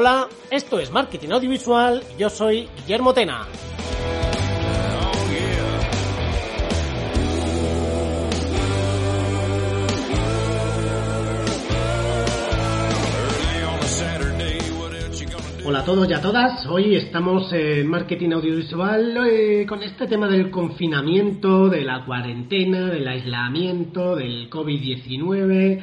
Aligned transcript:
Hola, 0.00 0.28
esto 0.48 0.78
es 0.78 0.92
Marketing 0.92 1.30
Audiovisual 1.30 2.04
y 2.14 2.20
yo 2.20 2.30
soy 2.30 2.68
Guillermo 2.76 3.12
Tena. 3.12 3.48
Hola 15.66 15.80
a 15.80 15.84
todos 15.84 16.08
y 16.08 16.12
a 16.12 16.22
todas, 16.22 16.64
hoy 16.66 16.94
estamos 16.94 17.52
en 17.52 17.88
Marketing 17.88 18.30
Audiovisual 18.30 19.26
eh, 19.28 19.66
con 19.66 19.82
este 19.82 20.06
tema 20.06 20.28
del 20.28 20.52
confinamiento, 20.52 21.68
de 21.68 21.82
la 21.82 22.04
cuarentena, 22.04 22.86
del 22.86 23.08
aislamiento, 23.08 24.14
del 24.14 24.48
COVID-19 24.48 25.82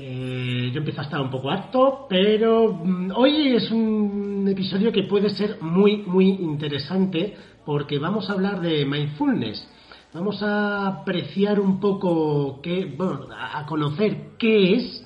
yo 0.00 0.78
empiezo 0.78 1.00
a 1.00 1.04
estar 1.04 1.20
un 1.20 1.30
poco 1.30 1.50
harto, 1.50 2.06
pero 2.08 2.72
mm, 2.72 3.12
hoy 3.14 3.54
es 3.54 3.70
un 3.70 4.46
episodio 4.48 4.92
que 4.92 5.04
puede 5.04 5.30
ser 5.30 5.60
muy, 5.62 5.98
muy 5.98 6.28
interesante 6.28 7.34
porque 7.64 7.98
vamos 7.98 8.28
a 8.28 8.34
hablar 8.34 8.60
de 8.60 8.84
mindfulness. 8.84 9.66
Vamos 10.12 10.42
a 10.42 10.86
apreciar 10.86 11.60
un 11.60 11.80
poco 11.80 12.60
qué, 12.62 12.96
a 13.38 13.66
conocer 13.66 14.36
qué 14.38 14.74
es, 14.74 15.04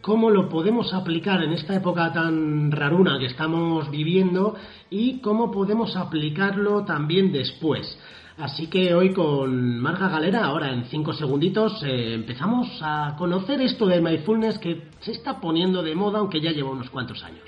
cómo 0.00 0.30
lo 0.30 0.48
podemos 0.48 0.94
aplicar 0.94 1.42
en 1.42 1.52
esta 1.52 1.74
época 1.74 2.12
tan 2.12 2.72
raruna 2.72 3.18
que 3.18 3.26
estamos 3.26 3.90
viviendo 3.90 4.54
y 4.90 5.20
cómo 5.20 5.50
podemos 5.50 5.96
aplicarlo 5.96 6.84
también 6.84 7.32
después. 7.32 7.98
Así 8.38 8.68
que 8.68 8.94
hoy 8.94 9.12
con 9.12 9.80
Marga 9.80 10.08
Galera, 10.08 10.44
ahora 10.44 10.72
en 10.72 10.84
cinco 10.84 11.12
segunditos, 11.12 11.82
eh, 11.82 12.14
empezamos 12.14 12.68
a 12.80 13.16
conocer 13.18 13.60
esto 13.60 13.86
de 13.86 14.00
mindfulness 14.00 14.58
que 14.58 14.90
se 15.00 15.10
está 15.10 15.40
poniendo 15.40 15.82
de 15.82 15.96
moda, 15.96 16.20
aunque 16.20 16.40
ya 16.40 16.52
lleva 16.52 16.70
unos 16.70 16.88
cuantos 16.88 17.22
años. 17.24 17.42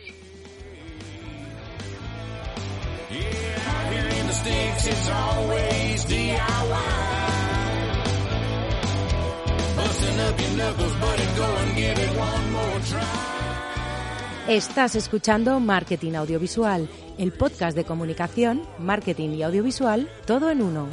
Estás 14.48 14.96
escuchando 14.96 15.60
Marketing 15.60 16.14
Audiovisual, 16.14 16.88
el 17.18 17.32
podcast 17.32 17.76
de 17.76 17.84
comunicación, 17.84 18.62
marketing 18.78 19.30
y 19.30 19.42
audiovisual, 19.42 20.08
todo 20.26 20.50
en 20.50 20.62
uno. 20.62 20.88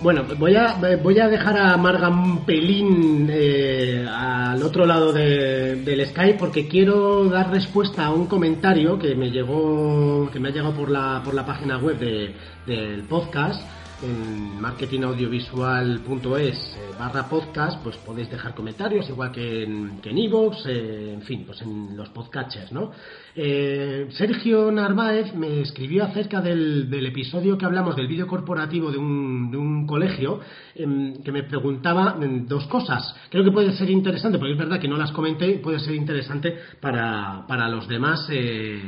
Bueno, 0.00 0.22
voy 0.38 0.54
a, 0.54 0.76
voy 1.02 1.18
a 1.18 1.26
dejar 1.26 1.58
a 1.58 1.76
Marga 1.76 2.08
un 2.08 2.44
pelín 2.46 3.28
eh, 3.32 4.06
al 4.08 4.62
otro 4.62 4.86
lado 4.86 5.12
de- 5.12 5.74
del 5.82 6.06
Skype 6.06 6.38
porque 6.38 6.68
quiero 6.68 7.24
dar 7.24 7.50
respuesta 7.50 8.06
a 8.06 8.10
un 8.12 8.26
comentario 8.26 8.96
que 8.96 9.16
me 9.16 9.28
llegó, 9.32 10.30
que 10.32 10.38
me 10.38 10.50
ha 10.50 10.52
llegado 10.52 10.72
por 10.72 10.88
la, 10.88 11.20
por 11.24 11.34
la 11.34 11.44
página 11.44 11.78
web 11.78 11.98
de- 11.98 12.32
del 12.64 13.02
podcast 13.08 13.60
en 14.02 14.60
marketingaudiovisual.es 14.60 16.76
eh, 16.76 16.90
barra 16.98 17.28
podcast, 17.28 17.82
pues 17.82 17.96
podéis 17.98 18.30
dejar 18.30 18.54
comentarios, 18.54 19.08
igual 19.08 19.32
que 19.32 19.64
en 19.64 20.00
que 20.00 20.10
en 20.10 20.18
eh, 20.18 21.14
en 21.14 21.22
fin, 21.22 21.44
pues 21.44 21.60
en 21.62 21.96
los 21.96 22.08
podcatchers, 22.10 22.70
¿no? 22.72 22.92
Eh, 23.34 24.06
Sergio 24.10 24.70
Narváez 24.70 25.34
me 25.34 25.60
escribió 25.60 26.04
acerca 26.04 26.40
del, 26.40 26.88
del 26.88 27.06
episodio 27.06 27.58
que 27.58 27.64
hablamos 27.64 27.96
del 27.96 28.06
vídeo 28.06 28.26
corporativo 28.26 28.92
de 28.92 28.98
un, 28.98 29.50
de 29.50 29.56
un 29.56 29.86
colegio, 29.86 30.40
em, 30.74 31.22
que 31.22 31.32
me 31.32 31.42
preguntaba 31.42 32.16
em, 32.20 32.46
dos 32.46 32.66
cosas. 32.66 33.14
Creo 33.30 33.44
que 33.44 33.50
puede 33.50 33.72
ser 33.72 33.90
interesante, 33.90 34.38
porque 34.38 34.52
es 34.52 34.58
verdad 34.58 34.80
que 34.80 34.88
no 34.88 34.96
las 34.96 35.12
comenté, 35.12 35.58
puede 35.58 35.80
ser 35.80 35.94
interesante 35.94 36.56
para, 36.80 37.44
para 37.48 37.68
los 37.68 37.88
demás 37.88 38.28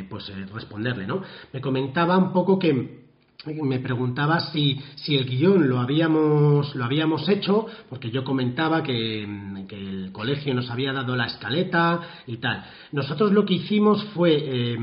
pues 0.08 0.32
responderle, 0.52 1.06
¿no? 1.06 1.22
Me 1.52 1.60
comentaba 1.60 2.18
un 2.18 2.32
poco 2.32 2.58
que 2.58 2.99
me 3.46 3.78
preguntaba 3.80 4.38
si, 4.52 4.78
si 4.96 5.16
el 5.16 5.24
guion 5.24 5.66
lo 5.68 5.80
habíamos, 5.80 6.74
lo 6.74 6.84
habíamos 6.84 7.26
hecho, 7.28 7.66
porque 7.88 8.10
yo 8.10 8.22
comentaba 8.22 8.82
que, 8.82 9.24
el 9.70 10.10
colegio 10.12 10.52
nos 10.52 10.68
había 10.68 10.92
dado 10.92 11.16
la 11.16 11.26
escaleta 11.26 12.00
y 12.26 12.36
tal. 12.38 12.64
Nosotros 12.92 13.32
lo 13.32 13.44
que 13.44 13.54
hicimos 13.54 14.04
fue 14.12 14.36
eh, 14.36 14.76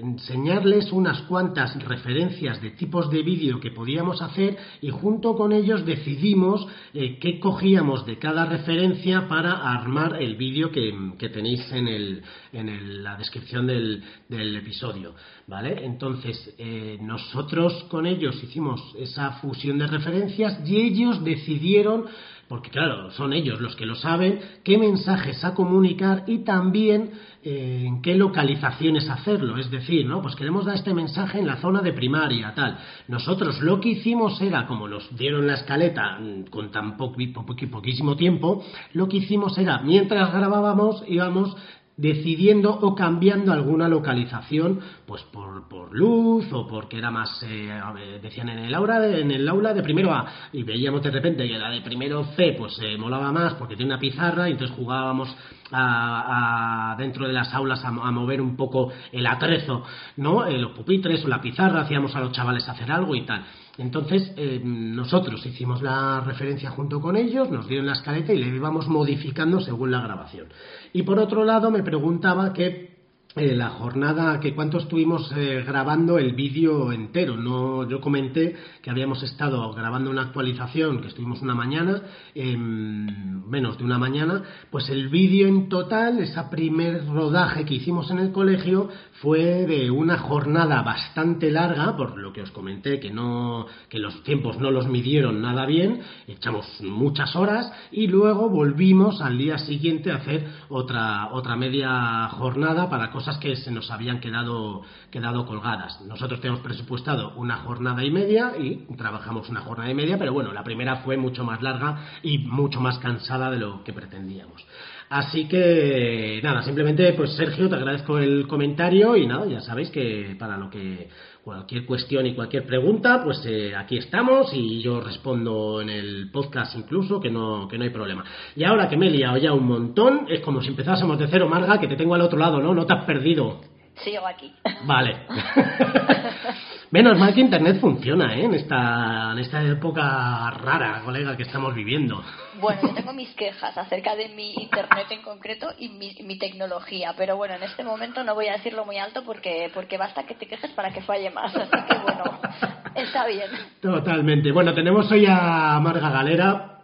enseñarles 0.00 0.90
unas 0.92 1.22
cuantas 1.22 1.74
referencias 1.84 2.62
de 2.62 2.70
tipos 2.70 3.10
de 3.10 3.22
vídeo 3.22 3.60
que 3.60 3.72
podíamos 3.72 4.22
hacer 4.22 4.56
y 4.80 4.90
junto 4.90 5.34
con 5.34 5.52
ellos 5.52 5.84
decidimos 5.84 6.66
eh, 6.94 7.18
qué 7.18 7.38
cogíamos 7.40 8.06
de 8.06 8.18
cada 8.18 8.46
referencia 8.46 9.28
para 9.28 9.52
armar 9.72 10.22
el 10.22 10.36
vídeo 10.36 10.70
que, 10.70 10.94
tenéis 11.28 11.70
en, 11.72 11.88
el, 11.88 12.22
en 12.52 12.68
el- 12.68 13.02
la 13.02 13.16
descripción 13.16 13.66
del, 13.66 14.02
del 14.28 14.56
episodio. 14.56 15.14
¿Vale? 15.48 15.84
Entonces, 15.84 16.54
eh, 16.58 16.98
nosotros 17.00 17.65
con 17.88 18.06
ellos 18.06 18.42
hicimos 18.42 18.80
esa 18.98 19.32
fusión 19.32 19.78
de 19.78 19.86
referencias 19.86 20.58
y 20.66 20.76
ellos 20.76 21.22
decidieron, 21.24 22.06
porque 22.48 22.70
claro, 22.70 23.10
son 23.10 23.32
ellos 23.32 23.60
los 23.60 23.74
que 23.76 23.86
lo 23.86 23.94
saben, 23.96 24.40
qué 24.64 24.78
mensajes 24.78 25.44
a 25.44 25.54
comunicar 25.54 26.24
y 26.26 26.38
también 26.44 27.10
eh, 27.42 27.84
en 27.86 28.02
qué 28.02 28.14
localizaciones 28.14 29.08
hacerlo. 29.08 29.56
Es 29.58 29.70
decir, 29.70 30.06
¿no? 30.06 30.22
Pues 30.22 30.36
queremos 30.36 30.64
dar 30.64 30.76
este 30.76 30.94
mensaje 30.94 31.38
en 31.40 31.46
la 31.46 31.56
zona 31.56 31.80
de 31.80 31.92
primaria, 31.92 32.52
tal. 32.54 32.78
Nosotros 33.08 33.60
lo 33.62 33.80
que 33.80 33.90
hicimos 33.90 34.40
era, 34.40 34.66
como 34.66 34.88
nos 34.88 35.16
dieron 35.16 35.46
la 35.46 35.54
escaleta 35.54 36.18
mm, 36.20 36.44
con 36.50 36.70
tan 36.70 36.96
po- 36.96 37.12
po- 37.12 37.46
po- 37.46 37.56
poquísimo 37.70 38.16
tiempo, 38.16 38.64
lo 38.94 39.08
que 39.08 39.18
hicimos 39.18 39.58
era, 39.58 39.78
mientras 39.80 40.32
grabábamos, 40.32 41.02
íbamos 41.08 41.56
decidiendo 41.96 42.70
o 42.72 42.94
cambiando 42.94 43.52
alguna 43.52 43.88
localización 43.88 44.80
pues 45.06 45.22
por, 45.24 45.66
por 45.68 45.96
luz 45.96 46.46
o 46.52 46.66
porque 46.66 46.98
era 46.98 47.10
más 47.10 47.42
eh, 47.48 47.80
decían 48.22 48.48
en 48.50 48.58
el 48.58 48.74
aula 48.74 49.00
de, 49.00 49.20
en 49.20 49.30
el 49.30 49.48
aula 49.48 49.72
de 49.72 49.82
primero 49.82 50.12
A. 50.12 50.26
Y 50.52 50.62
veíamos 50.62 51.02
de 51.02 51.10
repente 51.10 51.48
que 51.48 51.58
la 51.58 51.70
de 51.70 51.80
primero 51.80 52.24
C 52.36 52.54
pues 52.58 52.78
eh, 52.82 52.96
molaba 52.98 53.32
más 53.32 53.54
porque 53.54 53.76
tiene 53.76 53.92
una 53.92 54.00
pizarra 54.00 54.48
y 54.48 54.52
entonces 54.52 54.76
jugábamos 54.76 55.34
a, 55.72 56.94
dentro 56.98 57.26
de 57.26 57.32
las 57.32 57.52
aulas 57.54 57.84
a, 57.84 57.88
a 57.88 58.10
mover 58.10 58.40
un 58.40 58.56
poco 58.56 58.92
el 59.12 59.26
atrezo 59.26 59.82
no 60.16 60.46
Eh, 60.46 60.58
los 60.58 60.72
pupitres 60.72 61.24
o 61.24 61.28
la 61.28 61.40
pizarra 61.40 61.80
hacíamos 61.80 62.14
a 62.14 62.20
los 62.20 62.32
chavales 62.32 62.68
hacer 62.68 62.90
algo 62.92 63.14
y 63.14 63.22
tal 63.22 63.42
entonces, 63.78 64.32
eh, 64.36 64.60
nosotros 64.64 65.44
hicimos 65.44 65.82
la 65.82 66.20
referencia 66.20 66.70
junto 66.70 67.00
con 67.00 67.16
ellos, 67.16 67.50
nos 67.50 67.68
dieron 67.68 67.86
la 67.86 67.92
escaleta 67.92 68.32
y 68.32 68.38
le 68.38 68.56
íbamos 68.56 68.88
modificando 68.88 69.60
según 69.60 69.90
la 69.90 70.00
grabación. 70.00 70.46
Y 70.92 71.02
por 71.02 71.18
otro 71.18 71.44
lado, 71.44 71.70
me 71.70 71.82
preguntaba 71.82 72.52
que 72.54 72.95
eh, 73.38 73.54
la 73.54 73.68
jornada, 73.68 74.40
que 74.40 74.54
cuánto 74.54 74.78
estuvimos 74.78 75.30
eh, 75.36 75.62
grabando 75.66 76.16
el 76.16 76.32
vídeo 76.32 76.90
entero. 76.90 77.36
No, 77.36 77.86
yo 77.86 78.00
comenté 78.00 78.56
que 78.80 78.88
habíamos 78.88 79.22
estado 79.22 79.74
grabando 79.74 80.10
una 80.10 80.22
actualización, 80.22 81.02
que 81.02 81.08
estuvimos 81.08 81.42
una 81.42 81.54
mañana, 81.54 82.00
em, 82.34 83.46
menos 83.46 83.76
de 83.76 83.84
una 83.84 83.98
mañana, 83.98 84.42
pues 84.70 84.88
el 84.88 85.10
vídeo 85.10 85.48
en 85.48 85.68
total, 85.68 86.18
esa 86.20 86.48
primer 86.48 87.06
rodaje 87.08 87.66
que 87.66 87.74
hicimos 87.74 88.10
en 88.10 88.20
el 88.20 88.32
colegio, 88.32 88.88
fue 89.20 89.66
de 89.66 89.90
una 89.90 90.16
jornada 90.16 90.80
bastante 90.80 91.50
larga, 91.50 91.94
por 91.94 92.16
lo 92.16 92.32
que 92.32 92.40
os 92.40 92.50
comenté 92.52 92.98
que 92.98 93.10
no, 93.10 93.66
que 93.90 93.98
los 93.98 94.22
tiempos 94.22 94.58
no 94.58 94.70
los 94.70 94.88
midieron 94.88 95.42
nada 95.42 95.66
bien, 95.66 96.00
echamos 96.26 96.66
muchas 96.80 97.36
horas 97.36 97.70
y 97.92 98.06
luego 98.06 98.48
volvimos 98.48 99.20
al 99.20 99.36
día 99.36 99.58
siguiente 99.58 100.10
a 100.10 100.16
hacer 100.16 100.46
otra, 100.70 101.34
otra 101.34 101.54
media 101.54 102.28
jornada 102.30 102.88
para 102.88 103.10
cosas 103.10 103.25
cosas 103.26 103.40
que 103.40 103.56
se 103.56 103.72
nos 103.72 103.90
habían 103.90 104.20
quedado, 104.20 104.82
quedado 105.10 105.46
colgadas. 105.46 106.00
Nosotros 106.02 106.40
tenemos 106.40 106.60
presupuestado 106.62 107.34
una 107.34 107.56
jornada 107.56 108.04
y 108.04 108.10
media 108.12 108.52
y 108.56 108.86
trabajamos 108.96 109.48
una 109.48 109.62
jornada 109.62 109.90
y 109.90 109.94
media, 109.94 110.16
pero 110.16 110.32
bueno, 110.32 110.52
la 110.52 110.62
primera 110.62 110.98
fue 110.98 111.16
mucho 111.16 111.42
más 111.42 111.60
larga 111.60 112.20
y 112.22 112.38
mucho 112.38 112.80
más 112.80 112.98
cansada 112.98 113.50
de 113.50 113.58
lo 113.58 113.82
que 113.82 113.92
pretendíamos. 113.92 114.64
Así 115.08 115.46
que 115.46 116.40
nada, 116.42 116.62
simplemente 116.62 117.12
pues 117.12 117.36
Sergio, 117.36 117.68
te 117.68 117.76
agradezco 117.76 118.18
el 118.18 118.46
comentario 118.48 119.16
y 119.16 119.26
nada, 119.26 119.46
ya 119.46 119.60
sabéis 119.60 119.90
que 119.90 120.34
para 120.38 120.56
lo 120.56 120.68
que 120.68 121.08
cualquier 121.44 121.86
cuestión 121.86 122.26
y 122.26 122.34
cualquier 122.34 122.66
pregunta, 122.66 123.22
pues 123.22 123.40
eh, 123.46 123.72
aquí 123.76 123.98
estamos 123.98 124.52
y 124.52 124.82
yo 124.82 125.00
respondo 125.00 125.80
en 125.80 125.90
el 125.90 126.28
podcast 126.32 126.76
incluso, 126.76 127.20
que 127.20 127.30
no, 127.30 127.68
que 127.68 127.78
no 127.78 127.84
hay 127.84 127.90
problema. 127.90 128.24
Y 128.56 128.64
ahora 128.64 128.88
que 128.88 128.96
me 128.96 129.06
he 129.06 129.10
liado 129.10 129.36
ya 129.36 129.52
un 129.52 129.64
montón, 129.64 130.26
es 130.28 130.40
como 130.40 130.60
si 130.60 130.68
empezásemos 130.68 131.16
de 131.20 131.28
cero, 131.28 131.48
Marga, 131.48 131.78
que 131.78 131.86
te 131.86 131.94
tengo 131.94 132.16
al 132.16 132.22
otro 132.22 132.36
lado, 132.36 132.60
¿no? 132.60 132.74
No 132.74 132.84
te 132.84 132.94
has 132.94 133.04
perdido. 133.04 133.60
Sigo 134.02 134.26
aquí. 134.26 134.52
Vale. 134.86 135.18
Menos 136.90 137.18
mal 137.18 137.34
que 137.34 137.40
Internet 137.40 137.80
funciona, 137.80 138.36
¿eh? 138.36 138.44
En 138.44 138.54
esta, 138.54 139.32
en 139.32 139.38
esta 139.38 139.62
época 139.62 140.50
rara, 140.50 141.02
colega, 141.04 141.36
que 141.36 141.42
estamos 141.42 141.74
viviendo. 141.74 142.22
Bueno, 142.60 142.80
yo 142.82 142.88
tengo 142.94 143.12
mis 143.12 143.34
quejas 143.34 143.76
acerca 143.76 144.14
de 144.14 144.28
mi 144.28 144.54
Internet 144.54 145.06
en 145.10 145.22
concreto 145.22 145.68
y 145.78 145.88
mi, 145.88 146.38
tecnología, 146.38 147.14
pero 147.16 147.36
bueno, 147.36 147.54
en 147.54 147.64
este 147.64 147.82
momento 147.82 148.22
no 148.22 148.34
voy 148.34 148.46
a 148.46 148.52
decirlo 148.52 148.84
muy 148.84 148.98
alto 148.98 149.24
porque, 149.24 149.70
porque 149.74 149.98
basta 149.98 150.24
que 150.24 150.34
te 150.34 150.46
quejes 150.46 150.70
para 150.72 150.92
que 150.92 151.02
falle 151.02 151.30
más. 151.30 151.54
Así 151.56 151.70
que 151.88 151.98
bueno, 151.98 152.24
está 152.94 153.26
bien. 153.26 153.50
Totalmente. 153.80 154.52
Bueno, 154.52 154.72
tenemos 154.72 155.10
hoy 155.10 155.26
a 155.28 155.80
Marga 155.80 156.10
Galera, 156.10 156.78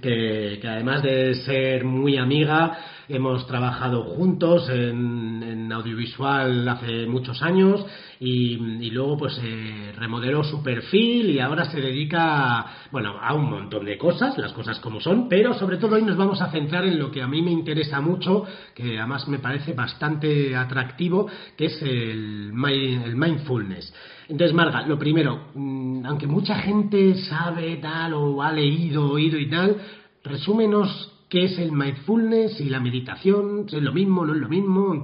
que, 0.00 0.58
que 0.60 0.68
además 0.68 1.02
de 1.02 1.34
ser 1.34 1.84
muy 1.84 2.16
amiga, 2.16 2.78
hemos 3.08 3.46
trabajado 3.46 4.04
juntos 4.04 4.68
en, 4.68 5.37
audiovisual 5.72 6.68
hace 6.68 7.06
muchos 7.06 7.42
años 7.42 7.84
y, 8.20 8.56
luego 8.90 9.16
pues 9.16 9.38
eh, 9.42 9.92
remodeló 9.96 10.42
su 10.42 10.62
perfil 10.62 11.30
y 11.30 11.40
ahora 11.40 11.70
se 11.70 11.80
dedica 11.80 12.66
bueno 12.90 13.16
a 13.20 13.34
un 13.34 13.50
montón 13.50 13.84
de 13.84 13.96
cosas 13.96 14.36
las 14.38 14.52
cosas 14.52 14.80
como 14.80 15.00
son 15.00 15.28
pero 15.28 15.54
sobre 15.54 15.76
todo 15.76 15.96
hoy 15.96 16.02
nos 16.02 16.16
vamos 16.16 16.40
a 16.40 16.50
centrar 16.50 16.84
en 16.84 16.98
lo 16.98 17.10
que 17.10 17.22
a 17.22 17.28
mí 17.28 17.42
me 17.42 17.50
interesa 17.50 18.00
mucho 18.00 18.44
que 18.74 18.98
además 18.98 19.28
me 19.28 19.38
parece 19.38 19.72
bastante 19.72 20.56
atractivo 20.56 21.28
que 21.56 21.66
es 21.66 21.82
el, 21.82 22.52
el 22.52 23.16
mindfulness 23.16 23.92
entonces, 24.28 24.54
Marga, 24.54 24.86
lo 24.86 24.98
primero, 24.98 25.48
mm, 25.54 26.04
aunque 26.04 26.26
mucha 26.26 26.56
gente 26.56 27.14
sabe 27.14 27.76
tal 27.78 28.12
o 28.12 28.42
ha 28.42 28.52
leído, 28.52 29.10
oído 29.10 29.38
y 29.38 29.48
tal, 29.48 29.78
resúmenos 30.22 31.24
qué 31.30 31.44
es 31.44 31.58
el 31.58 31.72
mindfulness 31.72 32.60
y 32.60 32.68
la 32.68 32.80
meditación, 32.80 33.66
es 33.66 33.82
lo 33.82 33.92
mismo, 33.92 34.26
no 34.26 34.34
es 34.34 34.40
lo 34.40 34.48
mismo. 34.48 35.00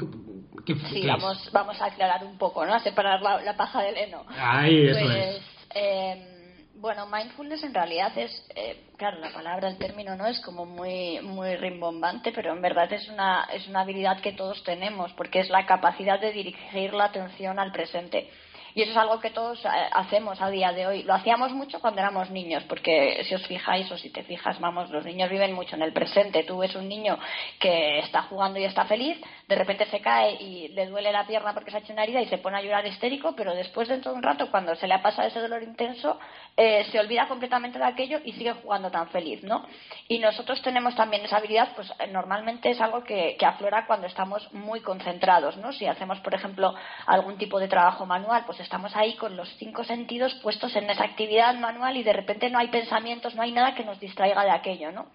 Sí, 0.67 1.07
vamos, 1.07 1.51
vamos 1.53 1.81
a 1.81 1.87
aclarar 1.87 2.25
un 2.25 2.39
poco, 2.39 2.65
¿no? 2.65 2.75
A 2.75 2.81
separar 2.81 3.21
la, 3.21 3.57
paja 3.57 3.83
del 3.83 3.97
heno. 3.97 4.25
Ahí, 4.29 4.87
eso 4.87 5.01
pues, 5.01 5.17
es. 5.17 5.43
Em, 5.75 6.35
bueno, 6.77 7.07
mindfulness 7.07 7.63
en 7.65 7.73
realidad 7.73 8.13
es, 8.17 8.47
eh, 8.55 8.85
claro, 8.97 9.19
la 9.19 9.33
palabra, 9.33 9.69
el 9.69 9.79
término 9.79 10.17
no 10.17 10.27
es 10.27 10.41
como 10.41 10.67
muy 10.67 11.21
muy 11.23 11.57
rimbombante, 11.57 12.33
pero 12.33 12.53
en 12.53 12.61
verdad 12.61 12.93
es 12.93 13.09
una 13.09 13.49
es 13.53 13.67
una 13.69 13.81
habilidad 13.81 14.21
que 14.21 14.33
todos 14.33 14.63
tenemos, 14.65 15.13
porque 15.15 15.41
es 15.41 15.49
la 15.51 15.67
capacidad 15.67 16.21
de 16.21 16.33
dirigir 16.33 16.93
la 16.93 17.07
atención 17.07 17.59
al 17.59 17.73
presente. 17.73 18.29
Y 18.75 18.83
eso 18.83 18.91
es 18.91 18.97
algo 18.97 19.21
que 19.21 19.31
todos 19.31 19.65
eh, 19.65 19.69
hacemos 19.93 20.41
a 20.41 20.51
día 20.51 20.73
de 20.73 20.87
hoy. 20.87 21.03
Lo 21.05 21.15
hacíamos 21.15 21.53
mucho 21.53 21.79
cuando 21.81 22.01
éramos 22.01 22.31
niños, 22.31 22.65
porque 22.65 23.23
si 23.25 23.35
os 23.35 23.47
fijáis 23.47 23.91
o 23.93 23.97
si 23.97 24.11
te 24.11 24.25
fijas, 24.25 24.59
vamos, 24.59 24.91
los 24.91 25.05
niños 25.05 25.31
viven 25.31 25.53
mucho 25.53 25.77
en 25.77 25.83
el 25.83 25.93
presente. 25.93 26.43
Tú 26.43 26.59
ves 26.59 26.75
un 26.75 26.89
niño 26.89 27.17
que 27.61 28.01
está 28.01 28.23
jugando 28.23 28.59
y 28.59 28.65
está 28.65 28.85
feliz, 28.85 29.17
de 29.47 29.55
repente 29.55 29.87
se 29.87 30.01
cae 30.01 30.35
y 30.43 30.69
le 30.69 30.87
duele 30.87 31.13
la 31.13 31.25
pierna 31.25 31.55
porque 31.55 31.71
se 31.71 31.77
ha 31.77 31.81
hecho 31.81 31.93
una 31.93 32.03
herida 32.03 32.21
y 32.21 32.27
se 32.27 32.39
pone 32.39 32.59
a 32.59 32.63
llorar 32.63 32.85
histérico, 32.87 33.35
pero 33.37 33.55
después 33.55 33.89
dentro 33.89 34.11
de 34.11 34.17
un 34.17 34.23
rato, 34.25 34.51
cuando 34.51 34.75
se 34.75 34.89
le 34.89 34.95
ha 34.95 35.03
pasado 35.03 35.29
ese 35.29 35.39
dolor 35.39 35.63
intenso, 35.63 36.19
eh, 36.57 36.85
se 36.91 36.99
olvida 36.99 37.29
completamente 37.29 37.79
de 37.79 37.85
aquello 37.85 38.19
y 38.25 38.33
sigue 38.33 38.55
jugando 38.55 38.91
tan 38.91 39.09
feliz, 39.09 39.45
¿no? 39.45 39.67
Y 40.09 40.19
nosotros 40.19 40.61
tenemos 40.63 40.97
también 40.97 41.25
esa 41.25 41.37
habilidad, 41.37 41.69
pues 41.77 41.93
eh, 42.01 42.09
normalmente 42.09 42.71
es 42.71 42.81
algo 42.81 43.05
que, 43.05 43.37
que 43.39 43.47
aflora 43.47 43.87
cuando 43.87 44.09
estamos 44.09 44.53
muy 44.53 44.81
concentrados, 44.81 45.57
¿no? 45.59 45.73
Si 45.73 45.87
hacemos, 45.87 46.19
por 46.21 46.35
ejemplo, 46.35 46.75
algún 47.07 47.39
tipo 47.39 47.61
de 47.61 47.69
trabajo 47.69 48.05
manual, 48.05 48.43
pues 48.47 48.64
estamos 48.65 48.95
ahí 48.97 49.15
con 49.15 49.37
los 49.37 49.49
cinco 49.59 49.85
sentidos 49.85 50.35
puestos 50.43 50.75
en 50.77 50.91
esa 50.91 51.05
actividad 51.05 51.55
manual 51.55 51.97
y 51.97 52.03
de 52.03 52.13
repente 52.13 52.51
no 52.51 52.59
hay 52.59 52.69
pensamientos, 52.69 53.35
no 53.35 53.43
hay 53.43 53.53
nada 53.53 53.75
que 53.75 53.85
nos 53.85 54.01
distraiga 54.01 54.43
de 54.43 54.51
aquello, 54.51 54.91
¿no? 54.91 55.07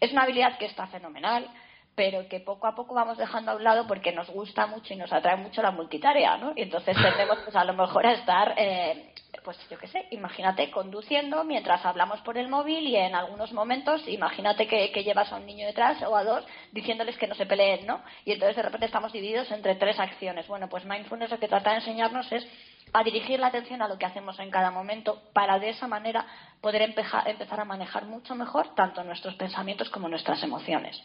Es 0.00 0.12
una 0.12 0.22
habilidad 0.22 0.58
que 0.58 0.66
está 0.66 0.86
fenomenal, 0.88 1.48
pero 1.94 2.28
que 2.28 2.40
poco 2.40 2.66
a 2.66 2.74
poco 2.74 2.94
vamos 2.94 3.18
dejando 3.18 3.52
a 3.52 3.56
un 3.56 3.64
lado 3.64 3.86
porque 3.86 4.12
nos 4.12 4.28
gusta 4.30 4.66
mucho 4.66 4.94
y 4.94 4.96
nos 4.96 5.12
atrae 5.12 5.36
mucho 5.36 5.62
la 5.62 5.70
multitarea, 5.70 6.36
¿no? 6.36 6.52
Y 6.54 6.62
entonces 6.62 6.96
tendemos 7.00 7.38
pues 7.44 7.56
a 7.56 7.64
lo 7.64 7.72
mejor 7.72 8.06
a 8.06 8.12
estar 8.12 8.54
eh, 8.56 9.12
pues 9.44 9.58
yo 9.70 9.78
qué 9.78 9.86
sé, 9.86 10.06
imagínate 10.10 10.70
conduciendo 10.70 11.44
mientras 11.44 11.84
hablamos 11.84 12.20
por 12.20 12.38
el 12.38 12.48
móvil 12.48 12.86
y 12.86 12.96
en 12.96 13.14
algunos 13.14 13.52
momentos, 13.52 14.06
imagínate 14.06 14.66
que, 14.66 14.88
llevas 15.02 15.32
a 15.32 15.36
un 15.36 15.46
niño 15.46 15.66
detrás 15.66 16.02
o 16.02 16.16
a 16.16 16.24
dos 16.24 16.44
diciéndoles 16.72 17.16
que 17.16 17.26
no 17.26 17.34
se 17.34 17.46
peleen, 17.46 17.86
¿no? 17.86 18.00
Y 18.24 18.32
entonces 18.32 18.56
de 18.56 18.62
repente 18.62 18.86
estamos 18.86 19.12
divididos 19.12 19.50
entre 19.50 19.74
tres 19.76 19.98
acciones. 19.98 20.46
Bueno, 20.48 20.68
pues 20.68 20.84
mindfulness 20.84 21.30
lo 21.30 21.38
que 21.38 21.48
trata 21.48 21.70
de 21.70 21.76
enseñarnos 21.76 22.30
es 22.32 22.46
a 22.92 23.04
dirigir 23.04 23.40
la 23.40 23.48
atención 23.48 23.82
a 23.82 23.88
lo 23.88 23.98
que 23.98 24.06
hacemos 24.06 24.38
en 24.38 24.50
cada 24.50 24.70
momento 24.70 25.22
para 25.32 25.58
de 25.58 25.70
esa 25.70 25.86
manera 25.86 26.26
poder 26.60 26.82
empezar 26.82 27.60
a 27.60 27.64
manejar 27.64 28.06
mucho 28.06 28.34
mejor 28.34 28.74
tanto 28.74 29.02
nuestros 29.04 29.34
pensamientos 29.34 29.90
como 29.90 30.08
nuestras 30.08 30.42
emociones. 30.42 31.00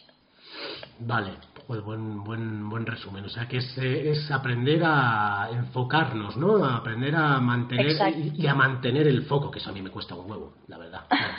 Vale, 1.00 1.32
pues 1.66 1.82
buen, 1.82 2.22
buen, 2.22 2.68
buen 2.68 2.86
resumen. 2.86 3.24
O 3.24 3.28
sea, 3.28 3.48
que 3.48 3.58
es, 3.58 3.78
es 3.78 4.30
aprender 4.30 4.82
a 4.84 5.48
enfocarnos, 5.50 6.36
¿no? 6.36 6.64
A 6.64 6.76
aprender 6.76 7.14
a 7.16 7.40
mantener 7.40 7.96
y, 8.34 8.46
a 8.46 8.54
mantener 8.54 9.06
el 9.08 9.24
foco, 9.24 9.50
que 9.50 9.58
eso 9.58 9.70
a 9.70 9.72
mí 9.72 9.82
me 9.82 9.90
cuesta 9.90 10.14
un 10.14 10.30
huevo. 10.30 10.54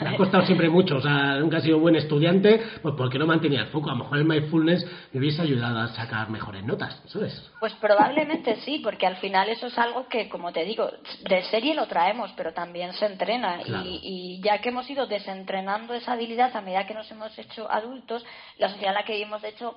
Me 0.00 0.10
ha 0.10 0.16
costado 0.16 0.44
siempre 0.44 0.68
mucho. 0.68 0.96
O 0.96 1.00
sea, 1.00 1.36
nunca 1.36 1.58
he 1.58 1.60
sido 1.60 1.78
buen 1.78 1.96
estudiante, 1.96 2.60
pues 2.82 2.94
porque 2.96 3.18
no 3.18 3.26
mantenía 3.26 3.60
el 3.60 3.66
foco. 3.68 3.90
A 3.90 3.92
lo 3.94 4.04
mejor 4.04 4.18
el 4.18 4.24
mindfulness 4.24 4.86
me 5.12 5.20
hubiese 5.20 5.42
ayudado 5.42 5.80
a 5.80 5.88
sacar 5.88 6.30
mejores 6.30 6.64
notas, 6.64 7.02
¿eso 7.04 7.24
es? 7.24 7.50
Pues 7.60 7.72
probablemente 7.74 8.56
sí, 8.56 8.80
porque 8.82 9.06
al 9.06 9.16
final 9.16 9.48
eso 9.48 9.66
es 9.66 9.78
algo 9.78 10.06
que, 10.08 10.28
como 10.28 10.52
te 10.52 10.64
digo, 10.64 10.90
de 11.28 11.42
serie 11.44 11.74
lo 11.74 11.86
traemos, 11.86 12.32
pero 12.36 12.52
también 12.52 12.92
se 12.94 13.06
entrena. 13.06 13.60
Y, 13.62 14.00
y 14.02 14.40
ya 14.42 14.58
que 14.58 14.68
hemos 14.70 14.88
ido 14.88 15.06
desentrenando 15.06 15.94
esa 15.94 16.12
habilidad 16.12 16.54
a 16.56 16.60
medida 16.60 16.86
que 16.86 16.94
nos 16.94 17.10
hemos 17.10 17.36
hecho 17.38 17.70
adultos, 17.70 18.24
la 18.58 18.68
sociedad 18.68 18.90
en 18.90 18.94
la 18.94 19.04
que 19.04 19.12
vivimos, 19.14 19.42
de 19.42 19.48
hecho, 19.48 19.76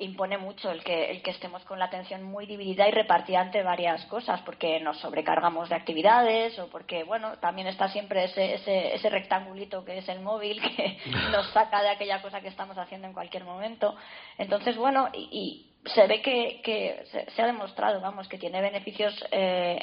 impone 0.00 0.38
mucho 0.38 0.70
el 0.70 0.82
que, 0.82 1.10
el 1.10 1.22
que 1.22 1.30
estemos 1.30 1.62
con 1.64 1.78
la 1.78 1.86
atención 1.86 2.22
muy 2.22 2.46
dividida 2.46 2.88
y 2.88 2.90
repartida 2.90 3.42
entre 3.42 3.62
varias 3.62 4.04
cosas, 4.06 4.40
porque 4.42 4.80
nos 4.80 4.98
sobrecargamos 4.98 5.68
de 5.68 5.76
actividades 5.76 6.58
o 6.58 6.68
porque, 6.68 7.04
bueno, 7.04 7.38
también 7.38 7.68
está 7.68 7.88
siempre 7.88 8.24
ese, 8.24 8.54
ese, 8.54 8.94
ese 8.94 9.10
rectangulito 9.10 9.84
que 9.84 9.98
es 9.98 10.08
el 10.08 10.20
móvil 10.20 10.60
que 10.60 10.98
nos 11.32 11.50
saca 11.52 11.82
de 11.82 11.90
aquella 11.90 12.20
cosa 12.22 12.40
que 12.40 12.48
estamos 12.48 12.76
haciendo 12.78 13.06
en 13.06 13.12
cualquier 13.12 13.44
momento. 13.44 13.94
Entonces, 14.38 14.76
bueno, 14.76 15.08
y, 15.12 15.66
se 15.94 16.06
ve 16.06 16.20
que, 16.20 16.60
que 16.62 17.04
se, 17.10 17.42
ha 17.42 17.46
demostrado, 17.46 18.00
vamos, 18.00 18.28
que 18.28 18.36
tiene 18.36 18.60
beneficios 18.60 19.14
eh, 19.30 19.78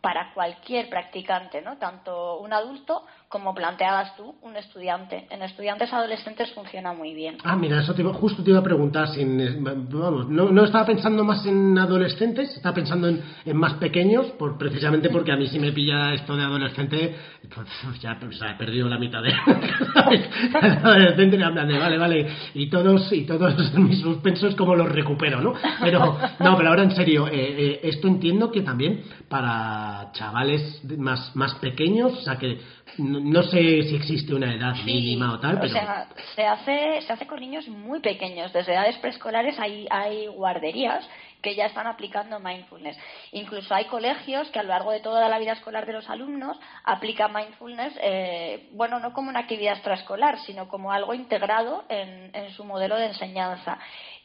para 0.00 0.32
cualquier 0.34 0.88
practicante, 0.88 1.62
¿no? 1.62 1.78
Tanto 1.78 2.38
un 2.38 2.52
adulto 2.52 3.06
como 3.32 3.54
planteabas 3.54 4.14
tú, 4.14 4.34
un 4.42 4.54
estudiante. 4.56 5.26
En 5.30 5.40
estudiantes 5.40 5.90
adolescentes 5.90 6.52
funciona 6.52 6.92
muy 6.92 7.14
bien. 7.14 7.38
Ah, 7.42 7.56
mira, 7.56 7.80
eso 7.80 7.94
te 7.94 8.02
justo 8.04 8.44
te 8.44 8.50
iba 8.50 8.58
a 8.58 8.62
preguntar. 8.62 9.08
Sin, 9.08 9.64
vamos, 9.64 10.28
no, 10.28 10.50
no, 10.50 10.64
estaba 10.64 10.84
pensando 10.84 11.24
más 11.24 11.46
en 11.46 11.78
adolescentes, 11.78 12.54
estaba 12.54 12.74
pensando 12.74 13.08
en, 13.08 13.22
en, 13.46 13.56
más 13.56 13.74
pequeños, 13.74 14.26
por, 14.32 14.58
precisamente 14.58 15.08
porque 15.08 15.32
a 15.32 15.36
mí 15.36 15.46
si 15.46 15.58
me 15.58 15.72
pilla 15.72 16.12
esto 16.12 16.36
de 16.36 16.42
adolescente, 16.42 17.16
pues 17.54 18.02
ya 18.02 18.18
he 18.20 18.54
perdido 18.58 18.86
la 18.90 18.98
mitad 18.98 19.22
de 19.22 19.32
adolescente 20.84 21.38
me 21.38 21.44
hablan 21.44 21.68
de 21.68 21.78
vale, 21.78 21.96
vale, 21.96 22.26
y 22.52 22.68
todos, 22.68 23.10
y 23.14 23.24
todos 23.24 23.74
mis 23.78 24.00
suspensos 24.00 24.54
como 24.56 24.74
los 24.74 24.92
recupero, 24.92 25.40
¿no? 25.40 25.54
Pero, 25.80 26.18
no, 26.38 26.56
pero 26.58 26.68
ahora 26.68 26.82
en 26.82 26.90
serio, 26.90 27.26
eh, 27.28 27.32
eh, 27.32 27.80
esto 27.84 28.08
entiendo 28.08 28.52
que 28.52 28.60
también 28.60 29.04
para 29.30 30.10
chavales 30.12 30.82
más, 30.98 31.34
más 31.34 31.54
pequeños, 31.54 32.12
o 32.12 32.20
sea 32.20 32.36
que 32.36 32.60
no, 32.98 33.42
sé 33.42 33.82
si 33.82 33.96
existe 33.96 34.34
una 34.34 34.54
edad 34.54 34.74
mínima 34.84 35.34
o 35.34 35.40
tal, 35.40 35.58
pero... 35.60 35.66
O 35.66 35.72
sea, 35.72 36.08
se 36.34 36.44
hace, 36.44 37.00
se 37.02 37.12
hace 37.12 37.26
con 37.26 37.40
niños 37.40 37.66
muy 37.68 38.00
pequeños. 38.00 38.52
Desde 38.52 38.72
edades 38.72 38.96
preescolares 38.98 39.58
hay, 39.58 39.86
hay 39.90 40.26
guarderías 40.26 41.08
que 41.42 41.54
ya 41.54 41.66
están 41.66 41.86
aplicando 41.86 42.38
mindfulness. 42.38 42.96
Incluso 43.32 43.74
hay 43.74 43.86
colegios 43.86 44.48
que 44.50 44.60
a 44.60 44.62
lo 44.62 44.70
largo 44.70 44.92
de 44.92 45.00
toda 45.00 45.28
la 45.28 45.38
vida 45.38 45.52
escolar 45.52 45.84
de 45.84 45.92
los 45.92 46.08
alumnos 46.08 46.58
aplican 46.84 47.32
mindfulness, 47.34 47.92
eh, 48.00 48.68
bueno, 48.72 49.00
no 49.00 49.12
como 49.12 49.28
una 49.28 49.40
actividad 49.40 49.74
extraescolar, 49.74 50.38
sino 50.46 50.68
como 50.68 50.92
algo 50.92 51.12
integrado 51.14 51.84
en, 51.88 52.30
en 52.34 52.50
su 52.52 52.64
modelo 52.64 52.96
de 52.96 53.06
enseñanza. 53.06 53.78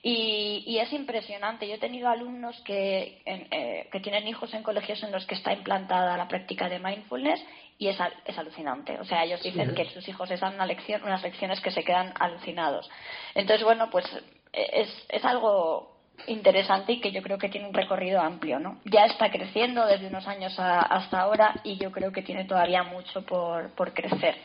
Y, 0.04 0.64
y, 0.68 0.78
es 0.78 0.94
impresionante. 0.94 1.68
Yo 1.68 1.74
he 1.74 1.80
tenido 1.80 2.08
alumnos 2.08 2.56
que, 2.62 3.24
eh, 3.26 3.90
que 3.92 4.00
tienen 4.00 4.28
hijos 4.28 4.54
en 4.54 4.62
colegios 4.62 5.02
en 5.02 5.12
los 5.12 5.26
que 5.26 5.36
está 5.36 5.52
implantada 5.52 6.16
la 6.16 6.28
práctica 6.28 6.70
de 6.70 6.80
mindfulness 6.80 7.44
y 7.78 7.88
es, 7.88 7.98
es 8.26 8.38
alucinante. 8.38 9.00
O 9.00 9.06
sea, 9.06 9.24
ellos 9.24 9.42
dicen 9.44 9.76
que 9.76 9.86
sus 9.92 10.08
hijos 10.08 10.30
les 10.30 10.40
dan 10.40 10.56
una 10.56 10.66
lección, 10.66 11.04
unas 11.04 11.22
lecciones 11.22 11.62
que 11.62 11.72
se 11.72 11.84
quedan 11.84 12.14
alucinados. 12.20 12.90
Entonces, 13.36 13.64
bueno, 13.64 13.90
pues 13.92 14.06
es, 14.52 15.06
es 15.10 15.26
algo 15.26 15.98
interesante 16.26 16.94
y 16.94 17.00
que 17.00 17.12
yo 17.12 17.22
creo 17.22 17.38
que 17.38 17.50
tiene 17.50 17.68
un 17.68 17.74
recorrido 17.74 18.20
amplio, 18.20 18.60
¿no? 18.60 18.80
Ya 18.86 19.06
está 19.06 19.30
creciendo 19.30 19.86
desde 19.86 20.08
unos 20.08 20.28
años 20.28 20.56
hasta 20.58 21.20
ahora 21.20 21.62
y 21.64 21.78
yo 21.78 21.92
creo 21.92 22.12
que 22.12 22.24
tiene 22.24 22.46
todavía 22.46 22.84
mucho 22.84 23.22
por, 23.22 23.70
por 23.76 23.94
crecer. 23.94 24.36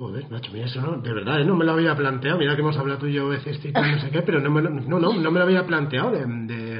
Joder, 0.00 0.30
Nacho, 0.30 0.50
mira, 0.50 0.64
eso 0.64 0.80
no, 0.80 0.96
de 0.96 1.12
verdad, 1.12 1.40
¿eh? 1.40 1.44
no 1.44 1.54
me 1.54 1.64
lo 1.64 1.72
había 1.72 1.94
planteado. 1.94 2.38
Mira 2.38 2.54
que 2.54 2.62
hemos 2.62 2.76
hablado 2.78 3.00
tú 3.00 3.06
y 3.06 3.12
yo 3.12 3.28
veces 3.28 3.62
y 3.62 3.70
no 3.70 4.00
sé 4.00 4.10
qué, 4.10 4.22
pero 4.22 4.40
no 4.40 4.50
me 4.50 4.62
lo, 4.62 4.70
no, 4.70 4.98
no, 4.98 5.12
no 5.12 5.30
me 5.30 5.38
lo 5.38 5.44
había 5.44 5.66
planteado. 5.66 6.10
De, 6.10 6.24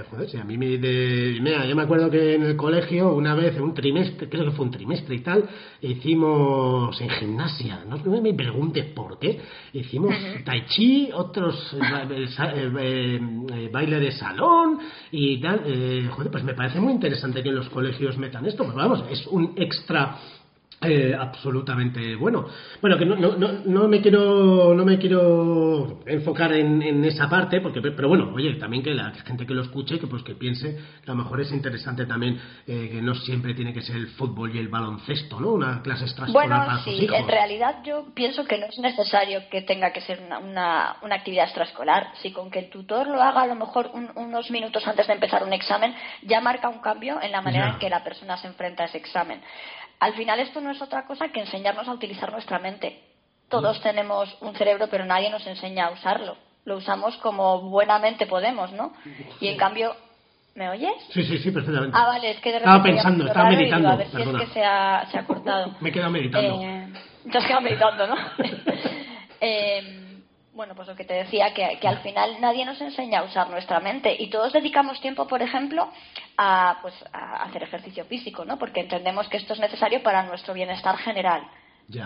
joder, 0.05 0.29
si 0.29 0.37
a 0.37 0.45
mí 0.45 0.57
me. 0.57 0.79
De, 0.79 1.39
mira, 1.41 1.67
yo 1.67 1.75
me 1.75 1.83
acuerdo 1.83 2.11
que 2.11 2.35
en 2.35 2.43
el 2.43 2.57
colegio, 2.57 3.15
una 3.15 3.35
vez, 3.35 3.59
un 3.59 3.75
trimestre, 3.75 4.29
creo 4.29 4.45
que 4.45 4.51
fue 4.53 4.65
un 4.65 4.71
trimestre 4.71 5.15
y 5.15 5.21
tal, 5.21 5.49
hicimos 5.81 7.01
en 7.01 7.11
gimnasia. 7.11 7.85
No 7.87 7.99
me 8.21 8.35
preguntes 8.35 8.87
por 8.95 9.19
qué. 9.19 9.41
Hicimos 9.73 10.15
tai 10.45 10.65
chi, 10.67 11.11
otros 11.13 11.75
eh, 11.75 12.27
eh, 12.81 13.21
eh, 13.53 13.69
baile 13.73 14.01
de 14.01 14.13
salón 14.13 14.79
y 15.11 15.41
tal. 15.41 16.09
joder, 16.11 16.31
pues 16.31 16.45
me 16.45 16.55
parece 16.55 16.81
muy 16.81 16.93
interesante 16.93 17.43
que 17.43 17.49
en 17.49 17.57
los 17.57 17.69
colegios 17.69 18.17
metan 18.19 18.47
esto. 18.47 18.65
Pues 18.65 18.77
vamos, 18.77 19.05
es 19.11 19.27
un 19.27 19.55
extra 19.57 20.19
eh, 20.83 21.15
absolutamente 21.19 22.17
bueno. 22.17 22.47
Bueno, 22.81 22.97
que 22.97 23.05
no, 23.05 23.15
no, 23.15 23.37
no, 23.37 23.89
me 23.89 24.01
quiero 24.01 24.73
no 24.75 24.85
me 24.87 24.99
quiero 24.99 26.01
enfocar 26.07 26.55
en, 26.55 27.05
esa 27.05 27.29
parte, 27.29 27.61
porque 27.61 27.83
pero 27.83 28.09
bueno, 28.09 28.33
oye, 28.35 28.55
también 28.55 28.83
que 28.83 28.95
la 28.95 29.11
gente 29.13 29.45
que 29.45 29.53
lo 29.53 29.61
escuche, 29.61 29.99
que 29.99 30.07
pues 30.07 30.23
que 30.23 30.35
piense 30.35 30.79
que 31.05 31.11
a 31.11 31.15
lo 31.15 31.23
mejor 31.23 31.43
es 31.43 31.53
interesante 31.53 32.07
también 32.07 32.41
eh, 32.67 32.89
que 32.93 33.03
no 33.03 33.15
siempre 33.15 33.53
tiene 33.53 33.75
que 33.75 33.83
ser 33.83 33.97
el 33.97 34.09
fútbol 34.09 34.57
y 34.57 34.59
el 34.59 34.69
baloncesto, 34.69 35.39
¿no? 35.39 35.53
Una 35.53 35.83
clase 35.83 36.05
extraescolar 36.05 36.49
bueno, 36.49 36.65
para 36.65 36.83
sí, 36.83 37.07
en 37.13 37.29
realidad 37.29 37.83
yo 37.85 38.07
pienso 38.15 38.47
que 38.47 38.57
no 38.57 38.65
es 38.65 38.79
necesario 38.79 39.43
que 39.51 39.61
tenga 39.61 39.93
que 39.93 40.01
ser 40.01 40.23
una, 40.23 40.97
una, 41.03 41.15
actividad 41.15 41.45
extraescolar. 41.45 42.13
Si 42.23 42.33
con 42.33 42.51
que 42.51 42.61
el 42.61 42.71
tutor 42.71 43.07
lo 43.07 43.21
haga 43.21 43.43
a 43.43 43.47
lo 43.47 43.55
mejor 43.55 43.91
unos 44.15 44.51
minutos 44.51 44.87
antes 44.87 45.07
de 45.07 45.13
empezar 45.13 45.45
un 45.45 45.53
examen, 45.53 45.95
ya 46.23 46.41
marca 46.41 46.71
un 46.71 46.79
cambio 46.79 47.21
en 47.21 47.33
la 47.33 47.43
manera 47.43 47.73
en 47.73 47.79
que 47.79 47.91
la 47.91 48.03
persona 48.03 48.39
se 48.39 48.47
enfrenta 48.47 48.85
a 48.85 48.87
ese 48.87 48.97
examen. 48.97 49.43
Al 50.01 50.15
final 50.15 50.41
esto 50.41 50.61
no 50.61 50.71
es 50.71 50.81
otra 50.81 51.07
cosa 51.07 51.29
que 51.29 51.41
enseñarnos 51.41 51.87
a 51.87 51.93
utilizar 51.93 52.33
nuestra 52.33 52.59
mente. 52.59 53.01
Todos 53.51 53.81
tenemos 53.83 54.35
un 54.41 54.55
cerebro, 54.55 54.89
pero 54.91 55.05
nadie 55.05 55.29
nos 55.29 55.47
enseña 55.47 55.87
a 55.87 55.91
usarlo. 55.91 56.37
Lo 56.65 56.77
usamos 56.77 57.17
como 57.19 57.61
buenamente 57.69 58.27
podemos, 58.27 58.73
¿no? 58.73 58.93
Y 59.41 59.49
en 59.49 59.57
cambio, 59.57 59.95
¿me 60.55 60.71
oyes? 60.71 60.95
Sí, 61.13 61.25
sí, 61.25 61.39
sí, 61.39 61.51
perfectamente. 61.51 61.97
Ah, 61.99 62.07
vale, 62.07 62.31
es 62.31 62.41
que 62.41 62.53
de 62.53 62.61
repente 62.61 62.77
estaba 62.77 62.83
pensando, 62.83 63.27
estaba 63.27 63.51
meditando. 63.51 63.89
a 63.89 63.97
ver 63.97 64.09
si 64.09 64.23
es 64.23 64.29
que 64.29 64.47
se 64.47 64.65
ha, 64.65 65.07
se 65.11 65.19
ha 65.19 65.25
cortado. 65.25 65.75
Me 65.81 65.91
he 65.91 65.93
quedado 65.93 66.11
meditando. 66.11 66.63
Eh, 66.63 66.89
te 67.31 67.39
has 67.39 67.45
quedado 67.45 67.61
meditando, 67.61 68.07
¿no? 68.07 68.17
eh, 69.41 70.00
bueno, 70.61 70.75
pues 70.75 70.89
lo 70.89 70.95
que 70.95 71.07
te 71.07 71.15
decía, 71.15 71.55
que, 71.55 71.79
que, 71.81 71.89
al 71.89 72.01
final 72.01 72.39
nadie 72.39 72.67
nos 72.67 72.79
enseña 72.83 73.21
a 73.21 73.23
usar 73.23 73.49
nuestra 73.49 73.81
mente 73.81 74.15
y 74.19 74.29
todos 74.29 74.53
dedicamos 74.53 75.01
tiempo, 75.01 75.27
por 75.27 75.41
ejemplo, 75.41 75.89
a, 76.37 76.81
pues, 76.83 76.93
a 77.15 77.45
hacer 77.45 77.63
ejercicio 77.63 78.05
físico, 78.05 78.45
¿no? 78.45 78.59
Porque 78.59 78.81
entendemos 78.81 79.27
que 79.29 79.39
esto 79.39 79.55
es 79.55 79.59
necesario 79.59 80.03
para 80.03 80.23
nuestro 80.25 80.53
bienestar 80.53 80.99
general. 80.99 81.45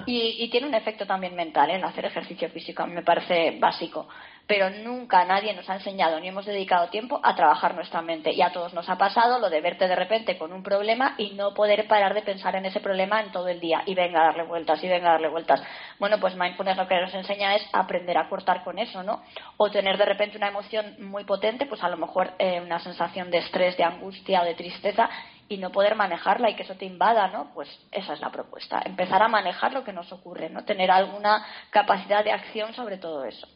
Y, 0.07 0.37
y, 0.39 0.49
tiene 0.51 0.69
un 0.69 0.75
efecto 0.75 1.05
también 1.05 1.35
mental, 1.35 1.69
¿eh? 1.69 1.75
el 1.75 1.85
hacer 1.85 2.05
ejercicio 2.05 2.49
físico, 2.51 2.87
me 2.87 3.03
parece 3.03 3.59
básico 3.59 4.07
pero 4.47 4.69
nunca 4.71 5.25
nadie 5.25 5.55
nos 5.55 5.69
ha 5.71 5.77
enseñado 5.77 6.21
ni 6.21 6.29
hemos 6.29 6.45
dedicado 6.45 6.89
tiempo 6.89 7.19
a 7.23 7.35
trabajar 7.35 7.75
nuestra 7.75 8.03
mente. 8.03 8.33
Y 8.33 8.43
a 8.43 8.53
todos 8.53 8.75
nos 8.75 8.89
ha 8.89 8.99
pasado 8.99 9.39
lo 9.39 9.49
de 9.49 9.61
verte 9.61 9.89
de 9.89 9.97
repente 9.97 10.37
con 10.37 10.53
un 10.53 10.63
problema 10.63 11.15
y 11.17 11.31
no 11.31 11.55
poder 11.55 11.87
parar 11.89 12.13
de 12.15 12.23
pensar 12.23 12.55
en 12.57 12.67
ese 12.67 12.81
problema 12.81 13.23
en 13.23 13.33
todo 13.33 13.49
el 13.49 13.61
día 13.61 13.83
y 13.87 13.95
venga 13.95 14.21
a 14.21 14.27
darle 14.27 14.45
vueltas 14.45 14.83
y 14.85 14.89
venga 14.89 15.09
a 15.09 15.13
darle 15.13 15.29
vueltas. 15.29 15.63
Bueno, 15.99 16.21
pues 16.21 16.37
mindfulness 16.37 16.77
lo 16.77 16.87
que 16.87 17.01
nos 17.01 17.15
enseña 17.15 17.57
es 17.57 17.67
aprender 17.73 18.19
a 18.19 18.29
cortar 18.29 18.65
con 18.65 18.79
eso, 18.79 19.03
¿no? 19.03 19.23
O 19.57 19.71
tener 19.71 19.97
de 19.97 20.05
repente 20.05 20.37
una 20.37 20.49
emoción 20.49 20.97
muy 20.99 21.25
potente, 21.25 21.67
pues 21.67 21.83
a 21.83 21.89
lo 21.89 21.97
mejor 21.97 22.33
eh, 22.39 22.61
una 22.61 22.81
sensación 22.81 23.31
de 23.31 23.39
estrés, 23.39 23.77
de 23.77 23.85
angustia 23.85 24.43
o 24.43 24.45
de 24.45 24.55
tristeza 24.55 25.09
y 25.49 25.57
no 25.59 25.71
poder 25.71 25.95
manejarla 25.95 26.51
y 26.51 26.55
que 26.55 26.63
eso 26.63 26.75
te 26.75 26.87
invada, 26.87 27.29
¿no? 27.29 27.51
Pues 27.55 27.69
esa 27.93 28.13
es 28.15 28.21
la 28.21 28.31
propuesta, 28.31 28.83
empezar 28.85 29.23
a 29.23 29.29
manejar 29.29 29.73
lo 29.73 29.85
que 29.85 29.93
nos 29.93 30.11
ocurre, 30.13 30.51
¿no? 30.51 30.65
Tener 30.65 30.91
alguna 30.91 31.47
capacidad 31.71 32.25
de 32.25 32.33
acción 32.33 32.75
sobre 32.75 32.99
todo 32.99 33.25
eso. 33.25 33.47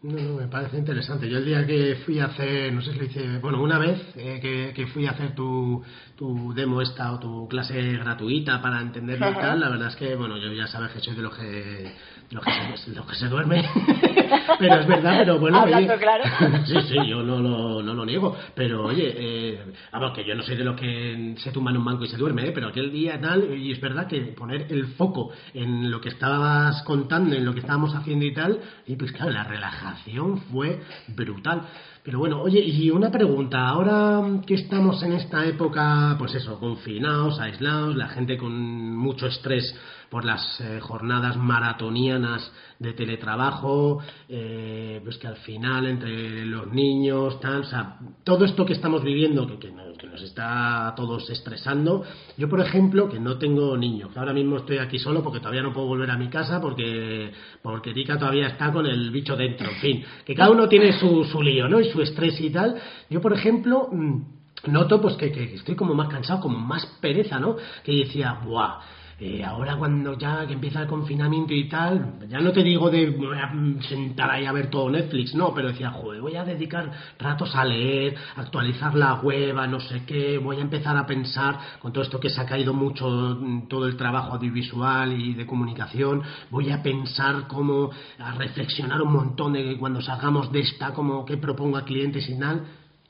No, 0.00 0.12
no, 0.12 0.34
me 0.34 0.46
parece 0.46 0.78
interesante. 0.78 1.28
Yo 1.28 1.38
el 1.38 1.44
día 1.44 1.66
que 1.66 1.96
fui 2.06 2.20
a 2.20 2.26
hacer, 2.26 2.72
no 2.72 2.80
sé 2.80 2.92
si 2.92 2.98
lo 2.98 3.04
hice, 3.04 3.38
bueno, 3.38 3.60
una 3.60 3.78
vez 3.80 4.00
eh, 4.14 4.38
que, 4.40 4.72
que, 4.72 4.86
fui 4.86 5.06
a 5.06 5.10
hacer 5.10 5.34
tu, 5.34 5.82
tu 6.16 6.54
demo 6.54 6.80
esta 6.80 7.12
o 7.12 7.18
tu 7.18 7.48
clase 7.48 7.94
gratuita 7.94 8.62
para 8.62 8.80
entenderlo 8.80 9.30
y 9.30 9.34
tal, 9.34 9.58
la 9.58 9.70
verdad 9.70 9.88
es 9.88 9.96
que, 9.96 10.14
bueno, 10.14 10.36
yo 10.36 10.52
ya 10.52 10.68
sabes 10.68 10.92
que 10.92 11.00
soy 11.00 11.16
de 11.16 11.22
los 11.22 11.36
que, 11.36 11.92
lo 12.30 12.40
que, 12.42 12.50
se, 12.76 12.90
lo 12.90 13.06
que 13.06 13.14
se 13.14 13.26
duerme, 13.26 13.64
pero 14.58 14.80
es 14.80 14.86
verdad, 14.86 15.18
pero 15.18 15.38
bueno, 15.38 15.62
oye, 15.64 15.86
claro. 15.98 16.24
sí, 16.66 16.76
sí, 16.88 16.96
yo 17.06 17.22
no 17.22 17.40
lo, 17.40 17.82
no 17.82 17.94
lo 17.94 18.04
niego, 18.04 18.36
pero 18.54 18.84
oye, 18.84 19.14
eh, 19.16 19.72
vamos, 19.92 20.12
que 20.12 20.24
yo 20.24 20.34
no 20.34 20.42
soy 20.42 20.56
de 20.56 20.64
los 20.64 20.78
que 20.78 21.34
se 21.38 21.52
tumban 21.52 21.74
en 21.74 21.80
un 21.80 21.86
banco 21.86 22.04
y 22.04 22.08
se 22.08 22.16
duerme, 22.16 22.46
¿eh? 22.46 22.52
pero 22.54 22.68
aquel 22.68 22.92
día 22.92 23.18
tal, 23.20 23.54
y 23.56 23.72
es 23.72 23.80
verdad 23.80 24.06
que 24.06 24.20
poner 24.20 24.66
el 24.70 24.88
foco 24.88 25.32
en 25.54 25.90
lo 25.90 26.00
que 26.00 26.10
estabas 26.10 26.82
contando, 26.82 27.34
en 27.34 27.44
lo 27.44 27.54
que 27.54 27.60
estábamos 27.60 27.94
haciendo 27.94 28.26
y 28.26 28.34
tal, 28.34 28.60
y 28.86 28.96
pues 28.96 29.12
claro, 29.12 29.30
la 29.30 29.44
relajación 29.44 30.38
fue 30.52 30.80
brutal. 31.08 31.62
Pero 32.08 32.20
bueno, 32.20 32.40
oye, 32.40 32.60
y 32.60 32.90
una 32.90 33.10
pregunta, 33.10 33.68
ahora 33.68 34.40
que 34.46 34.54
estamos 34.54 35.02
en 35.02 35.12
esta 35.12 35.44
época, 35.44 36.16
pues 36.18 36.34
eso, 36.34 36.58
confinados, 36.58 37.38
aislados, 37.38 37.94
la 37.96 38.08
gente 38.08 38.38
con 38.38 38.96
mucho 38.96 39.26
estrés 39.26 39.78
por 40.08 40.24
las 40.24 40.58
eh, 40.58 40.80
jornadas 40.80 41.36
maratonianas 41.36 42.50
de 42.78 42.94
teletrabajo, 42.94 43.98
eh, 44.26 45.02
pues 45.04 45.18
que 45.18 45.26
al 45.26 45.36
final 45.36 45.86
entre 45.86 46.46
los 46.46 46.72
niños, 46.72 47.38
tal, 47.40 47.60
o 47.60 47.64
sea, 47.64 47.98
todo 48.24 48.46
esto 48.46 48.64
que 48.64 48.72
estamos 48.72 49.04
viviendo, 49.04 49.46
que, 49.46 49.58
que, 49.58 49.70
nos 50.10 50.22
está 50.22 50.88
a 50.88 50.94
todos 50.94 51.28
estresando, 51.30 52.04
yo 52.36 52.48
por 52.48 52.60
ejemplo, 52.60 53.08
que 53.08 53.20
no 53.20 53.38
tengo 53.38 53.76
niños, 53.76 54.16
ahora 54.16 54.32
mismo 54.32 54.56
estoy 54.56 54.78
aquí 54.78 54.98
solo 54.98 55.22
porque 55.22 55.40
todavía 55.40 55.62
no 55.62 55.72
puedo 55.72 55.86
volver 55.86 56.10
a 56.10 56.16
mi 56.16 56.28
casa 56.28 56.60
porque, 56.60 57.32
porque 57.62 57.92
Tika 57.92 58.18
todavía 58.18 58.48
está 58.48 58.72
con 58.72 58.86
el 58.86 59.10
bicho 59.10 59.36
dentro, 59.36 59.68
en 59.68 59.76
fin, 59.76 60.04
que 60.24 60.34
cada 60.34 60.50
uno 60.50 60.68
tiene 60.68 60.92
su, 60.92 61.24
su 61.24 61.42
lío, 61.42 61.68
¿no? 61.68 61.80
Y 61.80 61.90
su 61.90 62.00
estrés 62.02 62.40
y 62.40 62.50
tal. 62.50 62.76
Yo 63.10 63.20
por 63.20 63.32
ejemplo, 63.32 63.88
mm, 63.90 64.22
noto 64.66 65.00
pues 65.00 65.16
que, 65.16 65.30
que, 65.30 65.54
estoy 65.54 65.74
como 65.74 65.94
más 65.94 66.08
cansado, 66.08 66.40
como 66.40 66.58
más 66.58 66.84
pereza, 67.00 67.38
¿no? 67.38 67.56
Que 67.84 67.92
decía, 67.92 68.40
¡buah! 68.44 68.80
Eh, 69.20 69.42
ahora 69.42 69.74
cuando 69.76 70.16
ya 70.16 70.46
que 70.46 70.52
empieza 70.52 70.82
el 70.82 70.86
confinamiento 70.86 71.52
y 71.52 71.68
tal, 71.68 72.20
ya 72.28 72.38
no 72.38 72.52
te 72.52 72.62
digo 72.62 72.88
de 72.88 73.10
voy 73.10 73.36
a 73.36 73.50
sentar 73.82 74.30
ahí 74.30 74.46
a 74.46 74.52
ver 74.52 74.70
todo 74.70 74.88
Netflix, 74.88 75.34
no, 75.34 75.52
pero 75.52 75.68
decía, 75.68 75.90
joder, 75.90 76.20
voy 76.20 76.36
a 76.36 76.44
dedicar 76.44 76.88
ratos 77.18 77.52
a 77.56 77.64
leer, 77.64 78.14
actualizar 78.36 78.94
la 78.94 79.14
web, 79.14 79.56
no 79.68 79.80
sé 79.80 80.04
qué, 80.06 80.38
voy 80.38 80.58
a 80.58 80.60
empezar 80.60 80.96
a 80.96 81.04
pensar 81.04 81.58
con 81.80 81.92
todo 81.92 82.04
esto 82.04 82.20
que 82.20 82.30
se 82.30 82.40
ha 82.40 82.46
caído 82.46 82.72
mucho 82.72 83.08
mm, 83.08 83.66
todo 83.66 83.88
el 83.88 83.96
trabajo 83.96 84.34
audiovisual 84.34 85.12
y 85.12 85.34
de 85.34 85.46
comunicación, 85.46 86.22
voy 86.50 86.70
a 86.70 86.80
pensar 86.80 87.48
cómo, 87.48 87.90
a 88.20 88.32
reflexionar 88.34 89.02
un 89.02 89.12
montón 89.12 89.54
de 89.54 89.76
cuando 89.78 90.00
salgamos 90.00 90.52
de 90.52 90.60
esta, 90.60 90.92
como 90.92 91.24
qué 91.24 91.38
propongo 91.38 91.76
a 91.76 91.84
clientes 91.84 92.28
y 92.28 92.38
tal 92.38 92.62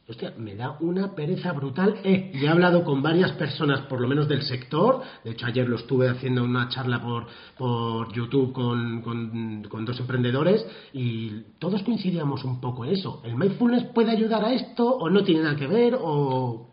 Hostia, 0.09 0.33
me 0.39 0.55
da 0.55 0.79
una 0.81 1.15
pereza 1.15 1.53
brutal. 1.53 1.97
Eh, 2.03 2.31
y 2.33 2.45
he 2.47 2.49
hablado 2.49 2.83
con 2.83 3.03
varias 3.03 3.33
personas, 3.33 3.83
por 3.83 4.01
lo 4.01 4.09
menos 4.09 4.27
del 4.27 4.41
sector. 4.43 5.03
De 5.23 5.33
hecho, 5.33 5.45
ayer 5.45 5.69
lo 5.69 5.77
estuve 5.77 6.09
haciendo 6.09 6.43
una 6.43 6.71
charla 6.71 7.03
por, 7.03 7.27
por 7.59 8.11
YouTube 8.15 8.55
con, 8.55 9.03
con, 9.03 9.65
con, 9.69 9.85
dos 9.85 10.01
emprendedores 10.01 10.67
y 10.95 11.43
todos 11.59 11.83
coincidíamos 11.83 12.43
un 12.45 12.59
poco 12.59 12.87
en 12.87 12.93
eso. 12.93 13.21
¿El 13.23 13.37
mindfulness 13.37 13.85
puede 13.93 14.11
ayudar 14.11 14.47
a 14.47 14.55
esto 14.55 14.87
o 14.87 15.11
no 15.11 15.23
tiene 15.23 15.43
nada 15.43 15.57
que 15.57 15.67
ver 15.67 15.99
o 16.01 16.71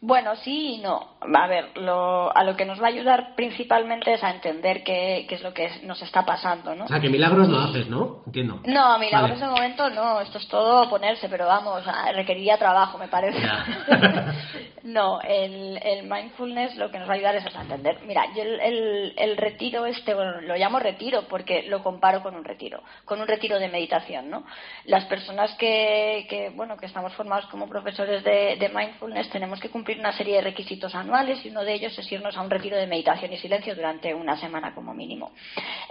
bueno, 0.00 0.36
sí 0.36 0.74
y 0.74 0.78
no. 0.78 1.18
A 1.20 1.46
ver, 1.48 1.76
lo, 1.76 2.34
a 2.34 2.44
lo 2.44 2.56
que 2.56 2.64
nos 2.64 2.80
va 2.80 2.86
a 2.86 2.90
ayudar 2.90 3.34
principalmente 3.34 4.12
es 4.14 4.22
a 4.22 4.30
entender 4.30 4.84
qué, 4.84 5.26
qué 5.28 5.34
es 5.34 5.42
lo 5.42 5.52
que 5.52 5.68
nos 5.82 6.00
está 6.02 6.24
pasando, 6.24 6.74
¿no? 6.76 6.84
O 6.84 6.88
sea, 6.88 7.00
que 7.00 7.08
milagros 7.08 7.48
no 7.48 7.58
haces, 7.58 7.88
¿no? 7.88 8.22
Entiendo. 8.26 8.60
No, 8.64 8.98
milagros 8.98 9.40
de 9.40 9.46
momento 9.46 9.90
no. 9.90 10.20
Esto 10.20 10.38
es 10.38 10.46
todo 10.46 10.88
ponerse, 10.88 11.28
pero 11.28 11.46
vamos, 11.46 11.82
requeriría 12.14 12.56
trabajo, 12.58 12.96
me 12.96 13.08
parece. 13.08 13.38
no, 14.88 15.20
el, 15.20 15.78
el, 15.82 16.04
mindfulness 16.04 16.76
lo 16.76 16.90
que 16.90 16.98
nos 16.98 17.08
va 17.08 17.12
a 17.12 17.16
ayudar 17.16 17.36
es 17.36 17.44
a 17.54 17.60
entender. 17.60 17.98
Mira, 18.06 18.24
yo 18.34 18.42
el, 18.42 19.14
el, 19.16 19.36
retiro 19.36 19.84
este, 19.86 20.14
bueno, 20.14 20.40
lo 20.40 20.56
llamo 20.56 20.78
retiro 20.78 21.28
porque 21.28 21.64
lo 21.64 21.82
comparo 21.82 22.22
con 22.22 22.34
un 22.34 22.44
retiro, 22.44 22.82
con 23.04 23.20
un 23.20 23.28
retiro 23.28 23.58
de 23.58 23.68
meditación, 23.68 24.30
¿no? 24.30 24.44
Las 24.86 25.04
personas 25.04 25.54
que, 25.56 26.26
que 26.28 26.50
bueno, 26.50 26.76
que 26.76 26.86
estamos 26.86 27.12
formados 27.14 27.46
como 27.46 27.68
profesores 27.68 28.24
de, 28.24 28.56
de 28.56 28.68
mindfulness 28.70 29.28
tenemos 29.30 29.60
que 29.60 29.68
cumplir 29.68 29.98
una 29.98 30.12
serie 30.12 30.36
de 30.36 30.42
requisitos 30.42 30.94
anuales 30.94 31.44
y 31.44 31.50
uno 31.50 31.64
de 31.64 31.74
ellos 31.74 31.98
es 31.98 32.10
irnos 32.10 32.36
a 32.36 32.40
un 32.40 32.50
retiro 32.50 32.76
de 32.76 32.86
meditación 32.86 33.32
y 33.32 33.36
silencio 33.36 33.74
durante 33.74 34.14
una 34.14 34.38
semana 34.40 34.74
como 34.74 34.94
mínimo. 34.94 35.32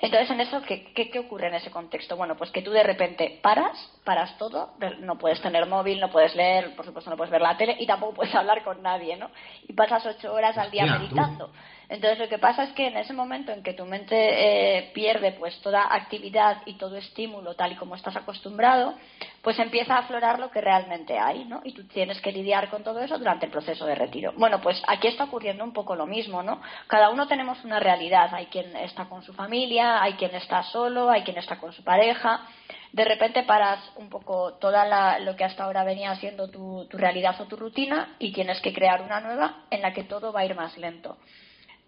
Entonces, 0.02 0.30
en 0.32 0.42
eso, 0.42 0.62
¿qué, 0.64 0.92
qué, 0.94 1.20
ocurre 1.20 1.48
en 1.48 1.56
ese 1.56 1.72
contexto? 1.72 2.16
Bueno, 2.16 2.36
pues 2.36 2.52
que 2.52 2.62
tú 2.62 2.72
de 2.72 2.84
repente 2.84 3.40
paras, 3.42 3.78
paras 4.08 4.38
todo, 4.38 4.70
no 5.02 5.18
puedes 5.18 5.42
tener 5.42 5.66
móvil, 5.66 6.00
no 6.00 6.10
puedes 6.10 6.34
leer, 6.34 6.74
por 6.78 6.86
supuesto 6.86 7.12
no 7.12 7.18
puedes 7.18 7.30
ver 7.30 7.42
la 7.42 7.58
tele 7.58 7.76
y 7.78 7.86
tampoco 7.86 8.14
puedes 8.14 8.34
hablar 8.42 8.64
con 8.64 8.82
nadie, 8.82 9.18
¿no? 9.18 9.30
Y 9.68 9.74
pasas 9.74 10.06
ocho 10.06 10.34
horas 10.34 10.58
al 10.58 10.72
día 10.72 10.86
meditando. 10.86 11.52
Entonces 11.90 12.18
lo 12.18 12.30
que 12.30 12.38
pasa 12.38 12.64
es 12.64 12.72
que 12.72 12.88
en 12.88 12.96
ese 12.96 13.12
momento 13.12 13.52
en 13.52 13.64
que 13.64 13.74
tu 13.74 13.86
mente 13.86 14.16
eh, 14.16 14.92
pierde 14.94 15.34
pues 15.34 15.60
toda 15.62 15.94
actividad 15.94 16.62
y 16.66 16.76
todo 16.76 16.96
estímulo 16.96 17.56
tal 17.56 17.74
y 17.74 17.76
como 17.76 17.96
estás 17.96 18.16
acostumbrado, 18.16 18.96
pues 19.42 19.60
empieza 19.60 19.96
a 19.96 20.00
aflorar 20.00 20.40
lo 20.40 20.52
que 20.52 20.62
realmente 20.62 21.18
hay, 21.18 21.44
¿no? 21.44 21.60
Y 21.66 21.74
tú 21.74 21.86
tienes 21.88 22.22
que 22.22 22.32
lidiar 22.32 22.70
con 22.70 22.84
todo 22.84 23.02
eso 23.02 23.18
durante 23.18 23.46
el 23.46 23.52
proceso 23.52 23.86
de 23.86 23.96
retiro. 23.96 24.32
Bueno, 24.38 24.62
pues 24.62 24.82
aquí 24.88 25.08
está 25.08 25.26
ocurriendo 25.26 25.66
un 25.66 25.74
poco 25.74 25.96
lo 25.96 26.06
mismo, 26.06 26.44
¿no? 26.44 26.62
Cada 26.88 27.10
uno 27.10 27.28
tenemos 27.28 27.62
una 27.66 27.80
realidad. 27.80 28.34
Hay 28.34 28.46
quien 28.46 28.74
está 28.78 29.06
con 29.06 29.22
su 29.24 29.34
familia, 29.34 30.02
hay 30.02 30.14
quien 30.14 30.34
está 30.34 30.64
solo, 30.64 31.10
hay 31.10 31.24
quien 31.24 31.38
está 31.38 31.58
con 31.58 31.74
su 31.74 31.84
pareja. 31.84 32.42
De 32.92 33.06
repente 33.06 33.44
paras 33.44 33.80
un 33.96 34.10
poco 34.10 34.54
toda 34.56 35.20
lo 35.20 35.36
que 35.36 35.44
hasta 35.44 35.64
ahora 35.64 35.84
venía 35.84 36.16
siendo 36.16 36.50
tu 36.50 36.88
realidad 36.92 37.40
o 37.40 37.46
tu 37.46 37.56
rutina 37.56 38.16
y 38.20 38.32
tienes 38.32 38.62
que 38.62 38.74
crear 38.74 39.02
una 39.02 39.20
nueva 39.20 39.66
en 39.70 39.82
la 39.82 39.94
que 39.94 40.04
todo 40.04 40.32
va 40.32 40.42
a 40.42 40.46
ir 40.46 40.56
más 40.56 40.78
lento 40.78 41.18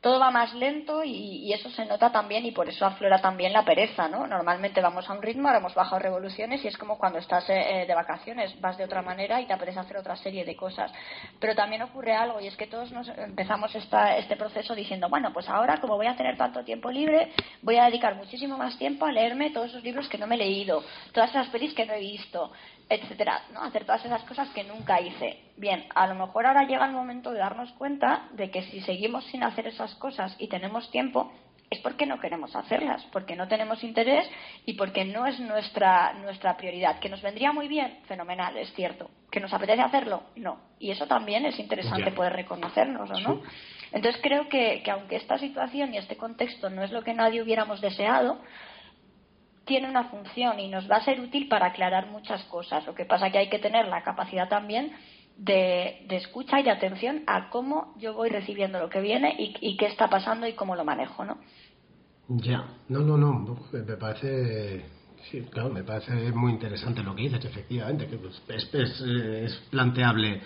todo 0.01 0.19
va 0.19 0.31
más 0.31 0.53
lento 0.53 1.03
y, 1.03 1.51
eso 1.53 1.69
se 1.71 1.85
nota 1.85 2.11
también 2.11 2.45
y 2.45 2.51
por 2.51 2.69
eso 2.69 2.85
aflora 2.85 3.19
también 3.19 3.51
la 3.51 3.65
pereza, 3.65 4.07
¿no? 4.07 4.27
Normalmente 4.27 4.81
vamos 4.81 5.09
a 5.09 5.13
un 5.13 5.21
ritmo, 5.21 5.47
ahora 5.47 5.59
hemos 5.59 5.73
bajado 5.73 5.99
revoluciones 5.99 6.63
y 6.63 6.67
es 6.67 6.77
como 6.77 6.97
cuando 6.97 7.19
estás 7.19 7.49
eh, 7.49 7.85
de 7.87 7.95
vacaciones, 7.95 8.59
vas 8.61 8.77
de 8.77 8.85
otra 8.85 9.01
manera 9.01 9.41
y 9.41 9.45
te 9.45 9.53
apetece 9.53 9.79
hacer 9.79 9.97
otra 9.97 10.15
serie 10.15 10.45
de 10.45 10.55
cosas. 10.55 10.91
Pero 11.39 11.55
también 11.55 11.81
ocurre 11.81 12.13
algo 12.13 12.39
y 12.39 12.47
es 12.47 12.55
que 12.55 12.67
todos 12.67 12.91
nos 12.91 13.09
empezamos 13.09 13.75
esta, 13.75 14.15
este 14.17 14.37
proceso 14.37 14.73
diciendo, 14.73 15.09
bueno, 15.09 15.33
pues 15.33 15.49
ahora 15.49 15.81
como 15.81 15.97
voy 15.97 16.07
a 16.07 16.15
tener 16.15 16.37
tanto 16.37 16.63
tiempo 16.63 16.91
libre, 16.91 17.33
voy 17.61 17.77
a 17.77 17.85
dedicar 17.85 18.15
muchísimo 18.15 18.57
más 18.57 18.77
tiempo 18.77 19.05
a 19.05 19.11
leerme 19.11 19.49
todos 19.49 19.69
esos 19.69 19.83
libros 19.83 20.07
que 20.07 20.17
no 20.17 20.27
me 20.27 20.35
he 20.35 20.39
leído, 20.39 20.83
todas 21.13 21.31
esas 21.31 21.47
pelis 21.47 21.73
que 21.73 21.85
no 21.85 21.93
he 21.93 21.99
visto, 21.99 22.51
etcétera, 22.89 23.43
¿no? 23.53 23.61
Hacer 23.61 23.85
todas 23.85 24.03
esas 24.03 24.23
cosas 24.23 24.49
que 24.49 24.63
nunca 24.63 24.99
hice. 24.99 25.39
Bien, 25.57 25.85
a 25.93 26.07
lo 26.07 26.15
mejor 26.15 26.47
ahora 26.47 26.63
llega 26.63 26.85
el 26.85 26.91
momento 26.91 27.31
de 27.31 27.39
darnos 27.39 27.71
cuenta 27.73 28.27
de 28.33 28.49
que 28.49 28.63
si 28.63 28.81
seguimos 28.81 29.25
sin 29.25 29.43
hacer 29.43 29.67
esas 29.67 29.93
cosas 29.95 30.35
y 30.39 30.47
tenemos 30.47 30.89
tiempo, 30.89 31.31
es 31.69 31.79
porque 31.81 32.07
no 32.07 32.19
queremos 32.19 32.55
hacerlas, 32.55 33.05
porque 33.11 33.35
no 33.35 33.47
tenemos 33.47 33.83
interés 33.83 34.27
y 34.65 34.73
porque 34.73 35.05
no 35.05 35.27
es 35.27 35.39
nuestra, 35.39 36.13
nuestra 36.13 36.57
prioridad. 36.57 36.99
Que 36.99 37.09
nos 37.09 37.21
vendría 37.21 37.51
muy 37.51 37.67
bien, 37.67 37.99
fenomenal, 38.07 38.57
es 38.57 38.73
cierto. 38.73 39.11
Que 39.29 39.39
nos 39.39 39.53
apetece 39.53 39.81
hacerlo, 39.81 40.23
no. 40.35 40.59
Y 40.79 40.89
eso 40.89 41.05
también 41.05 41.45
es 41.45 41.59
interesante 41.59 42.11
poder 42.11 42.33
reconocernos, 42.33 43.09
no? 43.21 43.43
Entonces 43.91 44.19
creo 44.21 44.49
que, 44.49 44.81
que 44.83 44.89
aunque 44.89 45.17
esta 45.17 45.37
situación 45.37 45.93
y 45.93 45.97
este 45.97 46.17
contexto 46.17 46.71
no 46.71 46.83
es 46.83 46.91
lo 46.91 47.03
que 47.03 47.13
nadie 47.13 47.41
hubiéramos 47.41 47.81
deseado, 47.81 48.39
tiene 49.69 49.87
una 49.87 50.05
función 50.05 50.59
y 50.59 50.67
nos 50.67 50.89
va 50.89 50.97
a 50.97 51.05
ser 51.05 51.21
útil 51.21 51.47
para 51.47 51.67
aclarar 51.67 52.07
muchas 52.07 52.43
cosas. 52.45 52.85
Lo 52.87 52.95
que 52.95 53.05
pasa 53.05 53.29
que 53.29 53.37
hay 53.37 53.49
que 53.49 53.59
tener 53.59 53.87
la 53.87 54.03
capacidad 54.03 54.49
también 54.49 54.91
de, 55.37 56.07
escucha 56.09 56.59
y 56.59 56.63
de 56.63 56.71
atención 56.71 57.21
a 57.27 57.49
cómo 57.49 57.93
yo 57.99 58.15
voy 58.15 58.29
recibiendo 58.29 58.79
lo 58.79 58.89
que 58.89 58.99
viene 58.99 59.35
y, 59.37 59.77
qué 59.77 59.85
está 59.85 60.09
pasando 60.09 60.47
y 60.47 60.53
cómo 60.53 60.75
lo 60.75 60.83
manejo, 60.83 61.23
¿no? 61.23 61.37
Ya, 62.27 62.65
no, 62.89 62.99
no, 62.99 63.15
no, 63.17 63.57
me 63.71 63.95
parece, 63.95 64.85
sí, 65.29 65.41
claro, 65.51 65.69
me 65.69 65.83
parece 65.83 66.31
muy 66.31 66.51
interesante 66.51 67.03
lo 67.03 67.15
que 67.15 67.23
dices, 67.23 67.45
efectivamente, 67.45 68.07
que 68.07 68.17
pues, 68.17 68.41
es, 68.49 68.73
es, 68.73 69.01
es 69.01 69.55
planteable 69.69 70.41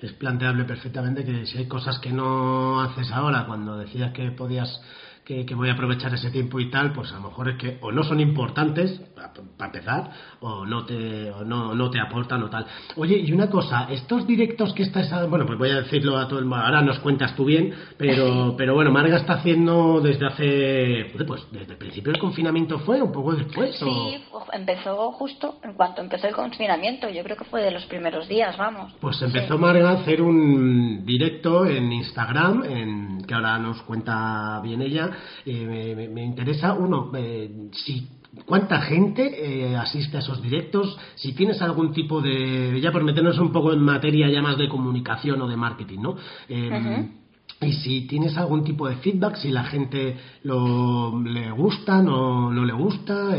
es 0.00 0.12
planteable 0.12 0.64
perfectamente 0.64 1.24
que 1.24 1.46
si 1.46 1.56
hay 1.56 1.66
cosas 1.66 1.98
que 1.98 2.12
no 2.12 2.82
haces 2.82 3.10
ahora, 3.10 3.46
cuando 3.46 3.78
decías 3.78 4.12
que 4.12 4.30
podías 4.30 4.80
que, 5.26 5.54
voy 5.56 5.68
a 5.68 5.72
aprovechar 5.72 6.14
ese 6.14 6.30
tiempo 6.30 6.60
y 6.60 6.70
tal, 6.70 6.92
pues 6.92 7.10
a 7.10 7.16
lo 7.16 7.22
mejor 7.22 7.48
es 7.48 7.56
que 7.56 7.78
o 7.80 7.90
no 7.90 8.04
son 8.04 8.20
importantes, 8.20 9.00
para 9.58 9.72
empezar, 9.72 10.10
o 10.38 10.64
no 10.64 10.86
te, 10.86 11.32
o 11.32 11.44
no, 11.44 11.74
no 11.74 11.90
te 11.90 11.98
aportan 11.98 12.44
o 12.44 12.48
tal. 12.48 12.64
Oye, 12.94 13.18
y 13.18 13.32
una 13.32 13.50
cosa, 13.50 13.88
estos 13.90 14.24
directos 14.24 14.72
que 14.72 14.84
estás, 14.84 15.10
bueno, 15.28 15.44
pues 15.44 15.58
voy 15.58 15.70
a 15.70 15.80
decirlo 15.80 16.16
a 16.16 16.28
todo 16.28 16.38
el 16.38 16.44
mundo, 16.44 16.64
ahora 16.64 16.80
nos 16.80 17.00
cuentas 17.00 17.34
tú 17.34 17.44
bien, 17.44 17.74
pero, 17.98 18.54
pero 18.58 18.74
bueno, 18.74 18.92
Marga 18.92 19.16
está 19.16 19.34
haciendo 19.34 20.00
desde 20.00 20.26
hace, 20.26 21.24
pues 21.26 21.42
desde 21.50 21.72
el 21.72 21.78
principio 21.78 22.12
del 22.12 22.20
confinamiento 22.20 22.78
fue, 22.78 23.02
un 23.02 23.10
poco 23.10 23.34
después. 23.34 23.76
Sí, 23.76 24.24
empezó 24.52 25.10
justo 25.10 25.56
en 25.64 25.74
cuanto 25.74 26.02
empezó 26.02 26.28
el 26.28 26.34
confinamiento, 26.34 27.08
yo 27.08 27.24
creo 27.24 27.36
que 27.36 27.44
fue 27.46 27.62
de 27.62 27.72
los 27.72 27.84
primeros 27.86 28.28
días, 28.28 28.56
vamos. 28.56 28.92
Pues 29.00 29.20
empezó 29.22 29.58
Marga 29.58 29.90
a 29.90 29.92
hacer 29.94 30.22
un 30.22 31.04
directo 31.04 31.66
en 31.66 31.92
Instagram, 31.92 32.62
en, 32.64 33.24
que 33.26 33.34
ahora 33.34 33.58
nos 33.58 33.82
cuenta 33.82 34.60
bien 34.62 34.82
ella, 34.82 35.15
eh, 35.44 36.08
me, 36.12 36.24
interesa, 36.24 36.74
uno, 36.74 37.10
eh, 37.16 37.68
si 37.72 38.08
cuánta 38.44 38.80
gente 38.82 39.70
eh, 39.70 39.76
asiste 39.76 40.16
a 40.16 40.20
esos 40.20 40.42
directos, 40.42 40.96
si 41.14 41.32
tienes 41.32 41.60
algún 41.62 41.92
tipo 41.92 42.20
de, 42.20 42.80
ya 42.80 42.92
por 42.92 43.04
meternos 43.04 43.38
un 43.38 43.52
poco 43.52 43.72
en 43.72 43.80
materia 43.80 44.28
ya 44.28 44.42
más 44.42 44.58
de 44.58 44.68
comunicación 44.68 45.40
o 45.42 45.48
de 45.48 45.56
marketing, 45.56 46.00
¿no? 46.00 46.16
Y 47.58 47.72
si 47.72 48.06
tienes 48.06 48.36
algún 48.36 48.64
tipo 48.64 48.86
de 48.86 48.96
feedback, 48.96 49.36
si 49.36 49.50
la 49.50 49.64
gente 49.64 50.14
lo, 50.42 51.22
le 51.22 51.50
gusta, 51.52 52.02
no, 52.02 52.52
no 52.52 52.64
le 52.66 52.72
gusta, 52.74 53.34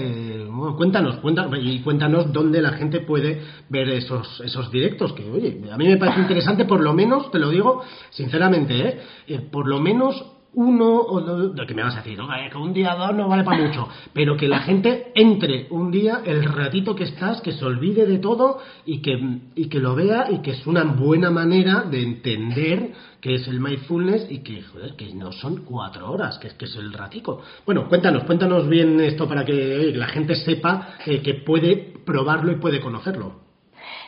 cuéntanos, 0.75 1.17
cuéntanos, 1.17 1.59
y 1.61 1.79
cuéntanos 1.81 2.33
dónde 2.33 2.59
la 2.59 2.71
gente 2.71 3.01
puede 3.01 3.41
ver 3.69 3.89
esos, 3.89 4.41
esos 4.41 4.71
directos, 4.71 5.13
que 5.13 5.29
oye, 5.29 5.61
a 5.71 5.77
mí 5.77 5.87
me 5.87 5.97
parece 5.97 6.21
interesante, 6.21 6.65
por 6.65 6.81
lo 6.81 6.93
menos, 6.93 7.29
te 7.29 7.37
lo 7.37 7.49
digo 7.49 7.83
sinceramente, 8.09 9.01
¿eh? 9.27 9.39
por 9.51 9.67
lo 9.67 9.79
menos 9.79 10.36
uno 10.53 11.01
o 11.01 11.21
dos, 11.21 11.67
que 11.67 11.73
me 11.73 11.83
vas 11.83 11.95
a 11.95 12.01
decir, 12.01 12.17
que 12.51 12.57
un 12.57 12.73
día 12.73 12.95
dos 12.95 13.13
no 13.13 13.27
vale 13.27 13.43
para 13.43 13.63
mucho, 13.63 13.87
pero 14.13 14.35
que 14.35 14.47
la 14.47 14.59
gente 14.59 15.11
entre 15.13 15.67
un 15.69 15.91
día, 15.91 16.21
el 16.25 16.43
ratito 16.43 16.95
que 16.95 17.03
estás, 17.03 17.41
que 17.41 17.51
se 17.51 17.63
olvide 17.63 18.05
de 18.05 18.19
todo 18.19 18.59
y 18.85 19.01
que, 19.01 19.39
y 19.55 19.69
que 19.69 19.79
lo 19.79 19.95
vea 19.95 20.27
y 20.31 20.41
que 20.41 20.51
es 20.51 20.65
una 20.65 20.83
buena 20.83 21.29
manera 21.29 21.81
de 21.81 22.01
entender 22.01 22.91
qué 23.21 23.35
es 23.35 23.47
el 23.47 23.59
mindfulness 23.59 24.31
y 24.31 24.39
que, 24.39 24.61
joder, 24.63 24.95
que 24.95 25.13
no 25.13 25.31
son 25.31 25.63
cuatro 25.63 26.11
horas, 26.11 26.37
que, 26.39 26.49
que 26.57 26.65
es 26.65 26.75
el 26.75 26.93
ratico. 26.93 27.41
Bueno, 27.65 27.87
cuéntanos, 27.87 28.23
cuéntanos 28.23 28.67
bien 28.67 28.99
esto 28.99 29.27
para 29.27 29.45
que 29.45 29.91
la 29.93 30.07
gente 30.07 30.35
sepa 30.35 30.95
eh, 31.05 31.21
que 31.21 31.35
puede 31.35 31.93
probarlo 32.05 32.51
y 32.51 32.55
puede 32.55 32.79
conocerlo. 32.79 33.47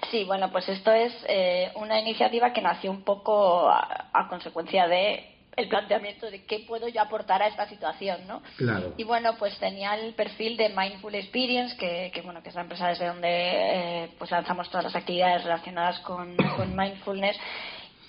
Sí, 0.10 0.24
bueno, 0.24 0.50
pues 0.52 0.68
esto 0.70 0.92
es 0.92 1.14
eh, 1.28 1.72
una 1.76 2.00
iniciativa 2.00 2.52
que 2.54 2.62
nació 2.62 2.90
un 2.90 3.04
poco 3.04 3.70
a 3.70 4.28
consecuencia 4.30 4.88
de 4.88 5.39
el 5.60 5.68
planteamiento 5.68 6.30
de 6.32 6.44
qué 6.46 6.60
puedo 6.68 6.88
yo 6.88 7.02
aportar 7.02 7.42
a 7.44 7.48
esta 7.48 7.68
situación, 7.68 8.28
¿no? 8.28 8.42
Claro. 8.58 8.94
Y 8.98 9.04
bueno, 9.04 9.36
pues 9.38 9.58
tenía 9.60 9.96
el 9.96 10.14
perfil 10.14 10.58
de 10.58 10.70
Mindful 10.70 11.16
Experience, 11.16 11.76
que, 11.78 12.12
que 12.14 12.22
bueno, 12.22 12.42
que 12.42 12.50
es 12.50 12.56
la 12.56 12.62
empresa 12.62 12.88
desde 12.88 13.08
donde 13.08 13.30
eh, 13.30 14.10
pues 14.18 14.32
lanzamos 14.32 14.70
todas 14.70 14.86
las 14.86 14.96
actividades 14.96 15.44
relacionadas 15.44 16.00
con, 16.00 16.36
con 16.36 16.76
mindfulness. 16.76 17.38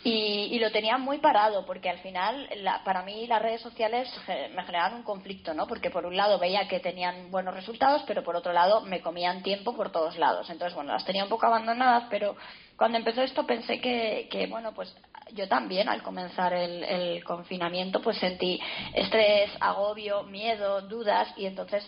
Y, 0.02 0.48
y, 0.50 0.58
lo 0.60 0.72
tenía 0.72 0.96
muy 0.96 1.18
parado 1.18 1.66
porque 1.66 1.90
al 1.90 1.98
final 1.98 2.48
la, 2.56 2.82
para 2.84 3.02
mí 3.02 3.26
las 3.26 3.42
redes 3.42 3.60
sociales 3.60 4.08
me 4.54 4.62
generaban 4.64 4.94
un 4.94 5.02
conflicto 5.02 5.52
no 5.52 5.66
porque 5.66 5.90
por 5.90 6.06
un 6.06 6.16
lado 6.16 6.38
veía 6.38 6.66
que 6.68 6.80
tenían 6.80 7.30
buenos 7.30 7.54
resultados 7.54 8.02
pero 8.06 8.24
por 8.24 8.34
otro 8.34 8.54
lado 8.54 8.80
me 8.80 9.02
comían 9.02 9.42
tiempo 9.42 9.76
por 9.76 9.92
todos 9.92 10.16
lados 10.16 10.48
entonces 10.48 10.74
bueno 10.74 10.94
las 10.94 11.04
tenía 11.04 11.24
un 11.24 11.28
poco 11.28 11.44
abandonadas 11.44 12.04
pero 12.08 12.34
cuando 12.78 12.96
empezó 12.96 13.20
esto 13.20 13.44
pensé 13.44 13.78
que, 13.78 14.26
que 14.30 14.46
bueno 14.46 14.72
pues 14.72 14.96
yo 15.34 15.48
también 15.48 15.88
al 15.88 16.02
comenzar 16.02 16.52
el, 16.52 17.22
confinamiento 17.24 18.00
pues 18.00 18.18
sentí 18.18 18.60
estrés, 18.94 19.50
agobio, 19.60 20.22
miedo, 20.24 20.82
dudas 20.82 21.28
y 21.36 21.46
entonces 21.46 21.84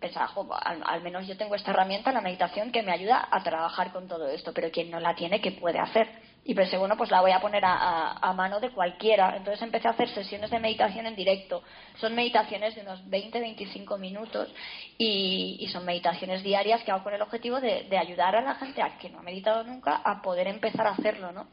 pensaba, 0.00 0.32
al, 0.58 1.02
menos 1.02 1.26
yo 1.26 1.36
tengo 1.36 1.54
esta 1.54 1.70
herramienta, 1.70 2.12
la 2.12 2.20
meditación, 2.20 2.72
que 2.72 2.82
me 2.82 2.92
ayuda 2.92 3.28
a 3.30 3.42
trabajar 3.42 3.92
con 3.92 4.08
todo 4.08 4.28
esto, 4.28 4.52
pero 4.52 4.70
quien 4.70 4.90
no 4.90 4.98
la 4.98 5.14
tiene, 5.14 5.40
¿qué 5.40 5.52
puede 5.52 5.78
hacer? 5.78 6.08
Y 6.44 6.54
pensé, 6.54 6.76
bueno, 6.76 6.96
pues 6.96 7.10
la 7.10 7.20
voy 7.20 7.30
a 7.30 7.40
poner 7.40 7.62
a, 7.64 8.32
mano 8.34 8.58
de 8.58 8.70
cualquiera. 8.70 9.36
Entonces 9.36 9.62
empecé 9.62 9.86
a 9.86 9.92
hacer 9.92 10.08
sesiones 10.08 10.50
de 10.50 10.58
meditación 10.58 11.06
en 11.06 11.14
directo. 11.14 11.62
Son 12.00 12.14
meditaciones 12.14 12.74
de 12.74 12.80
unos 12.80 13.04
20-25 13.06 13.98
minutos 13.98 14.52
y, 14.98 15.68
son 15.72 15.84
meditaciones 15.84 16.42
diarias 16.42 16.82
que 16.82 16.90
hago 16.90 17.04
con 17.04 17.14
el 17.14 17.22
objetivo 17.22 17.60
de, 17.60 17.84
de 17.84 17.98
ayudar 17.98 18.34
a 18.34 18.42
la 18.42 18.56
gente 18.56 18.82
a 18.82 18.98
que 18.98 19.08
no 19.08 19.20
ha 19.20 19.22
meditado 19.22 19.62
nunca 19.62 20.02
a 20.04 20.20
poder 20.20 20.48
empezar 20.48 20.86
a 20.86 20.90
hacerlo, 20.92 21.30
¿no? 21.30 21.46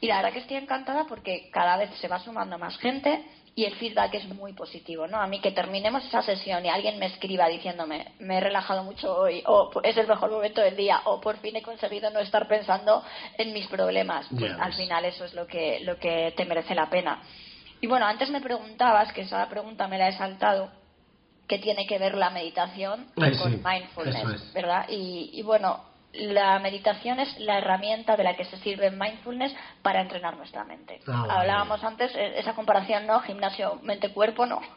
Y 0.00 0.06
la 0.06 0.16
verdad 0.16 0.32
que 0.32 0.38
estoy 0.38 0.56
encantada 0.56 1.04
porque 1.06 1.50
cada 1.52 1.76
vez 1.76 1.90
se 2.00 2.08
va 2.08 2.18
sumando 2.20 2.58
más 2.58 2.78
gente 2.78 3.22
y 3.54 3.64
el 3.64 3.74
feedback 3.74 4.14
es 4.14 4.28
muy 4.28 4.52
positivo, 4.52 5.06
¿no? 5.06 5.20
A 5.20 5.26
mí 5.26 5.40
que 5.40 5.50
terminemos 5.50 6.04
esa 6.04 6.22
sesión 6.22 6.64
y 6.64 6.68
alguien 6.68 6.98
me 6.98 7.06
escriba 7.06 7.48
diciéndome, 7.48 8.12
me 8.20 8.38
he 8.38 8.40
relajado 8.40 8.84
mucho 8.84 9.14
hoy, 9.14 9.42
o 9.46 9.70
es 9.82 9.96
el 9.96 10.06
mejor 10.06 10.30
momento 10.30 10.60
del 10.60 10.76
día, 10.76 11.02
o 11.04 11.20
por 11.20 11.38
fin 11.38 11.56
he 11.56 11.62
conseguido 11.62 12.10
no 12.10 12.20
estar 12.20 12.46
pensando 12.46 13.02
en 13.36 13.52
mis 13.52 13.66
problemas, 13.66 14.26
pues 14.38 14.52
al 14.58 14.72
final 14.74 15.04
eso 15.04 15.24
es 15.24 15.34
lo 15.34 15.46
que, 15.46 15.80
lo 15.80 15.98
que 15.98 16.32
te 16.36 16.44
merece 16.44 16.74
la 16.74 16.88
pena. 16.88 17.22
Y 17.80 17.86
bueno, 17.86 18.06
antes 18.06 18.30
me 18.30 18.40
preguntabas, 18.40 19.12
que 19.12 19.22
esa 19.22 19.48
pregunta 19.48 19.88
me 19.88 19.98
la 19.98 20.08
he 20.08 20.16
saltado, 20.16 20.70
¿qué 21.48 21.58
tiene 21.58 21.86
que 21.86 21.98
ver 21.98 22.14
la 22.14 22.30
meditación 22.30 23.06
con 23.14 23.62
mindfulness, 23.64 24.52
¿verdad? 24.52 24.86
Y, 24.88 25.30
y 25.32 25.42
bueno, 25.42 25.89
la 26.12 26.58
meditación 26.58 27.20
es 27.20 27.38
la 27.38 27.58
herramienta 27.58 28.16
de 28.16 28.24
la 28.24 28.34
que 28.34 28.44
se 28.44 28.56
sirve 28.58 28.86
en 28.86 28.98
mindfulness 28.98 29.54
para 29.82 30.00
entrenar 30.00 30.36
nuestra 30.36 30.64
mente. 30.64 31.00
Ah, 31.06 31.26
Hablábamos 31.28 31.82
antes, 31.84 32.14
eh, 32.16 32.34
esa 32.36 32.54
comparación, 32.54 33.06
¿no? 33.06 33.20
Gimnasio 33.20 33.78
mente-cuerpo, 33.82 34.46
no. 34.46 34.60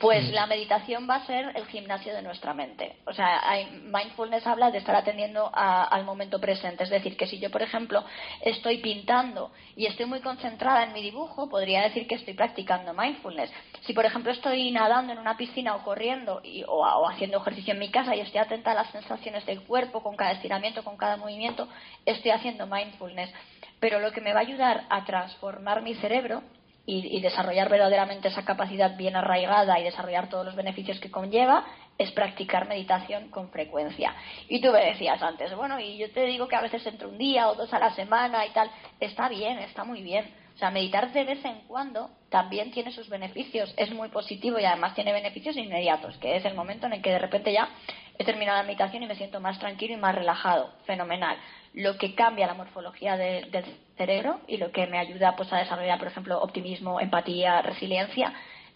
Pues 0.00 0.28
la 0.32 0.46
meditación 0.46 1.08
va 1.08 1.14
a 1.14 1.26
ser 1.26 1.52
el 1.54 1.64
gimnasio 1.66 2.12
de 2.12 2.20
nuestra 2.20 2.52
mente. 2.52 2.96
O 3.06 3.12
sea, 3.14 3.48
hay, 3.48 3.64
mindfulness 3.84 4.46
habla 4.46 4.70
de 4.70 4.78
estar 4.78 4.94
atendiendo 4.94 5.50
al 5.54 6.04
momento 6.04 6.40
presente. 6.40 6.84
Es 6.84 6.90
decir, 6.90 7.16
que 7.16 7.26
si 7.26 7.38
yo, 7.38 7.50
por 7.50 7.62
ejemplo, 7.62 8.04
estoy 8.42 8.78
pintando 8.78 9.52
y 9.76 9.86
estoy 9.86 10.04
muy 10.06 10.20
concentrada 10.20 10.82
en 10.82 10.92
mi 10.92 11.00
dibujo, 11.00 11.48
podría 11.48 11.82
decir 11.82 12.06
que 12.06 12.16
estoy 12.16 12.34
practicando 12.34 12.92
mindfulness. 12.92 13.50
Si, 13.86 13.94
por 13.94 14.04
ejemplo, 14.04 14.32
estoy 14.32 14.70
nadando 14.72 15.12
en 15.12 15.18
una 15.18 15.36
piscina 15.38 15.76
o 15.76 15.84
corriendo 15.84 16.42
o, 16.66 16.80
o 16.80 17.08
haciendo 17.08 17.38
ejercicio 17.38 17.72
en 17.72 17.78
mi 17.78 17.90
casa 17.90 18.14
y 18.14 18.20
estoy 18.20 18.40
atenta 18.40 18.72
a 18.72 18.74
las 18.74 18.90
sensaciones 18.90 19.46
del 19.46 19.62
cuerpo 19.62 20.02
con 20.02 20.16
cada 20.16 20.32
estiramiento, 20.32 20.73
con 20.82 20.96
cada 20.96 21.16
movimiento, 21.16 21.68
estoy 22.04 22.32
haciendo 22.32 22.66
mindfulness. 22.66 23.30
Pero 23.78 24.00
lo 24.00 24.12
que 24.12 24.20
me 24.20 24.32
va 24.32 24.40
a 24.40 24.42
ayudar 24.42 24.84
a 24.88 25.04
transformar 25.04 25.82
mi 25.82 25.94
cerebro 25.94 26.42
y, 26.86 27.20
desarrollar 27.20 27.70
verdaderamente 27.70 28.28
esa 28.28 28.44
capacidad 28.44 28.96
bien 28.96 29.16
arraigada 29.16 29.78
y 29.80 29.84
desarrollar 29.84 30.28
todos 30.28 30.44
los 30.44 30.54
beneficios 30.54 31.00
que 31.00 31.10
conlleva 31.10 31.64
es 31.96 32.10
practicar 32.12 32.68
meditación 32.68 33.30
con 33.30 33.50
frecuencia. 33.50 34.14
Y 34.48 34.60
tú 34.60 34.70
me 34.70 34.84
decías 34.84 35.22
antes, 35.22 35.54
bueno, 35.56 35.80
y 35.80 35.96
yo 35.96 36.10
te 36.10 36.24
digo 36.26 36.46
que 36.46 36.56
a 36.56 36.60
veces 36.60 36.86
entre 36.86 37.06
un 37.06 37.16
día 37.16 37.48
o 37.48 37.54
dos 37.54 37.72
a 37.72 37.78
la 37.78 37.94
semana 37.94 38.44
y 38.44 38.50
tal, 38.50 38.70
está 39.00 39.28
bien, 39.28 39.58
está 39.60 39.84
muy 39.84 40.02
bien. 40.02 40.30
O 40.54 40.58
sea, 40.58 40.70
meditar 40.70 41.12
de 41.12 41.24
vez 41.24 41.44
en 41.44 41.60
cuando 41.66 42.10
también 42.28 42.70
tiene 42.70 42.92
sus 42.92 43.08
beneficios, 43.08 43.72
es 43.76 43.90
muy 43.90 44.08
positivo 44.08 44.58
y 44.58 44.64
además 44.64 44.94
tiene 44.94 45.12
beneficios 45.12 45.56
inmediatos, 45.56 46.16
que 46.18 46.36
es 46.36 46.44
el 46.44 46.54
momento 46.54 46.86
en 46.86 46.94
el 46.94 47.02
que 47.02 47.10
de 47.10 47.18
repente 47.18 47.52
ya 47.52 47.68
he 48.18 48.24
terminado 48.24 48.58
la 48.58 48.64
meditación 48.64 49.02
y 49.02 49.06
me 49.06 49.16
siento 49.16 49.40
más 49.40 49.58
tranquilo 49.58 49.94
y 49.94 49.98
más 49.98 50.14
relajado. 50.14 50.72
Fenomenal. 50.86 51.36
Lo 51.72 51.98
que 51.98 52.14
cambia 52.14 52.46
la 52.46 52.54
morfología 52.54 53.16
del 53.16 53.50
cerebro 53.96 54.40
y 54.46 54.58
lo 54.58 54.70
que 54.70 54.86
me 54.86 54.98
ayuda 54.98 55.34
pues, 55.36 55.52
a 55.52 55.58
desarrollar, 55.58 55.98
por 55.98 56.08
ejemplo, 56.08 56.40
optimismo, 56.40 57.00
empatía, 57.00 57.62
resiliencia, 57.62 58.32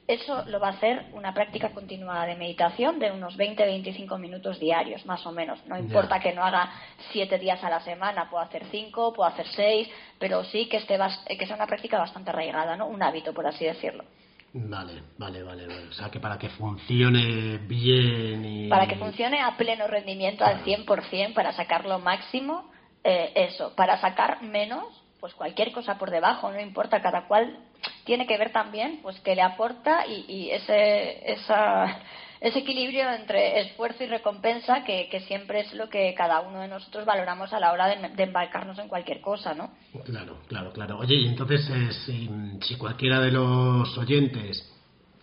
eso 0.08 0.42
lo 0.46 0.58
va 0.58 0.68
a 0.68 0.70
hacer 0.70 1.04
una 1.12 1.34
práctica 1.34 1.68
continuada 1.68 2.24
de 2.24 2.34
meditación 2.34 2.98
de 2.98 3.12
unos 3.12 3.36
20-25 3.36 4.18
minutos 4.18 4.58
diarios, 4.58 5.04
más 5.04 5.24
o 5.26 5.32
menos. 5.32 5.64
No 5.66 5.78
importa 5.78 6.18
que 6.18 6.32
no 6.32 6.42
haga 6.42 6.72
siete 7.12 7.38
días 7.38 7.62
a 7.62 7.68
la 7.68 7.80
semana, 7.80 8.30
puedo 8.30 8.42
hacer 8.42 8.64
cinco, 8.70 9.12
puedo 9.12 9.28
hacer 9.28 9.46
seis, 9.48 9.86
pero 10.18 10.44
sí 10.44 10.66
que, 10.66 10.78
esté, 10.78 10.98
que 11.38 11.46
sea 11.46 11.56
una 11.56 11.66
práctica 11.66 11.98
bastante 11.98 12.30
arraigada, 12.30 12.74
¿no? 12.74 12.86
un 12.86 13.02
hábito, 13.02 13.34
por 13.34 13.46
así 13.46 13.66
decirlo. 13.66 14.04
Vale, 14.52 15.02
vale, 15.18 15.42
vale, 15.42 15.66
O 15.88 15.92
sea, 15.92 16.10
que 16.10 16.20
para 16.20 16.38
que 16.38 16.48
funcione 16.48 17.58
bien 17.58 18.44
y... 18.44 18.68
Para 18.68 18.86
que 18.86 18.96
funcione 18.96 19.40
a 19.40 19.56
pleno 19.56 19.86
rendimiento 19.86 20.44
al 20.44 20.64
100%, 20.64 21.34
para 21.34 21.52
sacar 21.52 21.84
lo 21.84 21.98
máximo, 21.98 22.70
eh, 23.04 23.32
eso. 23.34 23.74
Para 23.76 24.00
sacar 24.00 24.42
menos, 24.42 24.84
pues 25.20 25.34
cualquier 25.34 25.72
cosa 25.72 25.98
por 25.98 26.10
debajo, 26.10 26.50
no 26.50 26.60
importa, 26.60 27.02
cada 27.02 27.26
cual 27.26 27.58
tiene 28.04 28.26
que 28.26 28.38
ver 28.38 28.50
también, 28.50 29.00
pues 29.02 29.20
que 29.20 29.34
le 29.34 29.42
aporta 29.42 30.06
y, 30.06 30.24
y 30.26 30.50
ese, 30.50 31.30
esa 31.30 32.00
ese 32.40 32.60
equilibrio 32.60 33.10
entre 33.10 33.60
esfuerzo 33.60 34.04
y 34.04 34.06
recompensa 34.06 34.84
que, 34.84 35.08
siempre 35.26 35.60
es 35.60 35.74
lo 35.74 35.88
que 35.88 36.14
cada 36.16 36.40
uno 36.40 36.60
de 36.60 36.68
nosotros 36.68 37.04
valoramos 37.04 37.52
a 37.52 37.60
la 37.60 37.72
hora 37.72 37.88
de, 37.88 38.22
embarcarnos 38.22 38.78
en 38.78 38.88
cualquier 38.88 39.20
cosa, 39.20 39.54
¿no? 39.54 39.70
Claro, 40.04 40.38
claro, 40.46 40.72
claro. 40.72 40.98
Oye, 40.98 41.16
y 41.16 41.26
entonces 41.26 41.68
eh, 41.70 42.58
si, 42.62 42.76
cualquiera 42.76 43.20
de 43.20 43.32
los 43.32 43.98
oyentes 43.98 44.72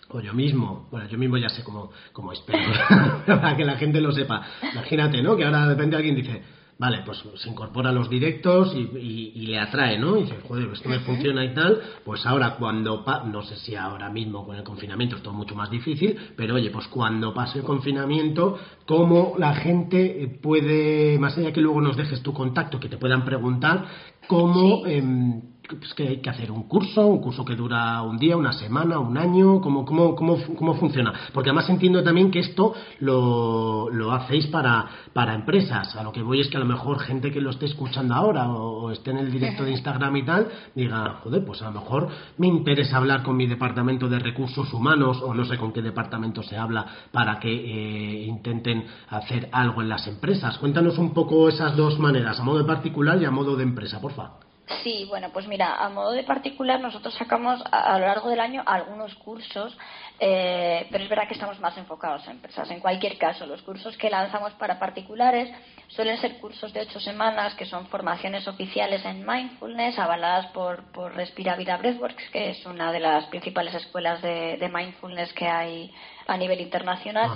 o 0.09 0.19
yo 0.19 0.33
mismo, 0.33 0.87
bueno, 0.91 1.07
yo 1.07 1.17
mismo 1.17 1.37
ya 1.37 1.49
sé 1.49 1.63
cómo, 1.63 1.91
cómo 2.11 2.33
espero, 2.33 2.59
para 3.25 3.55
que 3.55 3.63
la 3.63 3.77
gente 3.77 4.01
lo 4.01 4.11
sepa. 4.11 4.45
Imagínate, 4.73 5.21
¿no? 5.21 5.37
Que 5.37 5.45
ahora 5.45 5.61
de 5.61 5.67
repente 5.69 5.95
alguien 5.95 6.15
dice, 6.15 6.43
Vale, 6.77 7.03
pues 7.05 7.23
se 7.35 7.49
incorpora 7.49 7.89
a 7.89 7.93
los 7.93 8.09
directos 8.09 8.75
y, 8.75 9.45
le 9.45 9.57
atrae, 9.57 9.97
¿no? 9.97 10.17
Y 10.17 10.23
dice, 10.23 10.35
joder, 10.45 10.69
esto 10.73 10.89
me 10.89 10.99
funciona 10.99 11.45
y 11.45 11.53
tal. 11.53 11.81
Pues 12.03 12.25
ahora 12.25 12.57
cuando, 12.57 13.05
no 13.25 13.43
sé 13.43 13.55
si 13.55 13.75
ahora 13.75 14.09
mismo 14.09 14.45
con 14.45 14.57
el 14.57 14.63
confinamiento 14.63 15.15
es 15.15 15.23
todo 15.23 15.33
mucho 15.33 15.55
más 15.55 15.69
difícil, 15.69 16.17
pero 16.35 16.55
oye, 16.55 16.71
pues 16.71 16.87
cuando 16.87 17.33
pase 17.33 17.59
el 17.59 17.65
confinamiento, 17.65 18.59
¿cómo 18.85 19.35
la 19.37 19.55
gente 19.55 20.37
puede, 20.41 21.17
más 21.17 21.37
allá 21.37 21.53
que 21.53 21.61
luego 21.61 21.79
nos 21.79 21.95
dejes 21.95 22.21
tu 22.21 22.33
contacto, 22.33 22.79
que 22.79 22.89
te 22.89 22.97
puedan 22.97 23.23
preguntar, 23.23 23.85
cómo... 24.27 24.85
Em, 24.85 25.54
pues 25.67 25.93
que 25.93 26.07
hay 26.07 26.21
que 26.21 26.29
hacer 26.29 26.51
un 26.51 26.67
curso, 26.67 27.07
un 27.07 27.19
curso 27.19 27.43
que 27.43 27.55
dura 27.55 28.01
un 28.01 28.17
día, 28.17 28.37
una 28.37 28.53
semana, 28.53 28.99
un 28.99 29.17
año, 29.17 29.61
¿cómo, 29.61 29.85
cómo, 29.85 30.15
cómo, 30.15 30.37
cómo 30.55 30.75
funciona? 30.75 31.13
Porque 31.33 31.49
además 31.49 31.69
entiendo 31.69 32.03
también 32.03 32.31
que 32.31 32.39
esto 32.39 32.73
lo, 32.99 33.89
lo 33.89 34.11
hacéis 34.11 34.47
para, 34.47 34.85
para 35.13 35.33
empresas. 35.33 35.95
A 35.95 36.03
lo 36.03 36.11
que 36.11 36.21
voy 36.21 36.41
es 36.41 36.49
que 36.49 36.57
a 36.57 36.59
lo 36.59 36.65
mejor 36.65 36.99
gente 36.99 37.31
que 37.31 37.41
lo 37.41 37.49
esté 37.49 37.65
escuchando 37.65 38.13
ahora 38.13 38.49
o, 38.49 38.91
esté 38.91 39.11
en 39.11 39.17
el 39.17 39.31
directo 39.31 39.63
de 39.63 39.71
Instagram 39.71 40.15
y 40.17 40.23
tal, 40.23 40.47
diga, 40.75 41.19
joder, 41.23 41.43
pues 41.43 41.61
a 41.61 41.65
lo 41.65 41.79
mejor 41.79 42.09
me 42.37 42.47
interesa 42.47 42.97
hablar 42.97 43.23
con 43.23 43.35
mi 43.35 43.47
departamento 43.47 44.07
de 44.07 44.19
recursos 44.19 44.71
humanos 44.73 45.21
o 45.23 45.33
no 45.33 45.45
sé 45.45 45.57
con 45.57 45.73
qué 45.73 45.81
departamento 45.81 46.43
se 46.43 46.57
habla 46.57 46.85
para 47.11 47.39
que 47.39 47.49
eh, 47.49 48.25
intenten 48.25 48.85
hacer 49.09 49.49
algo 49.51 49.81
en 49.81 49.89
las 49.89 50.07
empresas. 50.07 50.57
Cuéntanos 50.57 50.97
un 50.97 51.13
poco 51.13 51.49
esas 51.49 51.75
dos 51.75 51.99
maneras, 51.99 52.39
a 52.39 52.43
modo 52.43 52.59
de 52.59 52.65
particular 52.65 53.21
y 53.21 53.25
a 53.25 53.31
modo 53.31 53.55
de 53.55 53.63
empresa, 53.63 53.99
por 53.99 54.13
favor. 54.13 54.44
Sí, 54.83 55.05
bueno, 55.07 55.29
pues 55.31 55.47
mira, 55.47 55.75
a 55.75 55.89
modo 55.89 56.11
de 56.11 56.23
particular 56.23 56.79
nosotros 56.79 57.13
sacamos 57.13 57.61
a, 57.71 57.99
lo 57.99 58.07
largo 58.07 58.29
del 58.29 58.39
año 58.39 58.63
algunos 58.65 59.13
cursos, 59.15 59.77
eh, 60.19 60.87
pero 60.89 61.03
es 61.03 61.09
verdad 61.09 61.27
que 61.27 61.35
estamos 61.35 61.59
más 61.59 61.77
enfocados 61.77 62.25
en 62.25 62.31
empresas. 62.31 62.71
En 62.71 62.79
cualquier 62.79 63.19
caso, 63.19 63.45
los 63.45 63.61
cursos 63.61 63.95
que 63.97 64.09
lanzamos 64.09 64.53
para 64.53 64.79
particulares 64.79 65.53
suelen 65.89 66.17
ser 66.17 66.39
cursos 66.39 66.73
de 66.73 66.81
ocho 66.81 66.99
semanas, 66.99 67.53
que 67.53 67.65
son 67.65 67.85
formaciones 67.87 68.47
oficiales 68.47 69.05
en 69.05 69.23
mindfulness, 69.25 69.99
avaladas 69.99 70.47
por, 70.47 70.83
por 70.91 71.13
Respira 71.13 71.55
Vida 71.55 71.77
Breathworks, 71.77 72.29
que 72.31 72.49
es 72.49 72.65
una 72.65 72.91
de 72.91 73.01
las 73.01 73.25
principales 73.27 73.75
escuelas 73.75 74.19
de, 74.23 74.69
mindfulness 74.73 75.31
que 75.33 75.47
hay 75.47 75.93
a 76.25 76.37
nivel 76.37 76.59
internacional. 76.59 77.29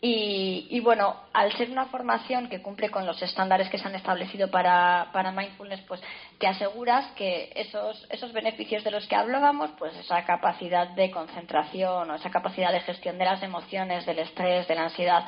Y, 0.00 0.78
bueno, 0.80 1.16
al 1.32 1.52
ser 1.56 1.70
una 1.70 1.86
formación 1.86 2.48
que 2.48 2.62
cumple 2.62 2.88
con 2.88 3.04
los 3.04 3.20
estándares 3.20 3.68
que 3.68 3.78
se 3.78 3.88
han 3.88 3.96
establecido 3.96 4.48
para, 4.48 5.08
para 5.12 5.32
mindfulness, 5.32 5.80
pues 5.88 6.00
te 6.38 6.46
aseguras 6.46 7.04
que 7.16 7.50
esos, 7.56 8.06
esos 8.08 8.32
beneficios 8.32 8.84
de 8.84 8.92
los 8.92 9.08
que 9.08 9.16
hablábamos, 9.16 9.70
pues 9.76 9.96
esa 9.96 10.24
capacidad 10.24 10.88
de 10.90 11.10
concentración 11.10 12.10
o 12.10 12.14
esa 12.14 12.30
capacidad 12.30 12.72
de 12.72 12.80
gestión 12.80 13.18
de 13.18 13.24
las 13.24 13.42
emociones, 13.42 14.06
del 14.06 14.20
estrés, 14.20 14.68
de 14.68 14.74
la 14.76 14.84
ansiedad, 14.84 15.24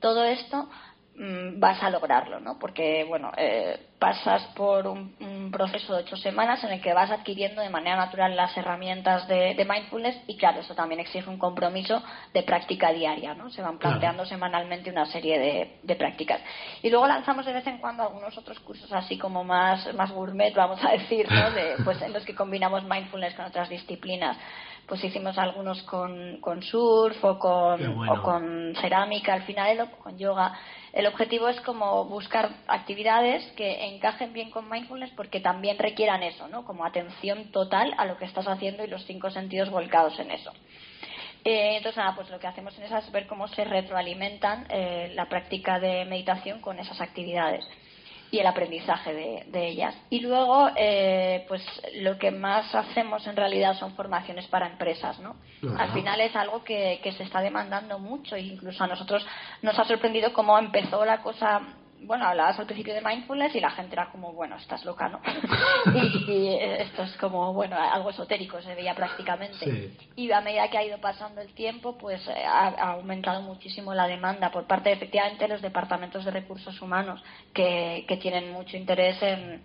todo 0.00 0.24
esto 0.24 0.68
vas 1.56 1.82
a 1.82 1.90
lograrlo, 1.90 2.40
¿no? 2.40 2.58
Porque, 2.58 3.04
bueno, 3.04 3.30
eh, 3.36 3.88
pasas 3.98 4.42
por 4.54 4.86
un, 4.86 5.50
proceso 5.52 5.94
de 5.94 6.04
ocho 6.04 6.16
semanas 6.16 6.62
en 6.62 6.70
el 6.70 6.80
que 6.80 6.94
vas 6.94 7.10
adquiriendo 7.10 7.60
de 7.60 7.68
manera 7.68 7.96
natural 7.96 8.36
las 8.36 8.56
herramientas 8.56 9.26
de, 9.26 9.66
mindfulness 9.68 10.16
y, 10.28 10.36
claro, 10.36 10.60
eso 10.60 10.74
también 10.74 11.00
exige 11.00 11.28
un 11.28 11.38
compromiso 11.38 12.02
de 12.32 12.42
práctica 12.42 12.92
diaria, 12.92 13.34
¿no? 13.34 13.50
Se 13.50 13.60
van 13.60 13.78
planteando 13.78 14.24
semanalmente 14.24 14.90
una 14.90 15.06
serie 15.06 15.38
de, 15.82 15.94
prácticas. 15.96 16.40
Y 16.82 16.88
luego 16.88 17.06
lanzamos 17.06 17.44
de 17.44 17.52
vez 17.52 17.66
en 17.66 17.78
cuando 17.78 18.04
algunos 18.04 18.38
otros 18.38 18.58
cursos 18.60 18.90
así 18.92 19.18
como 19.18 19.44
más, 19.44 19.92
más 19.94 20.10
gourmet, 20.12 20.54
vamos 20.54 20.82
a 20.84 20.92
decir, 20.92 21.30
¿no? 21.30 21.50
De, 21.50 21.74
pues 21.84 22.00
en 22.00 22.12
los 22.12 22.24
que 22.24 22.34
combinamos 22.34 22.84
mindfulness 22.84 23.34
con 23.34 23.44
otras 23.44 23.68
disciplinas 23.68 24.38
pues 24.86 25.04
hicimos 25.04 25.38
algunos 25.38 25.80
con, 25.84 26.40
con 26.40 26.62
surf 26.64 27.24
o 27.24 27.38
con, 27.38 28.08
o 28.08 28.22
con 28.22 28.74
cerámica 28.80 29.34
al 29.34 29.42
final 29.42 29.88
con 30.02 30.18
yoga 30.18 30.52
el 30.92 31.06
objetivo 31.06 31.48
es 31.48 31.60
como 31.60 32.04
buscar 32.06 32.50
actividades 32.66 33.44
que 33.52 33.86
encajen 33.86 34.32
bien 34.32 34.50
con 34.50 34.68
mindfulness 34.68 35.10
porque 35.16 35.40
también 35.40 35.78
requieran 35.78 36.22
eso, 36.22 36.48
¿no? 36.48 36.64
Como 36.64 36.84
atención 36.84 37.50
total 37.52 37.94
a 37.96 38.06
lo 38.06 38.16
que 38.18 38.24
estás 38.24 38.48
haciendo 38.48 38.84
y 38.84 38.88
los 38.88 39.04
cinco 39.04 39.30
sentidos 39.30 39.70
volcados 39.70 40.18
en 40.18 40.30
eso. 40.30 40.52
Eh, 41.44 41.76
entonces, 41.76 41.96
nada, 41.96 42.14
pues 42.16 42.28
lo 42.28 42.38
que 42.38 42.46
hacemos 42.46 42.76
en 42.76 42.84
esas 42.84 43.04
es 43.06 43.12
ver 43.12 43.26
cómo 43.26 43.48
se 43.48 43.64
retroalimentan 43.64 44.66
eh, 44.68 45.12
la 45.14 45.26
práctica 45.26 45.78
de 45.78 46.04
meditación 46.04 46.60
con 46.60 46.78
esas 46.78 47.00
actividades 47.00 47.64
y 48.30 48.38
el 48.38 48.46
aprendizaje 48.46 49.12
de, 49.46 49.66
ellas. 49.68 49.94
Y 50.08 50.20
luego, 50.20 50.70
eh, 50.76 51.44
pues 51.48 51.62
lo 51.96 52.18
que 52.18 52.30
más 52.30 52.74
hacemos 52.74 53.26
en 53.26 53.36
realidad 53.36 53.74
son 53.74 53.94
formaciones 53.94 54.46
para 54.46 54.66
empresas, 54.66 55.18
¿no? 55.20 55.36
Al 55.78 55.92
final 55.92 56.20
es 56.20 56.34
algo 56.34 56.64
que, 56.64 57.00
que 57.02 57.12
se 57.12 57.24
está 57.24 57.40
demandando 57.40 57.98
mucho 57.98 58.36
e 58.36 58.40
incluso 58.40 58.82
a 58.84 58.86
nosotros 58.86 59.26
nos 59.62 59.78
ha 59.78 59.84
sorprendido 59.84 60.32
cómo 60.32 60.58
empezó 60.58 61.04
la 61.04 61.22
cosa 61.22 61.60
bueno, 62.02 62.26
hablabas 62.26 62.58
al 62.58 62.66
principio 62.66 62.94
de 62.94 63.00
mindfulness 63.00 63.54
y 63.54 63.60
la 63.60 63.70
gente 63.70 63.94
era 63.94 64.10
como, 64.10 64.32
bueno, 64.32 64.56
estás 64.56 64.84
loca, 64.84 65.08
¿no? 65.08 65.20
y, 65.94 66.56
esto 66.58 67.02
es 67.02 67.16
como, 67.16 67.52
bueno, 67.52 67.76
algo 67.76 68.10
esotérico, 68.10 68.60
se 68.62 68.74
veía 68.74 68.94
prácticamente. 68.94 69.92
Y 70.16 70.30
a 70.32 70.40
medida 70.40 70.68
que 70.68 70.78
ha 70.78 70.84
ido 70.84 70.98
pasando 70.98 71.40
el 71.40 71.52
tiempo, 71.52 71.96
pues 71.98 72.26
eh, 72.28 72.44
ha, 72.44 72.92
aumentado 72.92 73.42
muchísimo 73.42 73.94
la 73.94 74.06
demanda 74.06 74.50
por 74.50 74.66
parte, 74.66 74.92
efectivamente, 74.92 75.44
de 75.44 75.48
los 75.48 75.62
departamentos 75.62 76.24
de 76.24 76.30
recursos 76.30 76.80
humanos 76.80 77.22
que, 77.52 78.04
que 78.08 78.16
tienen 78.16 78.52
mucho 78.52 78.76
interés 78.76 79.22
en, 79.22 79.62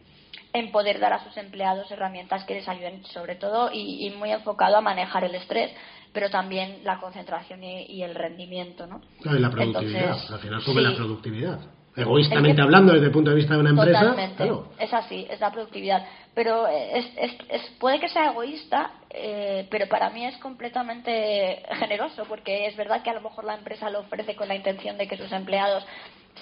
en 0.55 0.71
poder 0.71 0.99
dar 0.99 1.13
a 1.13 1.23
sus 1.23 1.35
empleados 1.37 1.91
herramientas 1.91 2.45
que 2.45 2.55
les 2.55 2.67
ayuden, 2.67 3.03
sobre 3.05 3.35
todo, 3.35 3.69
y, 3.73 4.09
muy 4.17 4.31
enfocado 4.31 4.77
a 4.77 4.81
manejar 4.81 5.25
el 5.25 5.35
estrés, 5.35 5.71
pero 6.13 6.29
también 6.29 6.79
la 6.83 6.99
concentración 6.99 7.61
y, 7.63 8.01
el 8.01 8.15
rendimiento, 8.15 8.87
¿no? 8.87 9.01
Claro, 9.21 9.37
y 9.37 9.41
la 9.41 9.49
productividad, 9.49 10.17
al 10.31 10.39
final 10.39 10.61
sube 10.61 10.81
la 10.81 10.95
productividad. 10.95 11.59
Egoístamente 11.95 12.61
hablando 12.61 12.93
desde 12.93 13.07
el 13.07 13.11
punto 13.11 13.29
de 13.29 13.37
vista 13.37 13.53
de 13.53 13.59
una 13.59 13.69
empresa. 13.69 13.99
Totalmente, 13.99 14.51
es 14.79 14.93
así, 14.93 15.27
es 15.29 15.39
la 15.39 15.51
productividad. 15.51 16.05
Pero 16.33 16.67
es, 16.67 17.05
es, 17.17 17.61
puede 17.79 17.99
que 17.99 18.09
sea 18.09 18.31
egoísta, 18.31 18.91
eh, 19.09 19.67
pero 19.71 19.87
para 19.87 20.09
mí 20.09 20.25
es 20.25 20.35
completamente 20.37 21.63
generoso, 21.79 22.25
porque 22.27 22.67
es 22.67 22.75
verdad 22.75 23.01
que 23.01 23.09
a 23.09 23.13
lo 23.13 23.21
mejor 23.21 23.45
la 23.45 23.55
empresa 23.55 23.89
lo 23.89 24.01
ofrece 24.01 24.35
con 24.35 24.47
la 24.47 24.55
intención 24.55 24.97
de 24.97 25.07
que 25.07 25.17
sus 25.17 25.31
empleados 25.31 25.85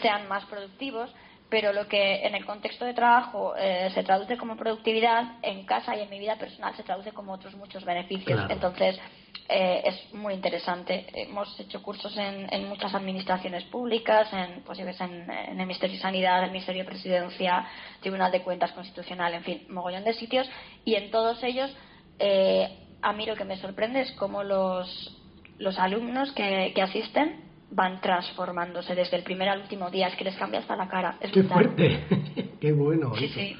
sean 0.02 0.28
más 0.28 0.44
productivos, 0.46 1.13
pero 1.54 1.72
lo 1.72 1.88
que 1.88 2.26
en 2.26 2.34
el 2.34 2.46
contexto 2.46 2.84
de 2.84 2.96
trabajo 2.96 3.54
eh, 3.56 3.92
se 3.94 4.02
traduce 4.02 4.38
como 4.38 4.58
productividad, 4.58 5.34
en 5.44 5.68
casa 5.68 5.96
y 5.96 6.00
en 6.00 6.10
mi 6.10 6.18
vida 6.18 6.36
personal 6.36 6.76
se 6.76 6.82
traduce 6.82 7.12
como 7.12 7.32
otros 7.32 7.54
muchos 7.54 7.86
beneficios. 7.86 8.42
Entonces, 8.50 9.00
eh, 9.48 9.84
es 9.86 10.16
muy 10.16 10.34
interesante. 10.34 11.06
Hemos 11.13 11.60
hecho 11.60 11.84
cursos 11.84 12.18
en, 12.18 12.68
muchas 12.68 12.96
administraciones 12.96 13.66
públicas, 13.66 14.34
en, 14.34 14.63
pues, 14.63 14.80
en, 14.80 15.30
el 15.30 15.56
Ministerio 15.68 15.98
de 15.98 16.02
Sanidad, 16.02 16.44
el 16.44 16.50
Ministerio 16.50 16.82
de 16.82 16.89
Presidencia, 16.89 17.68
Tribunal 18.02 18.32
de 18.32 18.42
Cuentas 18.42 18.72
Constitucional, 18.72 19.36
en 19.36 19.44
fin, 19.44 19.68
mogollón 19.70 20.06
de 20.06 20.13
sitios, 20.13 20.50
y 20.84 20.96
en 20.96 21.12
todos 21.12 21.44
ellos, 21.44 21.72
eh, 22.18 22.80
a 23.04 23.13
mí 23.13 23.28
lo 23.28 23.36
que 23.36 23.46
me 23.46 23.58
sorprende 23.58 24.02
es 24.02 24.12
cómo 24.13 24.42
los, 24.42 25.22
los 25.60 25.78
alumnos 25.78 26.32
que, 26.32 26.72
que 26.74 26.82
asisten 26.82 27.43
van 27.74 28.00
transformándose 28.02 28.96
desde 28.96 29.18
el 29.18 29.24
primer 29.24 29.50
al 29.50 29.62
último 29.62 29.90
día, 29.90 30.08
es 30.08 30.16
que 30.16 30.24
les 30.24 30.36
cambia 30.36 30.60
hasta 30.60 30.76
la 30.76 30.88
cara. 30.88 31.18
Es 31.20 31.32
¡Qué 31.32 31.44
fuerte! 31.44 32.06
¡Qué 32.60 32.72
bueno! 32.72 33.14
Sí, 33.16 33.28
sí. 33.30 33.56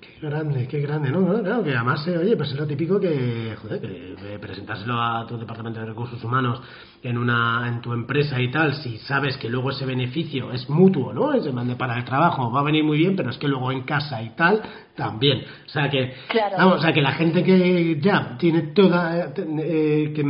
Qué 0.00 0.26
grande, 0.26 0.68
qué 0.68 0.80
grande, 0.80 1.10
¿no? 1.10 1.42
Claro, 1.42 1.64
que 1.64 1.74
además, 1.74 2.06
eh, 2.06 2.16
oye, 2.16 2.36
pues 2.36 2.50
es 2.52 2.56
lo 2.56 2.66
típico 2.66 3.00
que, 3.00 3.56
joder, 3.60 3.80
que 3.80 4.38
presentárselo 4.40 5.00
a 5.00 5.26
tu 5.26 5.36
departamento 5.36 5.80
de 5.80 5.86
recursos 5.86 6.22
humanos 6.22 6.60
en 7.02 7.18
una 7.18 7.66
en 7.66 7.80
tu 7.80 7.92
empresa 7.92 8.40
y 8.40 8.50
tal, 8.50 8.74
si 8.74 8.98
sabes 8.98 9.36
que 9.38 9.48
luego 9.48 9.70
ese 9.70 9.84
beneficio 9.86 10.52
es 10.52 10.68
mutuo, 10.70 11.12
¿no? 11.12 11.32
Mande 11.52 11.74
para 11.74 11.96
el 11.96 12.04
trabajo 12.04 12.50
va 12.50 12.60
a 12.60 12.64
venir 12.64 12.84
muy 12.84 12.98
bien, 12.98 13.16
pero 13.16 13.30
es 13.30 13.38
que 13.38 13.48
luego 13.48 13.72
en 13.72 13.82
casa 13.82 14.22
y 14.22 14.30
tal 14.30 14.62
también. 14.94 15.44
O 15.66 15.68
sea 15.68 15.88
que, 15.88 16.14
vamos, 16.56 16.78
o 16.78 16.82
sea 16.82 16.92
que 16.92 17.02
la 17.02 17.12
gente 17.12 17.42
que 17.42 17.98
ya 18.00 18.36
tiene 18.38 18.62
toda, 18.74 19.32
eh, 19.36 20.12
que 20.14 20.22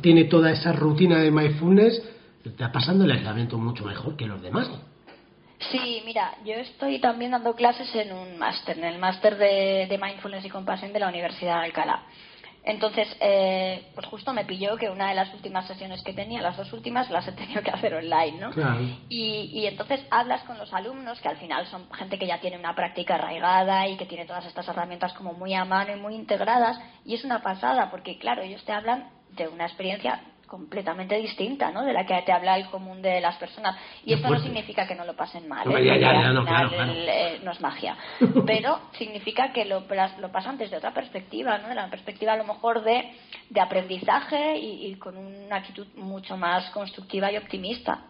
tiene 0.00 0.24
toda 0.24 0.52
esa 0.52 0.72
rutina 0.72 1.18
de 1.18 1.30
mindfulness, 1.30 2.02
está 2.44 2.70
pasando 2.72 3.04
el 3.04 3.10
aislamiento 3.12 3.58
mucho 3.58 3.84
mejor 3.84 4.16
que 4.16 4.26
los 4.26 4.42
demás. 4.42 4.70
Sí, 5.70 6.02
mira, 6.04 6.34
yo 6.44 6.54
estoy 6.54 7.00
también 7.00 7.32
dando 7.32 7.54
clases 7.54 7.92
en 7.94 8.12
un 8.12 8.38
máster, 8.38 8.78
en 8.78 8.84
el 8.84 8.98
máster 8.98 9.36
de, 9.36 9.98
mindfulness 10.00 10.44
y 10.44 10.50
compasión 10.50 10.92
de 10.92 11.00
la 11.00 11.08
Universidad 11.08 11.58
de 11.58 11.66
Alcalá. 11.66 12.02
Entonces, 12.64 13.08
eh, 13.20 13.90
pues 13.94 14.06
justo 14.06 14.32
me 14.34 14.44
pilló 14.44 14.76
que 14.76 14.90
una 14.90 15.08
de 15.08 15.14
las 15.14 15.32
últimas 15.32 15.66
sesiones 15.66 16.02
que 16.02 16.12
tenía, 16.12 16.42
las 16.42 16.56
dos 16.56 16.72
últimas, 16.72 17.08
las 17.10 17.26
he 17.26 17.32
tenido 17.32 17.62
que 17.62 17.70
hacer 17.70 17.94
online, 17.94 18.38
¿no? 18.38 18.50
Y, 19.08 19.50
y, 19.52 19.66
entonces 19.66 20.00
hablas 20.10 20.42
con 20.42 20.58
los 20.58 20.72
alumnos, 20.74 21.18
que 21.20 21.28
al 21.28 21.38
final 21.38 21.66
son 21.66 21.90
gente 21.92 22.18
que 22.18 22.26
ya 22.26 22.40
tiene 22.40 22.58
una 22.58 22.74
práctica 22.74 23.14
arraigada 23.14 23.88
y 23.88 23.96
que 23.96 24.06
tiene 24.06 24.26
todas 24.26 24.44
estas 24.44 24.68
herramientas 24.68 25.14
como 25.14 25.32
muy 25.32 25.54
a 25.54 25.64
mano 25.64 25.96
y 25.96 26.00
muy 26.00 26.14
integradas, 26.14 26.78
y 27.06 27.14
es 27.14 27.24
una 27.24 27.42
pasada, 27.42 27.90
porque 27.90 28.18
claro, 28.18 28.42
ellos 28.42 28.62
te 28.64 28.72
hablan 28.72 29.17
de 29.44 29.48
una 29.48 29.66
experiencia 29.66 30.20
completamente 30.48 31.16
distinta, 31.16 31.70
¿no? 31.70 31.84
De 31.84 31.92
la 31.92 32.04
que 32.04 32.20
te 32.22 32.32
habla 32.32 32.56
el 32.56 32.66
común 32.66 33.00
de 33.00 33.20
las 33.20 33.36
personas. 33.36 33.76
Y 34.04 34.14
esto 34.14 34.28
no 34.28 34.40
significa 34.40 34.88
que 34.88 34.96
no 34.96 35.04
lo 35.04 35.14
pasen 35.14 35.46
mal. 35.46 35.68
No, 35.68 35.76
¿eh? 35.76 37.40
no, 37.44 37.52
es 37.52 37.60
magia. 37.60 37.96
Pero 38.46 38.80
significa 38.92 39.52
que 39.52 39.64
lo, 39.64 39.84
lo 40.18 40.32
pasan 40.32 40.58
desde 40.58 40.78
otra 40.78 40.92
perspectiva, 40.92 41.58
¿no? 41.58 41.68
De 41.68 41.74
la 41.76 41.88
perspectiva 41.88 42.32
a 42.32 42.36
lo 42.36 42.44
mejor 42.44 42.82
de, 42.82 43.12
de 43.50 43.60
aprendizaje 43.60 44.56
y, 44.58 44.94
con 44.96 45.16
una 45.16 45.56
actitud 45.56 45.86
mucho 45.96 46.36
más 46.36 46.70
constructiva 46.70 47.30
y 47.30 47.36
optimista. 47.36 48.06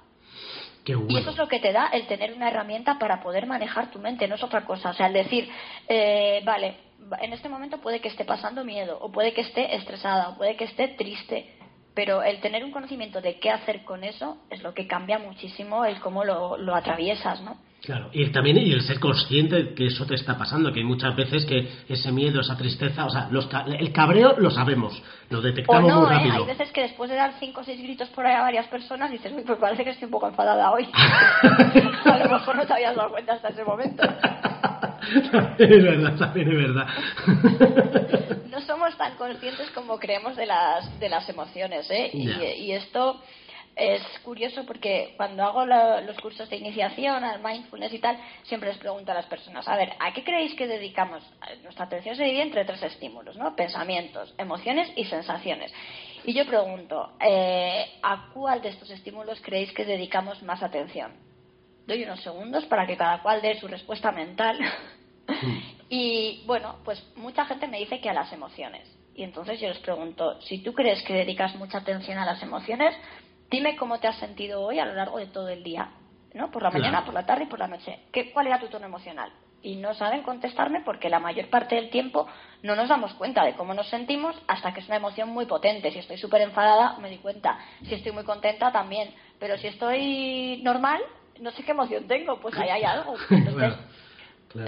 Y 0.86 1.18
eso 1.18 1.30
es 1.30 1.36
lo 1.36 1.48
que 1.48 1.60
te 1.60 1.70
da 1.70 1.88
el 1.88 2.06
tener 2.06 2.32
una 2.32 2.48
herramienta 2.48 2.98
para 2.98 3.20
poder 3.20 3.46
manejar 3.46 3.90
tu 3.90 3.98
mente, 3.98 4.26
no 4.26 4.36
es 4.36 4.42
otra 4.42 4.64
cosa. 4.64 4.90
O 4.90 4.94
sea, 4.94 5.08
el 5.08 5.12
decir, 5.12 5.46
eh, 5.86 6.40
vale, 6.46 6.76
en 7.20 7.32
este 7.32 7.48
momento 7.48 7.78
puede 7.78 8.00
que 8.00 8.08
esté 8.08 8.24
pasando 8.24 8.64
miedo, 8.64 8.98
o 9.00 9.10
puede 9.10 9.32
que 9.32 9.42
esté 9.42 9.74
estresada, 9.76 10.30
o 10.30 10.36
puede 10.36 10.56
que 10.56 10.64
esté 10.64 10.88
triste, 10.88 11.54
pero 11.94 12.22
el 12.22 12.40
tener 12.40 12.64
un 12.64 12.70
conocimiento 12.70 13.20
de 13.20 13.38
qué 13.40 13.50
hacer 13.50 13.84
con 13.84 14.04
eso 14.04 14.38
es 14.50 14.62
lo 14.62 14.74
que 14.74 14.86
cambia 14.86 15.18
muchísimo 15.18 15.84
el 15.84 16.00
cómo 16.00 16.24
lo, 16.24 16.56
lo 16.56 16.74
atraviesas, 16.74 17.40
¿no? 17.42 17.56
Claro, 17.82 18.10
y 18.12 18.26
también 18.30 18.58
y 18.58 18.72
el 18.72 18.82
ser 18.82 18.98
consciente 18.98 19.56
de 19.56 19.74
que 19.74 19.86
eso 19.86 20.04
te 20.04 20.16
está 20.16 20.36
pasando, 20.36 20.72
que 20.72 20.80
hay 20.80 20.84
muchas 20.84 21.14
veces 21.14 21.46
que 21.46 21.68
ese 21.88 22.10
miedo, 22.10 22.40
esa 22.40 22.56
tristeza, 22.56 23.06
o 23.06 23.10
sea, 23.10 23.28
los, 23.30 23.48
el 23.66 23.92
cabreo 23.92 24.34
lo 24.38 24.50
sabemos, 24.50 25.00
lo 25.30 25.40
detectamos 25.40 25.92
muy 25.92 26.06
¿eh? 26.06 26.18
rápido. 26.18 26.34
Hay 26.34 26.46
veces 26.46 26.72
que 26.72 26.82
después 26.82 27.08
de 27.08 27.16
dar 27.16 27.34
cinco 27.38 27.60
o 27.60 27.64
seis 27.64 27.80
gritos 27.80 28.08
por 28.10 28.26
ahí 28.26 28.34
a 28.34 28.42
varias 28.42 28.66
personas 28.66 29.12
dices, 29.12 29.32
uy, 29.34 29.44
pues 29.46 29.58
parece 29.58 29.84
que 29.84 29.90
estoy 29.90 30.06
un 30.06 30.10
poco 30.10 30.28
enfadada 30.28 30.72
hoy. 30.72 30.88
a 32.04 32.18
lo 32.18 32.30
mejor 32.30 32.56
no 32.56 32.66
te 32.66 32.72
habías 32.72 32.96
dado 32.96 33.10
cuenta 33.10 33.34
hasta 33.34 33.48
ese 33.48 33.64
momento. 33.64 34.02
Es 35.58 35.82
verdad, 35.82 36.16
también 36.16 36.48
es 36.48 36.56
verdad. 36.56 36.86
no 38.50 38.60
somos 38.62 38.96
tan 38.96 39.16
conscientes 39.16 39.70
como 39.70 39.98
creemos 39.98 40.36
de 40.36 40.46
las, 40.46 40.98
de 41.00 41.08
las 41.08 41.28
emociones, 41.28 41.90
¿eh? 41.90 42.10
Y, 42.12 42.30
y 42.30 42.72
esto 42.72 43.20
es 43.78 44.02
curioso 44.24 44.66
porque 44.66 45.14
cuando 45.16 45.44
hago 45.44 45.64
los 45.64 46.18
cursos 46.20 46.50
de 46.50 46.56
iniciación 46.56 47.22
al 47.22 47.40
mindfulness 47.40 47.92
y 47.92 48.00
tal, 48.00 48.18
siempre 48.42 48.70
les 48.70 48.78
pregunto 48.78 49.12
a 49.12 49.14
las 49.14 49.26
personas, 49.26 49.68
a 49.68 49.76
ver, 49.76 49.92
¿a 50.00 50.12
qué 50.12 50.24
creéis 50.24 50.54
que 50.54 50.66
dedicamos? 50.66 51.22
Nuestra 51.62 51.84
atención 51.84 52.16
se 52.16 52.24
divide 52.24 52.42
entre 52.42 52.64
tres 52.64 52.82
estímulos, 52.82 53.36
¿no? 53.36 53.54
Pensamientos, 53.54 54.34
emociones 54.36 54.90
y 54.96 55.04
sensaciones. 55.04 55.72
Y 56.24 56.34
yo 56.34 56.44
pregunto, 56.44 57.12
eh, 57.20 57.86
¿a 58.02 58.30
cuál 58.34 58.60
de 58.62 58.70
estos 58.70 58.90
estímulos 58.90 59.40
creéis 59.42 59.72
que 59.72 59.84
dedicamos 59.84 60.42
más 60.42 60.60
atención? 60.60 61.12
Doy 61.86 62.02
unos 62.02 62.20
segundos 62.20 62.66
para 62.66 62.84
que 62.84 62.96
cada 62.96 63.22
cual 63.22 63.40
dé 63.40 63.60
su 63.60 63.68
respuesta 63.68 64.10
mental. 64.10 64.58
Mm. 65.28 65.58
y 65.90 66.42
bueno, 66.46 66.76
pues 66.84 67.02
mucha 67.16 67.44
gente 67.44 67.66
me 67.66 67.78
dice 67.78 68.00
que 68.00 68.10
a 68.10 68.14
las 68.14 68.32
emociones. 68.32 68.88
Y 69.14 69.24
entonces 69.24 69.60
yo 69.60 69.68
les 69.68 69.78
pregunto, 69.78 70.40
si 70.42 70.58
tú 70.58 70.72
crees 70.72 71.02
que 71.02 71.12
dedicas 71.12 71.54
mucha 71.56 71.78
atención 71.78 72.18
a 72.18 72.24
las 72.24 72.42
emociones, 72.42 72.94
dime 73.50 73.76
cómo 73.76 73.98
te 73.98 74.06
has 74.06 74.16
sentido 74.18 74.62
hoy 74.62 74.78
a 74.78 74.86
lo 74.86 74.94
largo 74.94 75.18
de 75.18 75.26
todo 75.26 75.48
el 75.48 75.64
día, 75.64 75.90
¿no? 76.34 76.50
Por 76.50 76.62
la 76.62 76.70
mañana, 76.70 77.04
por 77.04 77.14
la 77.14 77.26
tarde 77.26 77.44
y 77.44 77.46
por 77.46 77.58
la 77.58 77.66
noche. 77.66 77.98
¿Qué, 78.12 78.30
¿Cuál 78.32 78.46
era 78.46 78.60
tu 78.60 78.68
tono 78.68 78.86
emocional? 78.86 79.32
Y 79.60 79.74
no 79.74 79.92
saben 79.94 80.22
contestarme 80.22 80.82
porque 80.82 81.08
la 81.08 81.18
mayor 81.18 81.50
parte 81.50 81.74
del 81.74 81.90
tiempo 81.90 82.28
no 82.62 82.76
nos 82.76 82.88
damos 82.88 83.12
cuenta 83.14 83.44
de 83.44 83.54
cómo 83.54 83.74
nos 83.74 83.88
sentimos 83.88 84.36
hasta 84.46 84.72
que 84.72 84.80
es 84.80 84.86
una 84.86 84.98
emoción 84.98 85.30
muy 85.30 85.46
potente. 85.46 85.90
Si 85.90 85.98
estoy 85.98 86.16
súper 86.16 86.42
enfadada, 86.42 86.96
me 86.98 87.10
di 87.10 87.18
cuenta. 87.18 87.58
Si 87.82 87.94
estoy 87.94 88.12
muy 88.12 88.22
contenta, 88.22 88.70
también. 88.70 89.12
Pero 89.40 89.58
si 89.58 89.66
estoy 89.66 90.60
normal, 90.62 91.00
no 91.40 91.50
sé 91.50 91.64
qué 91.64 91.72
emoción 91.72 92.06
tengo, 92.06 92.38
pues 92.38 92.56
ahí 92.56 92.68
hay 92.68 92.84
algo. 92.84 93.16
Entonces, 93.30 93.74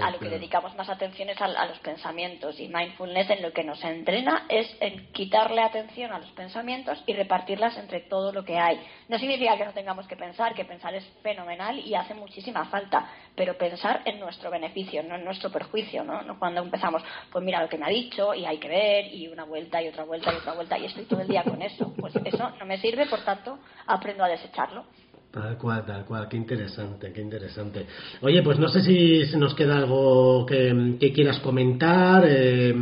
a 0.01 0.11
lo 0.11 0.19
que 0.19 0.29
dedicamos 0.29 0.75
más 0.75 0.89
atención 0.89 1.29
es 1.29 1.41
a, 1.41 1.47
los 1.65 1.79
pensamientos 1.79 2.59
y 2.59 2.67
mindfulness 2.67 3.29
en 3.31 3.41
lo 3.41 3.51
que 3.51 3.63
nos 3.63 3.83
entrena 3.83 4.45
es 4.47 4.67
en 4.79 5.11
quitarle 5.11 5.61
atención 5.61 6.11
a 6.11 6.19
los 6.19 6.29
pensamientos 6.31 7.03
y 7.07 7.13
repartirlas 7.13 7.77
entre 7.77 8.01
todo 8.01 8.31
lo 8.31 8.45
que 8.45 8.59
hay. 8.59 8.79
No 9.09 9.17
significa 9.17 9.57
que 9.57 9.65
no 9.65 9.73
tengamos 9.73 10.07
que 10.07 10.15
pensar, 10.15 10.53
que 10.53 10.65
pensar 10.65 10.93
es 10.93 11.05
fenomenal 11.23 11.79
y 11.79 11.95
hace 11.95 12.13
muchísima 12.13 12.65
falta, 12.65 13.09
pero 13.35 13.57
pensar 13.57 14.01
en 14.05 14.19
nuestro 14.19 14.51
beneficio, 14.51 15.01
no 15.03 15.15
en 15.15 15.25
nuestro 15.25 15.51
perjuicio, 15.51 16.03
¿no? 16.03 16.21
no 16.21 16.37
cuando 16.37 16.61
empezamos, 16.61 17.03
pues 17.31 17.43
mira 17.43 17.61
lo 17.61 17.69
que 17.69 17.77
me 17.77 17.85
ha 17.85 17.89
dicho 17.89 18.33
y 18.33 18.45
hay 18.45 18.59
que 18.59 18.67
ver 18.67 19.05
y 19.07 19.27
una 19.27 19.45
vuelta 19.45 19.81
y 19.81 19.87
otra 19.87 20.03
vuelta 20.03 20.31
y 20.31 20.35
otra 20.35 20.53
vuelta 20.53 20.77
y 20.77 20.85
estoy 20.85 21.05
todo 21.05 21.21
el 21.21 21.27
día 21.27 21.43
con 21.43 21.61
eso. 21.61 21.93
Pues 21.97 22.15
eso 22.23 22.51
no 22.59 22.65
me 22.65 22.77
sirve, 22.77 23.07
por 23.07 23.23
tanto, 23.23 23.57
aprendo 23.87 24.23
a 24.23 24.27
desecharlo. 24.27 24.85
Tal 25.31 25.57
cual, 25.57 25.85
tal 25.85 26.03
cual, 26.03 26.27
qué 26.27 26.35
interesante, 26.35 27.13
qué 27.13 27.21
interesante. 27.21 27.85
Oye, 28.19 28.43
pues 28.43 28.59
no 28.59 28.67
sé 28.67 28.81
si 28.81 29.25
se 29.25 29.37
nos 29.37 29.55
queda 29.55 29.77
algo 29.77 30.45
que, 30.45 30.97
quieras 31.15 31.39
comentar. 31.39 32.25
Eh, 32.27 32.73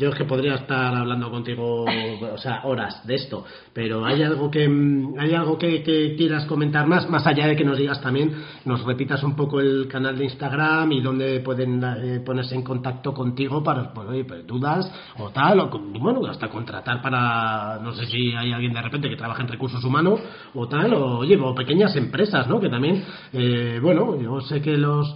yo 0.00 0.08
es 0.08 0.14
que 0.14 0.24
podría 0.24 0.54
estar 0.54 0.94
hablando 0.94 1.30
contigo, 1.30 1.84
o 1.84 2.38
sea, 2.38 2.62
horas 2.64 3.06
de 3.06 3.16
esto, 3.16 3.44
pero 3.74 4.04
hay 4.06 4.22
algo 4.22 4.50
que 4.50 4.64
hay 5.18 5.34
algo 5.34 5.58
que, 5.58 5.82
quieras 6.16 6.46
comentar 6.46 6.86
más, 6.86 7.08
más 7.10 7.26
allá 7.26 7.46
de 7.46 7.54
que 7.54 7.64
nos 7.64 7.76
digas 7.76 8.00
también, 8.00 8.34
nos 8.64 8.82
repitas 8.84 9.22
un 9.22 9.36
poco 9.36 9.60
el 9.60 9.86
canal 9.88 10.16
de 10.16 10.24
Instagram 10.24 10.90
y 10.92 11.02
dónde 11.02 11.40
pueden 11.40 11.82
eh, 11.84 12.20
ponerse 12.24 12.54
en 12.54 12.62
contacto 12.62 13.12
contigo 13.12 13.62
para 13.62 13.92
pues, 13.92 14.24
pues, 14.26 14.46
dudas 14.46 14.90
o 15.18 15.28
tal, 15.30 15.60
o 15.60 15.68
bueno, 15.98 16.24
hasta 16.26 16.48
contratar 16.48 17.02
para, 17.02 17.78
no 17.82 17.92
sé 17.92 18.06
si 18.06 18.32
hay 18.32 18.52
alguien 18.52 18.72
de 18.72 18.80
repente 18.80 19.10
que 19.10 19.16
trabaja 19.16 19.42
en 19.42 19.48
recursos 19.48 19.84
humanos 19.84 20.20
o 20.54 20.66
tal, 20.66 20.94
o 20.94 21.18
oye, 21.18 21.36
o 21.36 21.54
pequeñas 21.54 21.94
empresas, 21.96 22.48
¿no? 22.48 22.58
Que 22.58 22.70
también, 22.70 23.04
eh, 23.34 23.78
bueno, 23.82 24.18
yo 24.18 24.40
sé 24.40 24.62
que 24.62 24.78
los 24.78 25.14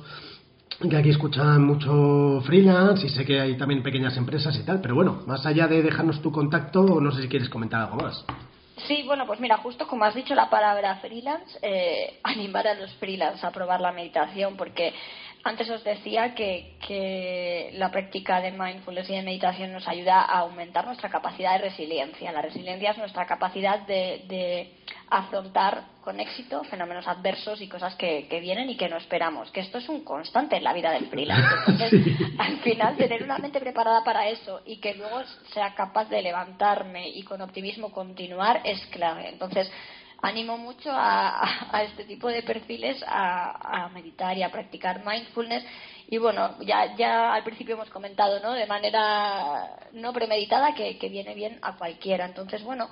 que 0.78 0.96
aquí 0.96 1.10
escuchan 1.10 1.64
mucho 1.64 2.40
freelance 2.44 3.06
y 3.06 3.10
sé 3.10 3.24
que 3.24 3.40
hay 3.40 3.56
también 3.56 3.82
pequeñas 3.82 4.16
empresas 4.16 4.56
y 4.58 4.64
tal, 4.64 4.80
pero 4.80 4.94
bueno, 4.94 5.22
más 5.26 5.46
allá 5.46 5.66
de 5.66 5.82
dejarnos 5.82 6.20
tu 6.20 6.30
contacto, 6.30 7.00
no 7.00 7.12
sé 7.12 7.22
si 7.22 7.28
quieres 7.28 7.48
comentar 7.48 7.82
algo 7.82 7.96
más. 7.96 8.24
Sí, 8.86 9.02
bueno, 9.06 9.26
pues 9.26 9.40
mira, 9.40 9.56
justo 9.58 9.86
como 9.86 10.04
has 10.04 10.14
dicho 10.14 10.34
la 10.34 10.50
palabra 10.50 10.96
freelance, 10.96 11.58
eh, 11.62 12.18
animar 12.22 12.66
a 12.66 12.74
los 12.74 12.92
freelance 12.94 13.46
a 13.46 13.50
probar 13.50 13.80
la 13.80 13.92
meditación, 13.92 14.56
porque 14.56 14.92
antes 15.44 15.70
os 15.70 15.84
decía 15.84 16.34
que, 16.34 16.76
que, 16.86 17.70
la 17.74 17.90
práctica 17.90 18.40
de 18.40 18.50
mindfulness 18.50 19.08
y 19.10 19.14
de 19.14 19.22
meditación 19.22 19.72
nos 19.72 19.86
ayuda 19.86 20.22
a 20.22 20.40
aumentar 20.40 20.86
nuestra 20.86 21.08
capacidad 21.08 21.52
de 21.52 21.68
resiliencia. 21.68 22.32
La 22.32 22.42
resiliencia 22.42 22.90
es 22.90 22.98
nuestra 22.98 23.26
capacidad 23.26 23.80
de, 23.86 24.24
de 24.26 24.72
afrontar 25.08 25.93
con 26.04 26.20
éxito, 26.20 26.62
fenómenos 26.64 27.08
adversos 27.08 27.60
y 27.60 27.68
cosas 27.68 27.94
que, 27.96 28.28
que 28.28 28.40
vienen 28.40 28.68
y 28.68 28.76
que 28.76 28.88
no 28.88 28.96
esperamos. 28.96 29.50
Que 29.50 29.60
esto 29.60 29.78
es 29.78 29.88
un 29.88 30.04
constante 30.04 30.56
en 30.56 30.64
la 30.64 30.74
vida 30.74 30.90
del 30.92 31.06
freelance. 31.06 31.48
Entonces, 31.66 32.20
al 32.38 32.58
final, 32.58 32.96
tener 32.96 33.22
una 33.22 33.38
mente 33.38 33.58
preparada 33.58 34.04
para 34.04 34.28
eso 34.28 34.60
y 34.66 34.76
que 34.76 34.94
luego 34.94 35.22
sea 35.52 35.74
capaz 35.74 36.08
de 36.10 36.22
levantarme 36.22 37.08
y 37.08 37.22
con 37.22 37.40
optimismo 37.40 37.90
continuar 37.90 38.60
es 38.64 38.84
clave. 38.86 39.28
Entonces, 39.30 39.70
animo 40.20 40.56
mucho 40.58 40.90
a, 40.92 41.76
a, 41.76 41.82
este 41.82 42.04
tipo 42.04 42.28
de 42.28 42.42
perfiles 42.42 43.02
a, 43.06 43.84
a, 43.84 43.88
meditar 43.88 44.36
y 44.36 44.42
a 44.42 44.50
practicar 44.50 45.04
mindfulness. 45.04 45.64
Y 46.08 46.18
bueno, 46.18 46.56
ya, 46.60 46.94
ya 46.96 47.32
al 47.34 47.44
principio 47.44 47.74
hemos 47.74 47.90
comentado, 47.90 48.40
¿no? 48.40 48.52
De 48.52 48.66
manera 48.66 49.70
no 49.92 50.12
premeditada 50.12 50.74
que, 50.74 50.98
que 50.98 51.08
viene 51.08 51.34
bien 51.34 51.58
a 51.62 51.76
cualquiera. 51.76 52.26
Entonces, 52.26 52.62
bueno, 52.62 52.88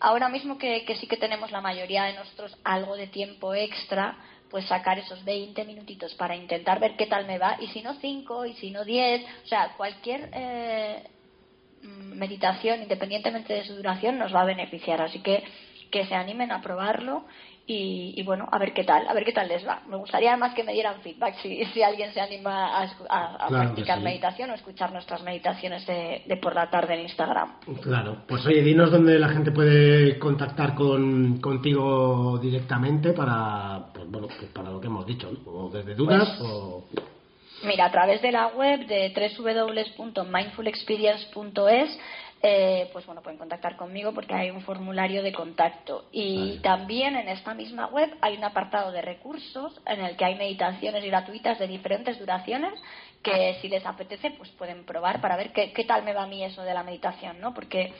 ahora 0.00 0.28
mismo 0.28 0.58
que, 0.58 0.84
que 0.84 0.96
sí 0.96 1.06
que 1.06 1.16
tenemos 1.16 1.50
la 1.50 1.60
mayoría 1.60 2.04
de 2.04 2.14
nosotros 2.14 2.56
algo 2.64 2.96
de 2.96 3.06
tiempo 3.06 3.54
extra, 3.54 4.16
pues 4.50 4.66
sacar 4.66 4.98
esos 4.98 5.24
20 5.24 5.64
minutitos 5.64 6.14
para 6.14 6.36
intentar 6.36 6.80
ver 6.80 6.96
qué 6.96 7.06
tal 7.06 7.26
me 7.26 7.38
va. 7.38 7.56
Y 7.60 7.68
si 7.68 7.82
no 7.82 7.94
5, 7.94 8.46
y 8.46 8.54
si 8.54 8.70
no 8.70 8.84
10, 8.84 9.22
o 9.44 9.46
sea, 9.46 9.74
cualquier 9.76 10.30
eh, 10.32 11.02
meditación, 11.82 12.82
independientemente 12.82 13.52
de 13.52 13.64
su 13.64 13.74
duración, 13.76 14.18
nos 14.18 14.34
va 14.34 14.42
a 14.42 14.46
beneficiar. 14.46 15.02
Así 15.02 15.20
que 15.20 15.44
que 15.90 16.06
se 16.06 16.14
animen 16.14 16.52
a 16.52 16.60
probarlo 16.60 17.24
y, 17.70 18.14
y, 18.16 18.22
bueno, 18.22 18.48
a 18.50 18.58
ver 18.58 18.72
qué 18.72 18.82
tal, 18.82 19.06
a 19.06 19.12
ver 19.12 19.26
qué 19.26 19.32
tal 19.32 19.46
les 19.46 19.66
va. 19.66 19.82
Me 19.86 19.98
gustaría 19.98 20.30
además 20.30 20.54
que 20.54 20.64
me 20.64 20.72
dieran 20.72 21.02
feedback 21.02 21.34
si, 21.42 21.62
si 21.66 21.82
alguien 21.82 22.14
se 22.14 22.20
anima 22.20 22.78
a, 22.78 22.82
a, 23.10 23.44
a 23.44 23.48
claro 23.48 23.64
practicar 23.64 23.98
sí. 23.98 24.04
meditación 24.04 24.50
o 24.50 24.54
escuchar 24.54 24.90
nuestras 24.90 25.22
meditaciones 25.22 25.86
de, 25.86 26.22
de, 26.26 26.36
por 26.38 26.54
la 26.54 26.70
tarde 26.70 26.94
en 26.94 27.02
Instagram. 27.02 27.56
Claro, 27.82 28.22
pues 28.26 28.46
oye, 28.46 28.62
dinos 28.62 28.90
dónde 28.90 29.18
la 29.18 29.28
gente 29.28 29.52
puede 29.52 30.18
contactar 30.18 30.74
con, 30.74 31.42
contigo 31.42 32.38
directamente 32.38 33.12
para, 33.12 33.88
pues, 33.92 34.10
bueno, 34.10 34.28
pues 34.28 34.50
para 34.50 34.70
lo 34.70 34.80
que 34.80 34.86
hemos 34.86 35.04
dicho, 35.04 35.30
¿no? 35.30 35.50
o 35.50 35.68
desde 35.68 35.94
dudas 35.94 36.26
pues, 36.38 36.50
o... 36.50 36.84
Mira, 37.64 37.86
a 37.86 37.90
través 37.90 38.22
de 38.22 38.32
la 38.32 38.46
web 38.48 38.86
de 38.86 39.12
www.mindfulexperience.es 39.98 41.98
eh, 42.42 42.88
pues 42.92 43.04
bueno, 43.06 43.20
pueden 43.22 43.38
contactar 43.38 43.76
conmigo 43.76 44.12
porque 44.12 44.34
hay 44.34 44.50
un 44.50 44.62
formulario 44.62 45.22
de 45.22 45.32
contacto. 45.32 46.06
Y 46.12 46.38
vale. 46.38 46.60
también 46.60 47.16
en 47.16 47.28
esta 47.28 47.54
misma 47.54 47.86
web 47.88 48.14
hay 48.20 48.36
un 48.36 48.44
apartado 48.44 48.92
de 48.92 49.02
recursos 49.02 49.80
en 49.86 50.00
el 50.00 50.16
que 50.16 50.24
hay 50.24 50.36
meditaciones 50.36 51.04
gratuitas 51.04 51.58
de 51.58 51.66
diferentes 51.66 52.18
duraciones 52.18 52.72
que 53.22 53.58
si 53.60 53.68
les 53.68 53.84
apetece 53.84 54.30
pues 54.30 54.50
pueden 54.50 54.84
probar 54.84 55.20
para 55.20 55.36
ver 55.36 55.52
qué, 55.52 55.72
qué 55.72 55.84
tal 55.84 56.04
me 56.04 56.12
va 56.12 56.24
a 56.24 56.26
mí 56.28 56.44
eso 56.44 56.62
de 56.62 56.74
la 56.74 56.84
meditación, 56.84 57.40
¿no? 57.40 57.52
Porque 57.52 57.92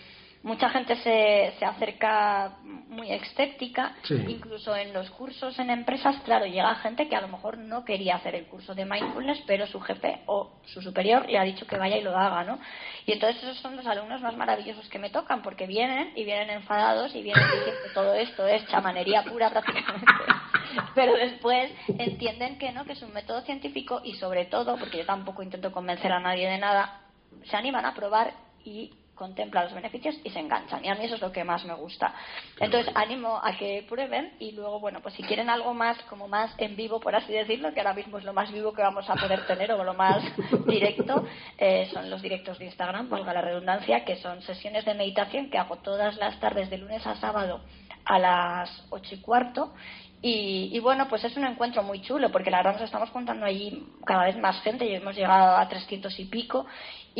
mucha 0.42 0.70
gente 0.70 0.96
se, 0.96 1.54
se 1.58 1.64
acerca 1.64 2.58
muy 2.62 3.12
escéptica, 3.12 3.96
sí. 4.04 4.14
incluso 4.28 4.74
en 4.74 4.92
los 4.92 5.10
cursos 5.10 5.58
en 5.58 5.70
empresas, 5.70 6.16
claro, 6.24 6.46
llega 6.46 6.74
gente 6.76 7.08
que 7.08 7.16
a 7.16 7.20
lo 7.20 7.28
mejor 7.28 7.58
no 7.58 7.84
quería 7.84 8.16
hacer 8.16 8.34
el 8.34 8.46
curso 8.46 8.74
de 8.74 8.84
mindfulness, 8.84 9.42
pero 9.46 9.66
su 9.66 9.80
jefe 9.80 10.20
o 10.26 10.52
su 10.66 10.80
superior 10.80 11.28
le 11.28 11.38
ha 11.38 11.44
dicho 11.44 11.66
que 11.66 11.76
vaya 11.76 11.96
y 11.96 12.02
lo 12.02 12.16
haga, 12.16 12.44
¿no? 12.44 12.58
Y 13.06 13.12
entonces 13.12 13.42
esos 13.42 13.58
son 13.58 13.76
los 13.76 13.86
alumnos 13.86 14.20
más 14.20 14.36
maravillosos 14.36 14.88
que 14.88 14.98
me 14.98 15.10
tocan, 15.10 15.42
porque 15.42 15.66
vienen 15.66 16.12
y 16.14 16.24
vienen 16.24 16.50
enfadados 16.50 17.14
y 17.14 17.22
vienen 17.22 17.44
diciendo 17.44 17.80
que 17.84 17.94
todo 17.94 18.14
esto 18.14 18.46
es 18.46 18.66
chamanería 18.68 19.24
pura 19.24 19.50
prácticamente. 19.50 20.06
Pero 20.94 21.14
después 21.16 21.70
entienden 21.98 22.58
que 22.58 22.72
no, 22.72 22.84
que 22.84 22.92
es 22.92 23.02
un 23.02 23.12
método 23.12 23.40
científico 23.42 24.00
y 24.04 24.14
sobre 24.14 24.44
todo, 24.46 24.76
porque 24.76 24.98
yo 24.98 25.06
tampoco 25.06 25.42
intento 25.42 25.72
convencer 25.72 26.12
a 26.12 26.20
nadie 26.20 26.48
de 26.48 26.58
nada, 26.58 27.00
se 27.44 27.56
animan 27.56 27.86
a 27.86 27.94
probar 27.94 28.32
y 28.64 28.92
contempla 29.18 29.64
los 29.64 29.74
beneficios 29.74 30.16
y 30.22 30.30
se 30.30 30.38
enganchan. 30.38 30.84
Y 30.84 30.88
a 30.88 30.94
mí 30.94 31.04
eso 31.04 31.16
es 31.16 31.20
lo 31.20 31.32
que 31.32 31.44
más 31.44 31.64
me 31.64 31.74
gusta. 31.74 32.14
Entonces, 32.60 32.90
animo 32.94 33.40
a 33.42 33.56
que 33.56 33.84
prueben 33.88 34.32
y 34.38 34.52
luego, 34.52 34.80
bueno, 34.80 35.00
pues 35.02 35.14
si 35.14 35.22
quieren 35.22 35.50
algo 35.50 35.74
más, 35.74 35.98
como 36.04 36.28
más 36.28 36.54
en 36.58 36.76
vivo, 36.76 37.00
por 37.00 37.14
así 37.14 37.32
decirlo, 37.32 37.74
que 37.74 37.80
ahora 37.80 37.94
mismo 37.94 38.18
es 38.18 38.24
lo 38.24 38.32
más 38.32 38.52
vivo 38.52 38.72
que 38.72 38.82
vamos 38.82 39.10
a 39.10 39.14
poder 39.16 39.46
tener 39.46 39.72
o 39.72 39.82
lo 39.84 39.94
más 39.94 40.22
directo, 40.66 41.26
eh, 41.58 41.88
son 41.92 42.08
los 42.08 42.22
directos 42.22 42.58
de 42.58 42.66
Instagram, 42.66 43.10
valga 43.10 43.32
la 43.34 43.42
redundancia, 43.42 44.04
que 44.04 44.16
son 44.16 44.40
sesiones 44.42 44.84
de 44.84 44.94
meditación 44.94 45.50
que 45.50 45.58
hago 45.58 45.76
todas 45.76 46.16
las 46.16 46.38
tardes 46.40 46.70
de 46.70 46.78
lunes 46.78 47.06
a 47.06 47.16
sábado 47.16 47.60
a 48.04 48.18
las 48.18 48.86
ocho 48.90 49.14
y 49.14 49.20
cuarto 49.20 49.74
y, 50.20 50.70
y, 50.72 50.80
bueno, 50.80 51.06
pues 51.08 51.22
es 51.22 51.36
un 51.36 51.44
encuentro 51.44 51.82
muy 51.84 52.02
chulo, 52.02 52.32
porque 52.32 52.50
la 52.50 52.58
verdad 52.58 52.72
nos 52.72 52.82
estamos 52.82 53.08
juntando 53.10 53.46
allí 53.46 53.86
cada 54.04 54.24
vez 54.24 54.36
más 54.36 54.60
gente, 54.62 54.84
y 54.84 54.94
hemos 54.94 55.14
llegado 55.14 55.56
a 55.56 55.68
300 55.68 56.18
y 56.18 56.24
pico, 56.24 56.66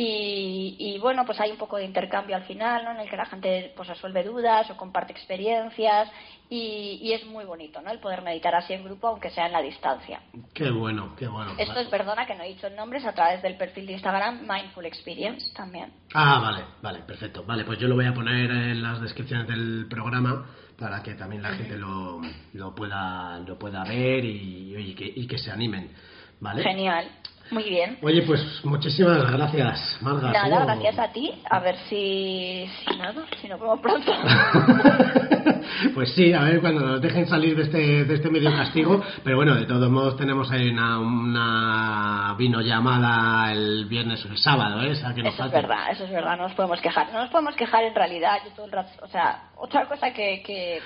y, 0.01 0.77
y, 0.79 0.97
bueno, 0.99 1.25
pues 1.25 1.41
hay 1.41 1.51
un 1.51 1.57
poco 1.57 1.75
de 1.75 1.83
intercambio 1.83 2.37
al 2.37 2.43
final, 2.43 2.85
¿no? 2.85 2.91
En 2.91 3.01
el 3.01 3.09
que 3.09 3.17
la 3.17 3.25
gente 3.25 3.73
pues 3.75 3.89
resuelve 3.89 4.23
dudas 4.23 4.71
o 4.71 4.77
comparte 4.77 5.11
experiencias, 5.11 6.09
y, 6.49 6.99
y 7.01 7.11
es 7.11 7.25
muy 7.25 7.43
bonito, 7.43 7.81
¿no? 7.81 7.91
El 7.91 7.99
poder 7.99 8.21
meditar 8.21 8.55
así 8.55 8.71
en 8.71 8.85
grupo, 8.85 9.09
aunque 9.09 9.29
sea 9.29 9.47
en 9.47 9.51
la 9.51 9.61
distancia. 9.61 10.21
Qué 10.53 10.71
bueno, 10.71 11.15
qué 11.17 11.27
bueno. 11.27 11.51
Esto 11.57 11.81
es, 11.81 11.87
perdona, 11.89 12.25
que 12.25 12.33
no 12.33 12.43
he 12.43 12.47
dicho 12.47 12.69
nombres 12.69 13.03
a 13.05 13.11
través 13.11 13.41
del 13.41 13.57
perfil 13.57 13.87
de 13.87 13.93
Instagram 13.93 14.47
Mindful 14.47 14.85
Experience 14.85 15.53
también. 15.53 15.91
Ah, 16.13 16.39
vale, 16.39 16.63
vale, 16.81 16.99
perfecto. 16.99 17.43
Vale, 17.43 17.65
pues 17.65 17.77
yo 17.77 17.89
lo 17.89 17.95
voy 17.95 18.05
a 18.05 18.13
poner 18.13 18.49
en 18.49 18.81
las 18.81 19.01
descripciones 19.01 19.49
del 19.49 19.85
programa 19.89 20.45
para 20.77 21.03
que 21.03 21.15
también 21.15 21.43
la 21.43 21.49
gente 21.49 21.75
lo, 21.75 22.21
lo 22.53 22.73
pueda 22.73 23.37
lo 23.39 23.59
pueda 23.59 23.83
ver 23.83 24.23
y, 24.23 24.75
y, 24.77 24.95
que, 24.95 25.11
y 25.13 25.27
que 25.27 25.37
se 25.37 25.51
animen. 25.51 25.91
¿Vale? 26.39 26.63
Genial. 26.63 27.05
Muy 27.51 27.63
bien. 27.63 27.97
Oye, 28.01 28.21
pues 28.23 28.41
muchísimas 28.63 29.31
gracias, 29.31 29.97
Marga. 30.01 30.31
Nada, 30.31 30.65
gracias 30.65 30.99
a 30.99 31.11
ti. 31.11 31.31
A 31.49 31.59
ver 31.59 31.75
si, 31.89 32.69
si 32.85 32.97
nada, 32.97 33.25
si 33.41 33.47
nos 33.47 33.59
vemos 33.59 33.79
pronto. 33.79 34.11
pues 35.95 36.13
sí, 36.13 36.31
a 36.31 36.43
ver 36.43 36.61
cuando 36.61 36.81
nos 36.81 37.01
dejen 37.01 37.27
salir 37.27 37.55
de 37.55 37.63
este, 37.63 38.05
de 38.05 38.15
este 38.15 38.29
medio 38.29 38.51
castigo. 38.51 39.01
Pero 39.23 39.37
bueno, 39.37 39.55
de 39.55 39.65
todos 39.65 39.89
modos 39.89 40.15
tenemos 40.15 40.51
ahí 40.51 40.69
una, 40.69 40.99
una 40.99 42.35
vino 42.37 42.61
llamada 42.61 43.51
el 43.51 43.85
viernes 43.85 44.23
o 44.25 44.29
el 44.29 44.37
sábado, 44.37 44.81
¿eh? 44.83 44.93
Que 45.15 45.23
nos 45.23 45.33
eso 45.33 45.45
es 45.45 45.51
verdad, 45.51 45.91
eso 45.91 46.03
es 46.05 46.11
verdad, 46.11 46.37
no 46.37 46.43
nos 46.43 46.53
podemos 46.53 46.79
quejar. 46.81 47.11
No 47.11 47.21
nos 47.21 47.29
podemos 47.31 47.55
quejar 47.55 47.83
en 47.83 47.95
realidad. 47.95 48.37
Yo 48.45 48.51
todo 48.51 48.65
el 48.67 48.71
rato, 48.71 48.91
o 49.01 49.07
sea, 49.07 49.49
otra 49.57 49.87
cosa 49.87 50.11
que, 50.13 50.43
que 50.45 50.81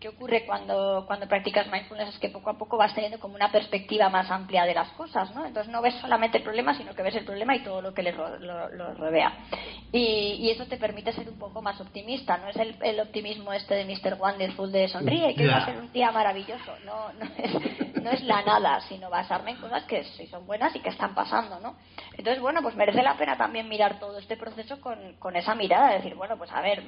¿Qué 0.00 0.08
ocurre 0.08 0.46
cuando, 0.46 1.04
cuando 1.06 1.28
practicas 1.28 1.70
mindfulness? 1.70 2.14
Es 2.14 2.18
que 2.18 2.30
poco 2.30 2.48
a 2.48 2.56
poco 2.56 2.78
vas 2.78 2.94
teniendo 2.94 3.20
como 3.20 3.34
una 3.34 3.52
perspectiva 3.52 4.08
más 4.08 4.30
amplia 4.30 4.64
de 4.64 4.72
las 4.72 4.88
cosas, 4.92 5.34
¿no? 5.34 5.44
Entonces 5.44 5.70
no 5.70 5.82
ves 5.82 5.94
solamente 5.96 6.38
el 6.38 6.42
problema, 6.42 6.74
sino 6.74 6.94
que 6.94 7.02
ves 7.02 7.16
el 7.16 7.26
problema 7.26 7.54
y 7.54 7.62
todo 7.62 7.82
lo 7.82 7.92
que 7.92 8.02
le 8.02 8.12
lo, 8.12 8.38
lo 8.70 8.94
rodea. 8.94 9.34
Y, 9.92 10.38
y, 10.40 10.50
eso 10.50 10.64
te 10.64 10.78
permite 10.78 11.12
ser 11.12 11.28
un 11.28 11.38
poco 11.38 11.60
más 11.60 11.78
optimista, 11.82 12.38
no 12.38 12.48
es 12.48 12.56
el, 12.56 12.76
el 12.80 12.98
optimismo 12.98 13.52
este 13.52 13.74
de 13.74 13.84
Mr. 13.84 14.14
Wonderful 14.18 14.72
de 14.72 14.88
sonríe, 14.88 15.34
que 15.34 15.42
yeah. 15.42 15.52
va 15.52 15.62
a 15.64 15.66
ser 15.66 15.76
un 15.76 15.92
día 15.92 16.10
maravilloso. 16.10 16.72
No, 16.86 17.12
no, 17.12 17.26
es, 17.36 18.02
no 18.02 18.10
es 18.10 18.22
la 18.22 18.40
nada, 18.42 18.80
sino 18.88 19.10
basarme 19.10 19.50
en 19.50 19.58
cosas 19.58 19.84
que 19.84 20.04
sí 20.04 20.26
son 20.28 20.46
buenas 20.46 20.74
y 20.74 20.80
que 20.80 20.88
están 20.88 21.14
pasando, 21.14 21.60
¿no? 21.60 21.76
Entonces, 22.16 22.40
bueno, 22.40 22.62
pues 22.62 22.74
merece 22.74 23.02
la 23.02 23.18
pena 23.18 23.36
también 23.36 23.68
mirar 23.68 24.00
todo 24.00 24.16
este 24.18 24.38
proceso 24.38 24.80
con, 24.80 25.16
con 25.18 25.36
esa 25.36 25.54
mirada, 25.54 25.90
de 25.90 25.96
decir, 25.96 26.14
bueno, 26.14 26.38
pues 26.38 26.50
a 26.52 26.62
ver 26.62 26.82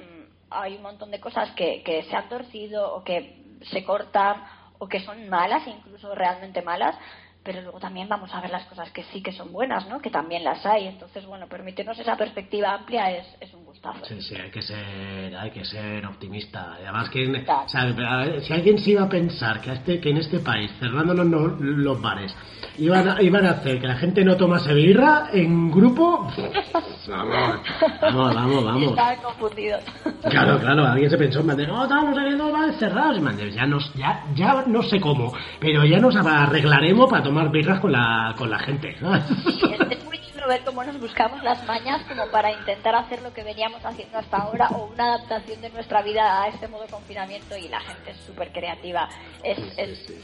hay 0.54 0.76
un 0.76 0.82
montón 0.82 1.10
de 1.10 1.20
cosas 1.20 1.50
que, 1.52 1.82
que 1.82 2.02
se 2.04 2.16
han 2.16 2.28
torcido 2.28 2.94
o 2.94 3.04
que 3.04 3.58
se 3.70 3.84
cortan 3.84 4.44
o 4.78 4.88
que 4.88 5.00
son 5.00 5.28
malas, 5.28 5.66
incluso 5.66 6.14
realmente 6.14 6.62
malas, 6.62 6.96
pero 7.44 7.60
luego 7.60 7.80
también 7.80 8.08
vamos 8.08 8.32
a 8.32 8.40
ver 8.40 8.50
las 8.50 8.64
cosas 8.66 8.90
que 8.92 9.02
sí 9.04 9.22
que 9.22 9.32
son 9.32 9.52
buenas, 9.52 9.88
¿no? 9.88 10.00
Que 10.00 10.10
también 10.10 10.44
las 10.44 10.64
hay. 10.64 10.86
Entonces, 10.86 11.26
bueno, 11.26 11.48
permitirnos 11.48 11.98
esa 11.98 12.16
perspectiva 12.16 12.72
amplia 12.72 13.10
es, 13.10 13.26
es 13.40 13.52
un 13.52 13.64
gustazo. 13.64 14.04
Sí, 14.04 14.20
sí, 14.22 14.36
hay 14.36 14.50
que 14.50 14.62
ser, 14.62 15.36
hay 15.36 15.50
que 15.50 15.64
ser 15.64 16.06
optimista. 16.06 16.74
Además 16.74 17.10
que, 17.10 17.26
o 17.28 17.68
sea, 17.68 18.40
si 18.40 18.52
alguien 18.52 18.78
se 18.78 18.90
iba 18.92 19.02
a 19.02 19.08
pensar 19.08 19.60
que, 19.60 19.72
este, 19.72 20.00
que 20.00 20.10
en 20.10 20.18
este 20.18 20.38
país, 20.38 20.70
cerrándonos 20.78 21.26
los, 21.26 21.60
los 21.60 22.00
bares, 22.00 22.34
iban 22.78 23.08
a, 23.08 23.22
iban 23.22 23.44
a 23.46 23.50
hacer 23.50 23.80
que 23.80 23.88
la 23.88 23.96
gente 23.96 24.24
no 24.24 24.36
tomase 24.36 24.72
birra 24.72 25.28
en 25.32 25.70
grupo, 25.70 26.28
vamos, 27.08 27.60
vamos, 28.00 28.34
vamos, 28.34 28.64
vamos. 28.64 28.90
Estaban 28.90 29.16
confundidos. 29.16 29.82
Claro, 30.30 30.58
claro, 30.60 30.86
alguien 30.86 31.10
se 31.10 31.18
pensó, 31.18 31.42
man, 31.42 31.56
no, 31.56 31.82
estamos 31.82 32.16
en 32.16 32.38
los 32.38 32.52
bares 32.52 32.76
cerrados, 32.78 33.20
ya, 33.52 33.66
nos, 33.66 33.92
ya, 33.94 34.24
ya 34.34 34.64
no 34.66 34.82
sé 34.82 35.00
cómo, 35.00 35.32
pero 35.58 35.84
ya 35.84 35.98
nos 35.98 36.14
arreglaremos 36.14 37.10
para 37.10 37.22
tomar 37.22 37.31
birras 37.50 37.80
con 37.80 37.92
la, 37.92 38.34
con 38.36 38.50
la 38.50 38.58
gente. 38.58 38.96
Sí, 38.98 39.74
es 39.90 40.04
muy 40.04 40.18
chulo 40.18 40.48
ver 40.48 40.62
cómo 40.64 40.84
nos 40.84 40.98
buscamos 41.00 41.42
las 41.42 41.64
mañas 41.66 42.02
como 42.08 42.30
para 42.30 42.52
intentar 42.52 42.94
hacer 42.94 43.22
lo 43.22 43.32
que 43.32 43.44
veníamos 43.44 43.84
haciendo 43.84 44.18
hasta 44.18 44.38
ahora 44.38 44.68
o 44.68 44.86
una 44.92 45.14
adaptación 45.14 45.60
de 45.60 45.70
nuestra 45.70 46.02
vida 46.02 46.42
a 46.42 46.48
este 46.48 46.68
modo 46.68 46.82
de 46.82 46.88
confinamiento 46.88 47.56
y 47.56 47.68
la 47.68 47.80
gente 47.80 48.10
es 48.10 48.16
súper 48.26 48.52
creativa. 48.52 49.08
Es 49.42 49.58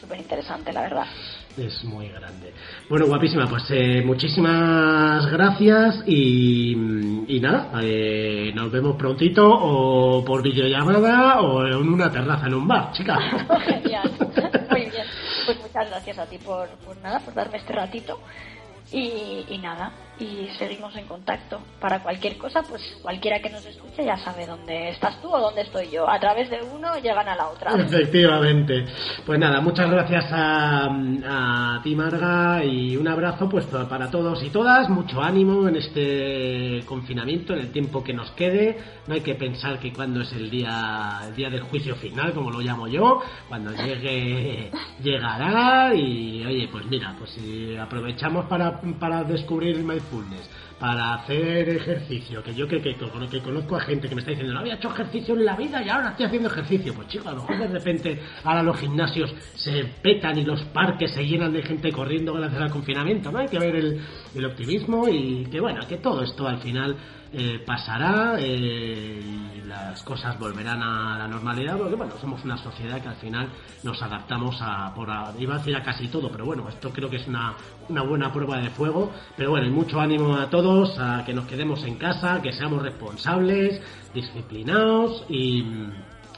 súper 0.00 0.18
interesante, 0.18 0.72
la 0.72 0.82
verdad. 0.82 1.06
Es 1.56 1.82
muy 1.84 2.08
grande. 2.08 2.52
Bueno, 2.88 3.06
guapísima, 3.06 3.46
pues 3.48 3.64
eh, 3.70 4.02
muchísimas 4.04 5.26
gracias 5.26 6.02
y, 6.06 6.72
y 7.26 7.40
nada, 7.40 7.70
eh, 7.82 8.52
nos 8.54 8.70
vemos 8.70 8.96
prontito 8.96 9.44
o 9.44 10.24
por 10.24 10.42
videollamada 10.42 11.40
o 11.40 11.66
en 11.66 11.88
una 11.88 12.10
terraza 12.10 12.46
en 12.46 12.54
un 12.54 12.68
bar, 12.68 12.92
chica. 12.92 13.18
Genial, 13.66 14.10
gracias 15.84 16.18
a 16.18 16.26
ti 16.26 16.38
por, 16.38 16.68
por 16.78 16.96
nada, 16.98 17.20
por 17.20 17.34
darme 17.34 17.58
este 17.58 17.72
ratito. 17.72 18.20
Y, 18.90 19.58
nada, 19.62 19.92
y 20.20 20.48
seguimos 20.59 20.94
en 20.96 21.07
contacto. 21.07 21.61
Para 21.81 22.02
cualquier 22.02 22.37
cosa, 22.37 22.62
pues 22.62 22.83
cualquiera 23.02 23.40
que 23.40 23.51
nos 23.51 23.64
escuche 23.64 24.05
ya 24.05 24.16
sabe 24.18 24.47
dónde 24.47 24.90
estás 24.90 25.20
tú 25.22 25.28
o 25.28 25.40
dónde 25.40 25.62
estoy 25.62 25.90
yo. 25.90 26.09
A 26.09 26.18
través 26.18 26.51
de 26.51 26.61
uno 26.62 26.97
llegan 26.99 27.28
a 27.28 27.36
la 27.36 27.49
otra. 27.49 27.72
Efectivamente. 27.78 28.84
Pues 29.24 29.38
nada, 29.38 29.61
muchas 29.61 29.90
gracias 29.90 30.26
a, 30.30 30.86
a 30.86 31.80
ti 31.82 31.95
Marga 31.95 32.64
y 32.64 32.97
un 32.97 33.09
abrazo 33.09 33.49
pues 33.49 33.64
para 33.66 34.11
todos 34.11 34.42
y 34.42 34.51
todas. 34.51 34.88
Mucho 34.88 35.22
ánimo 35.22 35.68
en 35.68 35.76
este 35.76 36.82
confinamiento, 36.86 37.53
en 37.55 37.61
el 37.61 37.72
tiempo 37.72 38.03
que 38.03 38.12
nos 38.12 38.30
quede. 38.32 38.78
No 39.07 39.14
hay 39.14 39.20
que 39.20 39.34
pensar 39.34 39.78
que 39.78 39.92
cuando 39.92 40.22
es 40.22 40.32
el 40.32 40.51
día, 40.51 41.20
el 41.28 41.34
día 41.34 41.51
del 41.51 41.62
juicio 41.62 41.95
final, 41.97 42.32
como 42.32 42.51
lo 42.51 42.61
llamo 42.61 42.88
yo, 42.88 43.20
cuando 43.49 43.70
llegue 43.72 44.70
llegará 45.03 45.95
y 45.95 46.45
oye, 46.45 46.68
pues 46.70 46.84
mira, 46.86 47.14
pues 47.18 47.30
si 47.30 47.76
aprovechamos 47.76 48.47
para, 48.47 48.80
para 48.99 49.24
descubrir 49.24 49.76
el 49.76 49.84
mindfulness, 50.09 50.48
para 50.78 51.14
hacer 51.14 51.68
ejercicio, 51.68 52.42
que 52.42 52.54
yo 52.54 52.68
que, 52.68 52.80
que, 52.80 52.96
conozco 53.40 53.76
a 53.76 53.80
gente 53.80 54.09
que 54.09 54.14
me 54.14 54.20
está 54.20 54.30
diciendo, 54.30 54.54
no 54.54 54.61
había 54.61 54.74
hecho 54.74 54.88
ejercicio 54.90 55.34
en 55.34 55.44
la 55.44 55.56
vida 55.56 55.82
y 55.82 55.88
ahora 55.88 56.11
estoy 56.11 56.26
haciendo 56.26 56.48
ejercicio. 56.48 56.94
Pues 56.94 57.09
chico, 57.09 57.28
a 57.28 57.32
lo 57.32 57.42
mejor 57.42 57.59
de 57.59 57.68
repente 57.68 58.20
ahora 58.44 58.62
los 58.62 58.78
gimnasios 58.78 59.34
se 59.54 59.84
petan 60.02 60.38
y 60.38 60.44
los 60.44 60.62
parques 60.66 61.12
se 61.12 61.26
llenan 61.26 61.52
de 61.52 61.62
gente 61.62 61.90
corriendo 61.90 62.32
gracias 62.34 62.62
al 62.62 62.70
confinamiento, 62.70 63.32
¿no? 63.32 63.38
Hay 63.38 63.48
que 63.48 63.59
ver 63.59 63.74
el, 63.74 64.00
el 64.34 64.44
optimismo 64.44 65.09
y 65.09 65.46
que 65.46 65.61
bueno, 65.61 65.80
que 65.88 65.96
todo 65.96 66.22
esto 66.22 66.46
al 66.46 66.59
final 66.59 66.96
eh, 67.32 67.59
pasará 67.66 68.36
eh, 68.38 69.57
las 69.68 70.02
cosas 70.02 70.38
volverán 70.38 70.82
a 70.82 71.18
la 71.18 71.28
normalidad 71.28 71.76
porque 71.76 71.94
bueno 71.94 72.14
somos 72.20 72.42
una 72.44 72.56
sociedad 72.56 73.00
que 73.00 73.08
al 73.08 73.16
final 73.16 73.48
nos 73.82 74.02
adaptamos 74.02 74.56
a 74.60 74.92
por 74.94 75.08
iba 75.38 75.54
a 75.54 75.58
decir 75.58 75.76
a 75.76 75.82
casi 75.82 76.08
todo 76.08 76.30
pero 76.30 76.44
bueno 76.44 76.68
esto 76.68 76.90
creo 76.90 77.10
que 77.10 77.16
es 77.16 77.28
una, 77.28 77.54
una 77.88 78.02
buena 78.02 78.32
prueba 78.32 78.58
de 78.58 78.70
fuego. 78.70 79.12
Pero 79.36 79.50
bueno 79.50 79.66
y 79.66 79.70
mucho 79.70 80.00
ánimo 80.00 80.36
a 80.36 80.48
todos 80.50 80.98
a 80.98 81.24
que 81.24 81.34
nos 81.34 81.46
quedemos 81.46 81.84
en 81.84 81.96
casa 81.96 82.40
que 82.42 82.52
seamos 82.52 82.82
responsables 82.82 83.80
disciplinados 84.14 85.24
y 85.28 85.62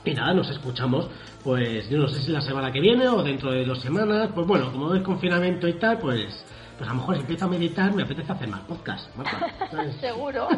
y 0.03 0.15
nada, 0.15 0.33
nos 0.33 0.49
escuchamos, 0.49 1.09
pues 1.45 1.91
yo 1.91 1.99
no 1.99 2.09
sé 2.09 2.23
si 2.23 2.33
la 2.33 2.41
semana 2.41 2.73
que 2.73 2.81
viene 2.81 3.07
o 3.09 3.23
dentro 3.23 3.53
de 3.53 3.67
dos 3.67 3.81
semanas, 3.81 4.31
pues 4.35 4.47
bueno, 4.47 4.73
como 4.73 4.95
es 4.95 5.03
confinamiento 5.03 5.69
y 5.69 5.75
tal, 5.75 5.99
pues 5.99 6.43
pues 6.81 6.89
a 6.89 6.95
lo 6.95 7.01
mejor 7.01 7.17
empiezo 7.17 7.45
a 7.45 7.49
meditar 7.49 7.93
me 7.93 8.05
apetece 8.05 8.33
hacer 8.33 8.49
más 8.49 8.61
podcast. 8.61 9.15
Marta, 9.15 9.39
Seguro. 10.01 10.49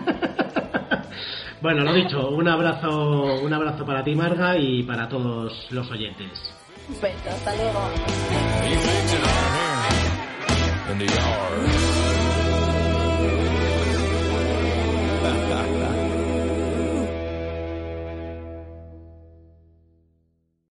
bueno, 1.61 1.83
lo 1.83 1.93
dicho, 1.93 2.31
un 2.31 2.47
abrazo, 2.47 3.41
un 3.43 3.53
abrazo 3.53 3.85
para 3.85 4.05
ti, 4.05 4.15
Marga, 4.15 4.57
y 4.57 4.85
para 4.85 5.09
todos 5.09 5.67
los 5.73 5.91
oyentes. 5.91 6.55
Un 6.89 6.95
hasta 6.95 7.57
luego. 7.57 7.91